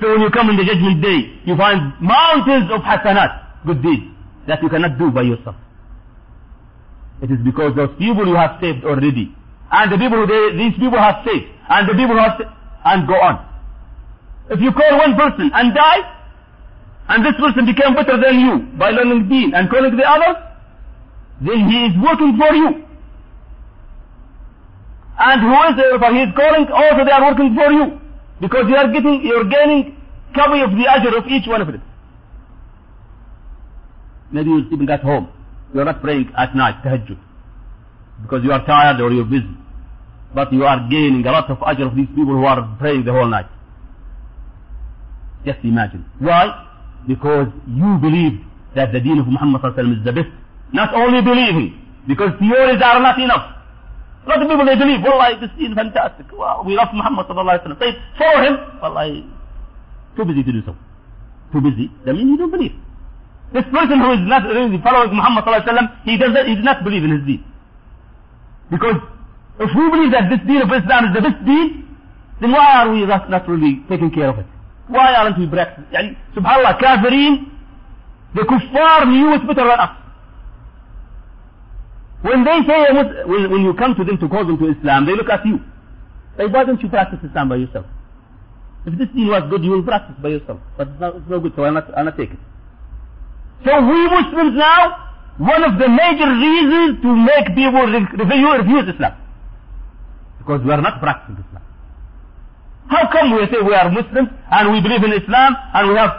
So 0.00 0.10
when 0.10 0.20
you 0.20 0.30
come 0.30 0.50
in 0.50 0.56
the 0.56 0.64
judgment 0.64 1.02
day, 1.02 1.40
you 1.44 1.56
find 1.56 1.92
mountains 2.00 2.70
of 2.70 2.82
hasanat, 2.82 3.66
good 3.66 3.82
deeds, 3.82 4.04
that 4.46 4.62
you 4.62 4.68
cannot 4.68 4.98
do 4.98 5.10
by 5.10 5.22
yourself. 5.22 5.56
It 7.20 7.30
is 7.30 7.38
because 7.44 7.74
those 7.74 7.90
people 7.98 8.26
you 8.26 8.36
have 8.36 8.60
saved 8.60 8.84
already. 8.84 9.34
And 9.70 9.92
the 9.92 9.98
people 9.98 10.24
who 10.24 10.26
they, 10.26 10.56
these 10.56 10.78
people 10.78 10.98
have 10.98 11.26
saved. 11.26 11.46
And 11.68 11.88
the 11.88 11.94
people 11.94 12.14
who 12.14 12.22
have 12.22 12.38
saved, 12.38 12.50
and 12.84 13.06
go 13.06 13.14
on. 13.14 13.44
If 14.50 14.60
you 14.60 14.72
call 14.72 14.98
one 14.98 15.16
person 15.16 15.50
and 15.52 15.74
die, 15.74 16.18
and 17.08 17.24
this 17.24 17.34
person 17.40 17.64
became 17.66 17.94
better 17.94 18.20
than 18.20 18.38
you 18.40 18.78
by 18.78 18.90
learning 18.90 19.28
deen 19.28 19.54
and 19.54 19.68
calling 19.70 19.96
the 19.96 20.04
others, 20.04 20.36
then 21.40 21.68
he 21.68 21.86
is 21.86 21.94
working 22.02 22.36
for 22.36 22.54
you. 22.54 22.84
And 25.18 25.40
who 25.40 25.56
is 25.68 25.74
whoever 25.74 26.14
he 26.14 26.22
is 26.22 26.32
calling, 26.36 26.66
also 26.68 27.04
they 27.04 27.10
are 27.10 27.24
working 27.30 27.54
for 27.54 27.72
you. 27.72 28.00
Because 28.40 28.68
you 28.68 28.76
are 28.76 28.92
getting, 28.92 29.22
you 29.24 29.34
are 29.34 29.44
gaining 29.44 29.96
copy 30.34 30.60
of 30.60 30.70
the 30.70 30.84
ajr 30.84 31.16
of 31.18 31.26
each 31.26 31.48
one 31.48 31.60
of 31.62 31.68
them. 31.68 31.82
Maybe 34.30 34.50
you 34.50 34.68
sleeping 34.68 34.88
at 34.90 35.00
home. 35.00 35.28
You 35.74 35.80
are 35.80 35.84
not 35.84 36.02
praying 36.02 36.30
at 36.36 36.54
night, 36.54 36.82
tahajjud. 36.84 37.18
Because 38.22 38.44
you 38.44 38.52
are 38.52 38.64
tired 38.64 39.00
or 39.00 39.10
you're 39.10 39.24
busy. 39.24 39.48
But 40.34 40.52
you 40.52 40.64
are 40.64 40.88
gaining 40.90 41.26
a 41.26 41.32
lot 41.32 41.50
of 41.50 41.58
ajr 41.58 41.86
of 41.86 41.96
these 41.96 42.08
people 42.08 42.36
who 42.36 42.44
are 42.44 42.76
praying 42.78 43.04
the 43.04 43.12
whole 43.12 43.26
night. 43.26 43.46
Just 45.44 45.58
imagine. 45.64 46.04
Why? 46.18 46.66
Because 47.06 47.48
you 47.66 47.98
believe 48.00 48.40
that 48.74 48.92
the 48.92 49.00
deen 49.00 49.18
of 49.18 49.26
Muhammad 49.26 49.62
is 49.64 50.04
the 50.04 50.12
best. 50.12 50.28
Not 50.72 50.92
only 50.94 51.22
believing, 51.22 51.80
because 52.06 52.30
theories 52.38 52.82
are 52.82 53.00
not 53.00 53.18
enough. 53.18 53.54
A 54.26 54.28
lot 54.28 54.42
of 54.42 54.48
people 54.48 54.66
they 54.66 54.76
believe, 54.76 55.00
Wallah, 55.00 55.40
this 55.40 55.50
is 55.58 55.72
fantastic. 55.74 56.26
Wow, 56.32 56.62
we 56.66 56.74
love 56.76 56.88
Muhammad 56.92 57.26
sallallahu 57.26 57.48
alaihi 57.48 57.64
wasallam. 57.64 57.80
Say, 57.80 57.96
follow 58.18 58.40
him. 58.44 58.54
Wallah, 58.82 59.24
too 60.16 60.24
busy 60.24 60.42
to 60.42 60.52
do 60.52 60.62
so. 60.66 60.76
Too 61.52 61.62
busy. 61.62 61.88
That 62.04 62.12
means 62.12 62.28
you 62.28 62.36
don't 62.36 62.50
believe. 62.50 62.76
This 63.52 63.64
person 63.72 64.00
who 64.00 64.12
is 64.12 64.20
not 64.28 64.44
really 64.44 64.76
following 64.84 65.16
Muhammad 65.16 65.44
sallallahu 65.44 65.64
alaihi 65.64 65.72
wasallam, 65.72 66.04
he 66.04 66.18
does 66.18 66.32
not, 66.34 66.46
he 66.46 66.54
does 66.56 66.64
not 66.64 66.84
believe 66.84 67.04
in 67.04 67.10
his 67.16 67.24
deen. 67.24 67.44
Because 68.70 69.00
if 69.60 69.70
we 69.74 69.90
believe 69.90 70.12
that 70.12 70.30
this 70.30 70.40
deen 70.46 70.62
of 70.62 70.70
Islam 70.70 71.10
is 71.10 71.12
the 71.14 71.22
best 71.22 71.44
deen, 71.44 71.88
then 72.40 72.52
why 72.52 72.82
are 72.82 72.92
we 72.92 73.04
not, 73.04 73.28
not 73.28 73.48
really 73.48 73.82
taking 73.88 74.10
care 74.10 74.28
of 74.28 74.38
it? 74.38 74.46
Why 74.86 75.14
aren't 75.14 75.38
we 75.38 75.46
practicing? 75.46 75.90
Yani, 75.92 76.16
subhanAllah, 76.36 76.78
kafirin, 76.78 77.50
the 78.34 78.42
kuffar 78.42 79.08
knew 79.08 79.34
it 79.34 79.46
better 79.46 79.66
than 79.66 79.80
us. 79.80 79.96
When 82.22 82.44
they 82.44 82.58
say, 82.66 82.92
when, 83.26 83.50
when 83.50 83.62
you 83.62 83.74
come 83.74 83.94
to 83.94 84.04
them 84.04 84.18
to 84.18 84.28
call 84.28 84.46
them 84.46 84.58
to 84.58 84.70
Islam, 84.70 85.06
they 85.06 85.14
look 85.14 85.28
at 85.28 85.44
you. 85.44 85.60
Like, 86.38 86.52
why 86.52 86.64
don't 86.64 86.80
you 86.80 86.88
practice 86.88 87.18
Islam 87.22 87.48
by 87.48 87.56
yourself? 87.56 87.86
If 88.86 88.96
this 88.96 89.08
deen 89.14 89.28
was 89.28 89.42
good, 89.50 89.64
you 89.64 89.70
will 89.70 89.82
practice 89.82 90.16
by 90.22 90.30
yourself. 90.30 90.60
But 90.76 90.88
it's 90.88 91.00
not, 91.00 91.16
it's 91.16 91.26
good, 91.26 91.52
so 91.56 91.62
I'll 91.64 91.72
not, 91.72 91.90
I'm 91.96 92.06
not 92.06 92.16
take 92.16 92.30
it. 92.30 92.38
So 93.64 93.74
we 93.74 94.06
Muslims 94.06 94.54
now, 94.54 95.10
one 95.38 95.62
of 95.64 95.78
the 95.78 95.88
major 95.88 96.30
reasons 96.30 97.02
to 97.02 97.10
make 97.10 97.54
people 97.58 97.86
refuse 97.90 98.94
Islam. 98.94 99.14
Because 100.48 100.64
we 100.64 100.72
are 100.72 100.80
not 100.80 100.98
practicing 100.98 101.44
Islam. 101.44 101.62
How 102.88 103.12
come 103.12 103.36
we 103.36 103.44
say 103.52 103.60
we 103.60 103.74
are 103.74 103.90
Muslims 103.90 104.30
and 104.50 104.72
we 104.72 104.80
believe 104.80 105.04
in 105.04 105.12
Islam 105.12 105.54
and 105.74 105.88
we 105.90 105.94
have 105.96 106.12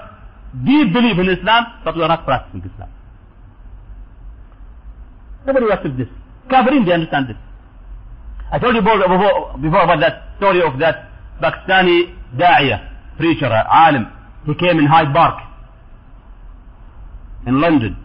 deep 0.64 0.94
belief 0.94 1.18
in 1.18 1.30
Islam, 1.34 1.66
but 1.84 1.96
we 1.96 2.04
are 2.04 2.10
not 2.10 2.26
practicing 2.26 2.62
Islam? 2.62 2.90
Nobody 5.48 5.72
accepts 5.72 5.98
this. 5.98 6.08
Kafirin, 6.48 6.86
they 6.86 6.94
understand 6.94 7.30
this. 7.30 7.38
I 8.52 8.60
told 8.60 8.76
you 8.76 8.82
before, 8.82 9.58
before 9.58 9.82
about 9.82 10.00
that 10.02 10.38
story 10.38 10.62
of 10.62 10.78
that 10.78 11.10
Pakistani 11.42 12.14
da'iyah, 12.38 13.18
preacher, 13.18 13.48
alim. 13.50 14.06
He 14.46 14.54
came 14.54 14.78
in 14.78 14.86
Hyde 14.86 15.12
Park 15.12 15.42
in 17.48 17.60
London. 17.60 17.98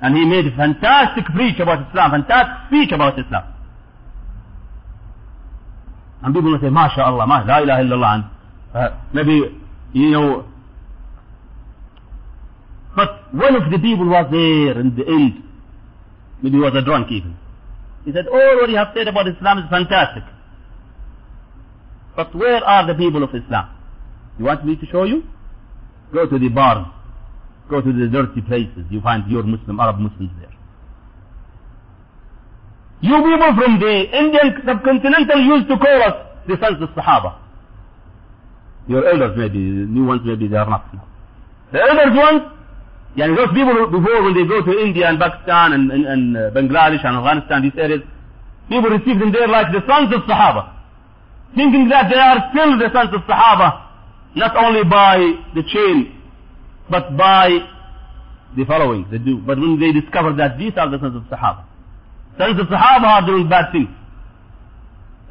And 0.00 0.16
he 0.16 0.24
made 0.24 0.44
a 0.52 0.56
fantastic 0.56 1.24
preach 1.26 1.60
about 1.60 1.86
Islam, 1.86 2.10
fantastic 2.10 2.66
speech 2.66 2.90
about 2.90 3.16
Islam. 3.16 3.51
And 6.22 6.34
people 6.34 6.52
will 6.52 6.60
say, 6.60 6.66
MashaAllah, 6.66 7.26
ma, 7.26 7.42
la 7.44 7.62
ilaha 7.62 7.82
illallah. 7.82 8.14
And, 8.14 8.24
uh, 8.74 8.96
maybe, 9.12 9.60
you 9.92 10.10
know, 10.10 10.46
but 12.94 13.34
one 13.34 13.56
of 13.56 13.70
the 13.70 13.78
people 13.78 14.06
was 14.06 14.26
there 14.30 14.78
in 14.80 14.94
the 14.96 15.06
end. 15.06 15.42
Maybe 16.42 16.56
he 16.56 16.62
was 16.62 16.74
a 16.76 16.82
drunk 16.82 17.08
even. 17.10 17.36
He 18.04 18.12
said, 18.12 18.26
all 18.28 18.56
what 18.60 18.68
you 18.68 18.76
have 18.76 18.88
said 18.94 19.08
about 19.08 19.28
Islam 19.28 19.58
is 19.58 19.64
fantastic. 19.70 20.24
But 22.14 22.34
where 22.34 22.62
are 22.62 22.86
the 22.86 22.94
people 22.94 23.22
of 23.22 23.30
Islam? 23.34 23.70
You 24.38 24.44
want 24.44 24.66
me 24.66 24.76
to 24.76 24.86
show 24.86 25.04
you? 25.04 25.24
Go 26.12 26.26
to 26.26 26.38
the 26.38 26.48
bars 26.48 26.86
Go 27.70 27.80
to 27.80 27.92
the 27.92 28.08
dirty 28.08 28.42
places. 28.42 28.84
You 28.90 29.00
find 29.00 29.30
your 29.30 29.42
Muslim, 29.44 29.80
Arab 29.80 29.98
Muslims 29.98 30.30
there. 30.38 30.50
You 33.02 33.18
people 33.18 33.50
from 33.58 33.80
the 33.80 33.94
Indian 34.14 34.62
subcontinental 34.62 35.38
used 35.44 35.68
to 35.68 35.76
call 35.76 36.02
us 36.06 36.14
the 36.46 36.56
sons 36.62 36.80
of 36.80 36.88
Sahaba. 36.90 37.34
Your 38.86 39.06
elders 39.08 39.34
maybe, 39.36 39.58
new 39.58 40.04
ones 40.06 40.22
maybe 40.24 40.46
they 40.46 40.56
are 40.56 40.70
not. 40.70 40.86
The 41.72 41.80
elders 41.82 42.14
ones, 42.16 42.42
yani 43.16 43.34
those 43.34 43.50
people 43.50 43.74
before 43.90 44.22
when 44.22 44.34
they 44.34 44.46
go 44.46 44.62
to 44.62 44.78
India 44.78 45.08
and 45.08 45.18
Pakistan 45.18 45.72
and, 45.72 45.90
and, 45.90 46.06
and 46.06 46.36
uh, 46.36 46.40
Bangladesh 46.54 47.02
and 47.04 47.16
Afghanistan, 47.18 47.62
these 47.62 47.76
areas, 47.76 48.02
people 48.68 48.90
receive 48.90 49.18
them 49.18 49.32
there 49.32 49.48
like 49.48 49.72
the 49.72 49.82
sons 49.86 50.14
of 50.14 50.22
Sahaba. 50.30 50.70
Thinking 51.56 51.88
that 51.90 52.08
they 52.08 52.18
are 52.18 52.50
still 52.54 52.78
the 52.78 52.86
sons 52.94 53.10
of 53.14 53.22
Sahaba, 53.26 53.82
not 54.36 54.56
only 54.56 54.84
by 54.84 55.18
the 55.54 55.62
chain 55.66 56.22
but 56.88 57.16
by 57.16 57.48
the 58.56 58.64
following 58.64 59.06
they 59.10 59.18
do. 59.18 59.38
But 59.38 59.58
when 59.58 59.80
they 59.80 59.90
discover 59.90 60.32
that 60.34 60.58
these 60.58 60.72
are 60.76 60.88
the 60.88 60.98
sons 61.00 61.16
of 61.16 61.22
Sahaba, 61.24 61.64
sons 62.38 62.58
of 62.60 62.66
Sahaba 62.68 63.20
are 63.20 63.26
doing 63.26 63.48
bad 63.48 63.72
things, 63.72 63.88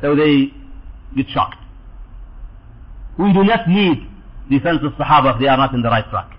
so 0.01 0.15
they 0.15 0.51
get 1.15 1.27
shocked. 1.29 1.57
We 3.17 3.33
do 3.33 3.43
not 3.43 3.67
need 3.67 4.07
the 4.49 4.59
sons 4.63 4.81
of 4.83 4.93
Sahaba 4.93 5.35
if 5.35 5.41
they 5.41 5.47
are 5.47 5.57
not 5.57 5.73
in 5.73 5.81
the 5.81 5.89
right 5.89 6.07
track. 6.09 6.37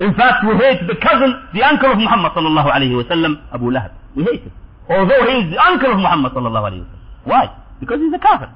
In 0.00 0.14
fact, 0.14 0.42
we 0.46 0.54
hate 0.58 0.82
the 0.86 0.96
cousin, 0.98 1.30
the 1.54 1.62
uncle 1.62 1.92
of 1.92 1.98
Muhammad 1.98 2.32
sallallahu 2.32 2.70
alayhi 2.70 2.96
wa 2.96 3.04
sallam, 3.06 3.38
Abu 3.54 3.70
Lahab. 3.70 3.92
We 4.16 4.24
hate 4.24 4.42
him. 4.42 4.52
Although 4.90 5.22
he 5.30 5.46
is 5.46 5.50
the 5.54 5.60
uncle 5.62 5.92
of 5.92 5.98
Muhammad 5.98 6.32
sallallahu 6.32 6.66
alayhi 6.70 6.82
wa 6.82 6.90
sallam. 6.90 7.24
Why? 7.24 7.44
Because 7.80 8.00
he's 8.00 8.12
a 8.12 8.18
kafir. 8.18 8.50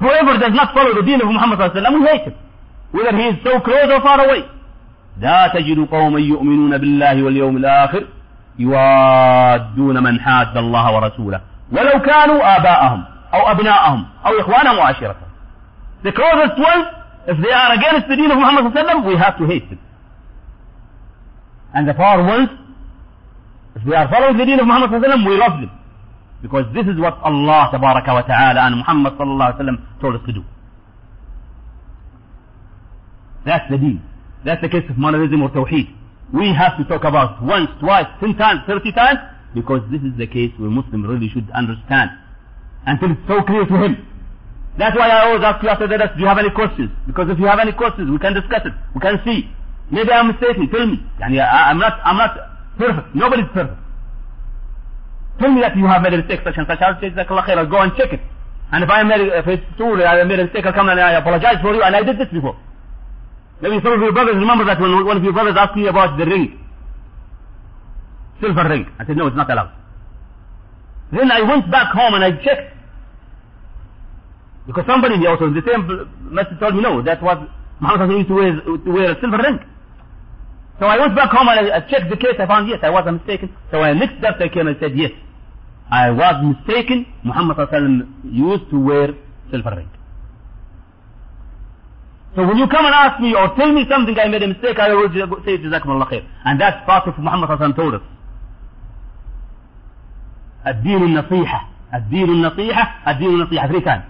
Whoever 0.00 0.38
does 0.38 0.54
not 0.54 0.72
follow 0.74 0.94
the 0.94 1.02
deen 1.02 1.20
of 1.20 1.28
Muhammad 1.28 1.58
sallallahu 1.58 1.76
alayhi 1.76 1.84
wa 1.84 1.90
sallam, 1.90 2.00
we 2.00 2.08
hate 2.08 2.26
him. 2.32 2.36
Whether 2.92 3.12
he 3.16 3.24
is 3.28 3.36
so 3.44 3.60
close 3.60 3.88
or 3.92 4.00
far 4.00 4.24
away. 4.24 4.44
لا 5.20 5.48
تجد 5.54 5.78
قوما 5.90 6.20
يؤمنون 6.20 6.78
بالله 6.78 7.22
واليوم 7.22 7.56
الآخر 7.56 8.04
يوادون 8.58 10.02
من 10.02 10.20
حاد 10.20 10.56
الله 10.56 10.94
ورسوله 10.94 11.40
ولو 11.72 12.02
كانوا 12.02 12.56
آباءهم 12.56 13.04
أو 13.34 13.50
أبناءهم 13.50 14.06
أو 14.26 14.40
إخوانهم 14.40 14.78
وعشيرتهم 14.78 15.28
The 16.02 16.12
closest 16.12 16.56
ones, 16.58 16.86
if 17.26 17.36
they 17.42 17.50
are 17.50 17.72
against 17.74 18.06
the 18.08 18.14
deen 18.14 18.30
of 18.30 18.38
Muhammad 18.38 18.72
sallam, 18.72 19.04
we 19.04 19.16
have 19.16 19.36
to 19.38 19.46
hate 19.46 19.68
them. 19.68 19.80
And 21.74 21.88
the 21.88 21.94
far 21.94 22.22
ones, 22.22 22.48
if 23.74 23.82
they 23.84 23.96
are 23.96 24.08
following 24.08 24.36
the 24.38 24.44
deen 24.44 24.60
of 24.60 24.66
Muhammad 24.66 24.90
sallam, 24.90 25.26
we 25.28 25.36
love 25.36 25.60
them. 25.60 25.72
Because 26.40 26.66
this 26.72 26.86
is 26.86 27.00
what 27.00 27.18
Allah 27.24 27.68
wa 27.72 28.22
ta'ala 28.22 28.60
and 28.66 28.76
Muhammad 28.76 29.14
sallallahu 29.14 29.54
alayhi 29.54 29.58
wa 29.58 29.64
sallam 29.64 30.00
told 30.00 30.14
us 30.14 30.22
to 30.26 30.32
do. 30.32 30.44
That's 33.44 33.68
the 33.70 33.78
deen. 33.78 34.02
That's 34.44 34.62
the 34.62 34.68
case 34.68 34.84
of 34.88 34.96
monotheism 34.96 35.42
or 35.42 35.50
tawheed. 35.50 35.97
We 36.32 36.52
have 36.52 36.76
to 36.76 36.84
talk 36.84 37.04
about 37.04 37.42
once, 37.42 37.70
twice, 37.80 38.06
ten 38.20 38.36
times, 38.36 38.60
thirty 38.66 38.92
times, 38.92 39.18
because 39.54 39.80
this 39.90 40.02
is 40.02 40.16
the 40.18 40.26
case 40.26 40.52
where 40.58 40.68
Muslim 40.70 41.04
really 41.06 41.28
should 41.28 41.48
understand 41.50 42.10
until 42.86 43.12
it's 43.12 43.20
so 43.26 43.42
clear 43.42 43.64
to 43.64 43.76
him. 43.84 44.04
That's 44.76 44.96
why 44.96 45.08
I 45.08 45.26
always 45.26 45.42
ask 45.42 45.62
you 45.62 45.68
after 45.70 45.88
that, 45.88 46.14
do 46.14 46.20
you 46.20 46.28
have 46.28 46.38
any 46.38 46.50
questions? 46.50 46.90
Because 47.06 47.28
if 47.30 47.38
you 47.38 47.46
have 47.46 47.58
any 47.58 47.72
questions, 47.72 48.10
we 48.10 48.18
can 48.18 48.34
discuss 48.34 48.62
it. 48.64 48.72
We 48.94 49.00
can 49.00 49.18
see. 49.24 49.50
Maybe 49.90 50.12
I'm 50.12 50.28
mistaken. 50.28 50.68
Tell 50.70 50.86
me. 50.86 51.00
I, 51.18 51.70
I'm 51.70 51.78
not, 51.78 51.98
I'm 52.04 52.16
not 52.16 52.36
perfect. 52.76 53.14
Nobody's 53.14 53.48
perfect. 53.52 53.80
Tell 55.40 55.50
me 55.50 55.60
that 55.62 55.76
you 55.76 55.86
have 55.86 56.02
made 56.02 56.14
a 56.14 56.18
mistake 56.18 56.40
such 56.44 56.54
and 56.56 56.66
such. 56.68 56.78
I'll 56.80 57.00
say, 57.00 57.10
I'll 57.16 57.66
go 57.66 57.78
and 57.80 57.92
check 57.96 58.12
it. 58.12 58.20
And 58.70 58.84
if 58.84 58.90
I 58.90 59.02
made, 59.02 59.20
if 59.20 59.46
it's 59.48 59.64
true, 59.76 60.02
I 60.04 60.22
made 60.24 60.38
a 60.40 60.44
mistake, 60.44 60.66
I'll 60.66 60.72
come 60.74 60.88
and 60.90 61.00
I 61.00 61.12
apologize 61.12 61.56
for 61.62 61.74
you, 61.74 61.82
and 61.82 61.96
I 61.96 62.02
did 62.02 62.18
this 62.18 62.28
before. 62.28 62.56
Maybe 63.60 63.80
some 63.82 63.92
of 63.92 64.00
your 64.00 64.12
brothers 64.12 64.36
remember 64.36 64.64
that 64.66 64.80
when 64.80 65.04
one 65.04 65.16
of 65.16 65.24
your 65.24 65.32
brothers 65.32 65.56
asked 65.58 65.76
me 65.76 65.86
about 65.86 66.16
the 66.18 66.24
ring. 66.24 66.58
Silver 68.40 68.68
ring. 68.68 68.86
I 68.98 69.04
said, 69.06 69.16
no, 69.16 69.26
it's 69.26 69.36
not 69.36 69.50
allowed. 69.50 69.72
Then 71.10 71.30
I 71.30 71.42
went 71.42 71.70
back 71.70 71.92
home 71.92 72.14
and 72.14 72.24
I 72.24 72.32
checked. 72.44 72.76
Because 74.66 74.84
somebody 74.86 75.14
in 75.14 75.22
the 75.22 75.28
also, 75.28 75.50
the 75.50 75.62
same 75.66 75.88
message 76.32 76.60
told 76.60 76.76
me, 76.76 76.82
no, 76.82 77.02
that 77.02 77.22
was, 77.22 77.48
Muhammad 77.80 78.10
used 78.10 78.28
to 78.28 78.34
wear, 78.34 78.60
to 78.60 78.90
wear 78.92 79.10
a 79.12 79.20
silver 79.20 79.38
ring. 79.38 79.58
So 80.78 80.86
I 80.86 80.98
went 80.98 81.16
back 81.16 81.30
home 81.30 81.48
and 81.48 81.72
I, 81.72 81.78
I 81.78 81.80
checked 81.80 82.10
the 82.10 82.16
case, 82.16 82.36
I 82.38 82.46
found, 82.46 82.68
yes, 82.68 82.78
I 82.82 82.90
was 82.90 83.04
mistaken. 83.10 83.56
So 83.72 83.80
I 83.80 83.92
next 83.94 84.22
up 84.22 84.36
I 84.38 84.48
came, 84.48 84.68
and 84.68 84.76
said, 84.78 84.96
yes, 84.96 85.10
I 85.90 86.10
was 86.10 86.54
mistaken. 86.54 87.06
Muhammad 87.24 87.56
used 88.24 88.70
to 88.70 88.78
wear 88.78 89.08
silver 89.50 89.74
ring. 89.74 89.90
So 92.37 92.47
when 92.47 92.57
you 92.57 92.67
come 92.67 92.85
and 92.85 92.95
ask 92.95 93.21
me 93.21 93.35
or 93.35 93.53
tell 93.55 93.71
me 93.71 93.85
something 93.89 94.17
I 94.17 94.27
made 94.27 94.41
a 94.41 94.47
mistake, 94.47 94.79
I 94.79 94.89
will 94.93 95.09
say 95.09 95.57
Jazakumullah 95.57 96.09
khair. 96.09 96.25
And 96.45 96.59
that's 96.59 96.83
part 96.85 97.07
of 97.07 97.13
what 97.15 97.23
Muhammad 97.23 97.75
told 97.75 97.95
us. 97.95 98.01
الدين 100.67 101.03
النصيحة 101.03 101.67
الدين 101.93 102.29
النصيحة 102.29 102.83
الدين 103.07 103.29
النصيحة 103.29 103.67
three 103.67 103.81
times 103.81 104.03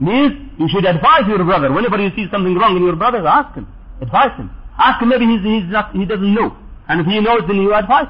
means 0.00 0.32
you 0.58 0.68
should 0.68 0.84
advise 0.86 1.26
your 1.28 1.44
brother 1.44 1.70
whenever 1.72 1.98
you 2.00 2.10
see 2.16 2.26
something 2.30 2.54
wrong 2.56 2.76
in 2.76 2.82
your 2.82 2.96
brother 2.96 3.26
ask 3.26 3.54
him 3.54 3.66
advise 4.00 4.34
him 4.38 4.50
ask 4.78 5.00
him 5.02 5.08
maybe 5.10 5.26
he's, 5.26 5.42
he's 5.42 5.70
not, 5.70 5.92
he 5.92 6.04
doesn't 6.04 6.34
know 6.34 6.56
and 6.88 7.00
if 7.00 7.06
he 7.06 7.20
knows 7.20 7.42
then 7.46 7.56
you 7.56 7.74
advise 7.74 8.08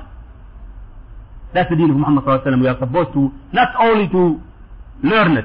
that's 1.53 1.69
the 1.69 1.77
deen 1.77 1.91
of 1.91 1.97
Muhammad 1.97 2.25
we 2.61 2.69
are 2.69 2.79
supposed 2.79 3.13
to 3.13 3.31
not 3.53 3.75
only 3.79 4.09
to 4.09 4.41
learn 5.03 5.37
it 5.37 5.45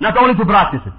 not 0.00 0.16
only 0.18 0.34
to 0.34 0.44
practice 0.44 0.82
it 0.86 0.92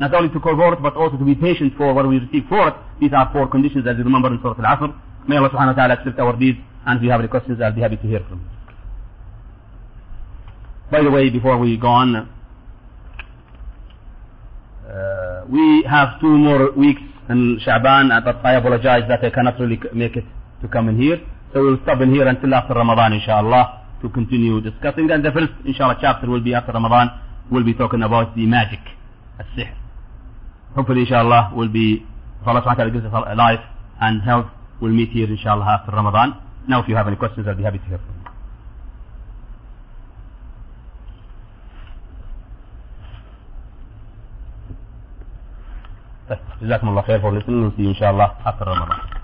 not 0.00 0.14
only 0.14 0.28
to 0.30 0.40
cover 0.40 0.72
it 0.72 0.82
but 0.82 0.96
also 0.96 1.16
to 1.16 1.24
be 1.24 1.34
patient 1.34 1.72
for 1.76 1.92
what 1.94 2.06
we 2.08 2.18
receive 2.18 2.44
for 2.48 2.68
it 2.68 2.74
these 3.00 3.12
are 3.12 3.28
four 3.32 3.46
conditions 3.48 3.86
as 3.86 3.96
you 3.98 4.04
remember 4.04 4.28
in 4.28 4.38
Surah 4.42 4.56
Al-Asr 4.58 4.90
may 5.28 5.36
Allah 5.36 5.50
subhanahu 5.50 5.76
wa 5.76 5.80
ta'ala 5.80 5.94
accept 5.94 6.18
our 6.18 6.34
deeds 6.36 6.58
and 6.86 6.98
if 6.98 7.02
you 7.04 7.10
have 7.10 7.20
any 7.20 7.28
questions 7.28 7.60
I'll 7.60 7.72
be 7.72 7.80
happy 7.82 7.96
to 7.96 8.06
hear 8.06 8.20
from 8.28 8.40
you 8.40 8.62
by 10.92 11.00
the 11.02 11.10
way, 11.10 11.30
before 11.30 11.56
we 11.56 11.78
go 11.78 11.86
on, 11.88 12.14
uh, 14.86 15.44
we 15.48 15.82
have 15.88 16.20
two 16.20 16.36
more 16.36 16.70
weeks 16.72 17.00
in 17.30 17.58
Shaban, 17.64 18.12
uh, 18.12 18.20
but 18.20 18.44
I 18.44 18.56
apologize 18.56 19.04
that 19.08 19.24
I 19.24 19.30
cannot 19.30 19.58
really 19.58 19.80
make 19.94 20.16
it 20.16 20.24
to 20.60 20.68
come 20.68 20.90
in 20.90 21.00
here. 21.00 21.16
So 21.54 21.62
we'll 21.62 21.80
stop 21.84 22.02
in 22.02 22.12
here 22.12 22.28
until 22.28 22.52
after 22.54 22.74
Ramadan, 22.74 23.14
inshallah, 23.14 23.86
to 24.02 24.10
continue 24.10 24.60
discussing. 24.60 25.10
And 25.10 25.24
the 25.24 25.32
first, 25.32 25.52
inshallah, 25.64 25.96
chapter 25.98 26.28
will 26.28 26.42
be 26.42 26.52
after 26.52 26.72
Ramadan. 26.72 27.08
We'll 27.50 27.64
be 27.64 27.72
talking 27.72 28.02
about 28.02 28.36
the 28.36 28.44
magic, 28.44 28.80
السحر. 29.40 29.72
Hopefully, 30.76 31.00
inshallah, 31.00 31.52
we'll 31.54 31.68
be, 31.68 32.04
if 32.40 32.46
Allah 32.46 32.62
subhanahu 32.62 32.66
wa 32.66 32.74
ta'ala 32.74 32.90
gives 32.90 33.04
us 33.06 33.36
life 33.36 33.60
and 34.00 34.22
health, 34.22 34.46
we'll 34.80 34.92
meet 34.92 35.10
here, 35.10 35.28
inshallah, 35.28 35.64
after 35.64 35.92
Ramadan. 35.92 36.36
Now, 36.68 36.82
if 36.82 36.88
you 36.88 36.96
have 36.96 37.06
any 37.06 37.16
questions, 37.16 37.46
I'll 37.46 37.54
be 37.54 37.62
happy 37.62 37.78
to 37.78 37.84
hear 37.84 37.98
from 37.98 38.06
you. 38.06 38.22
جزاكم 46.62 46.88
الله 46.88 47.02
خير 47.02 47.20
for 47.20 47.32
listening. 47.32 47.62
We'll 47.62 47.76
see 47.76 47.82
you 47.82 47.88
inshallah 47.88 48.36
after 48.46 48.64
Ramadan. 48.64 49.15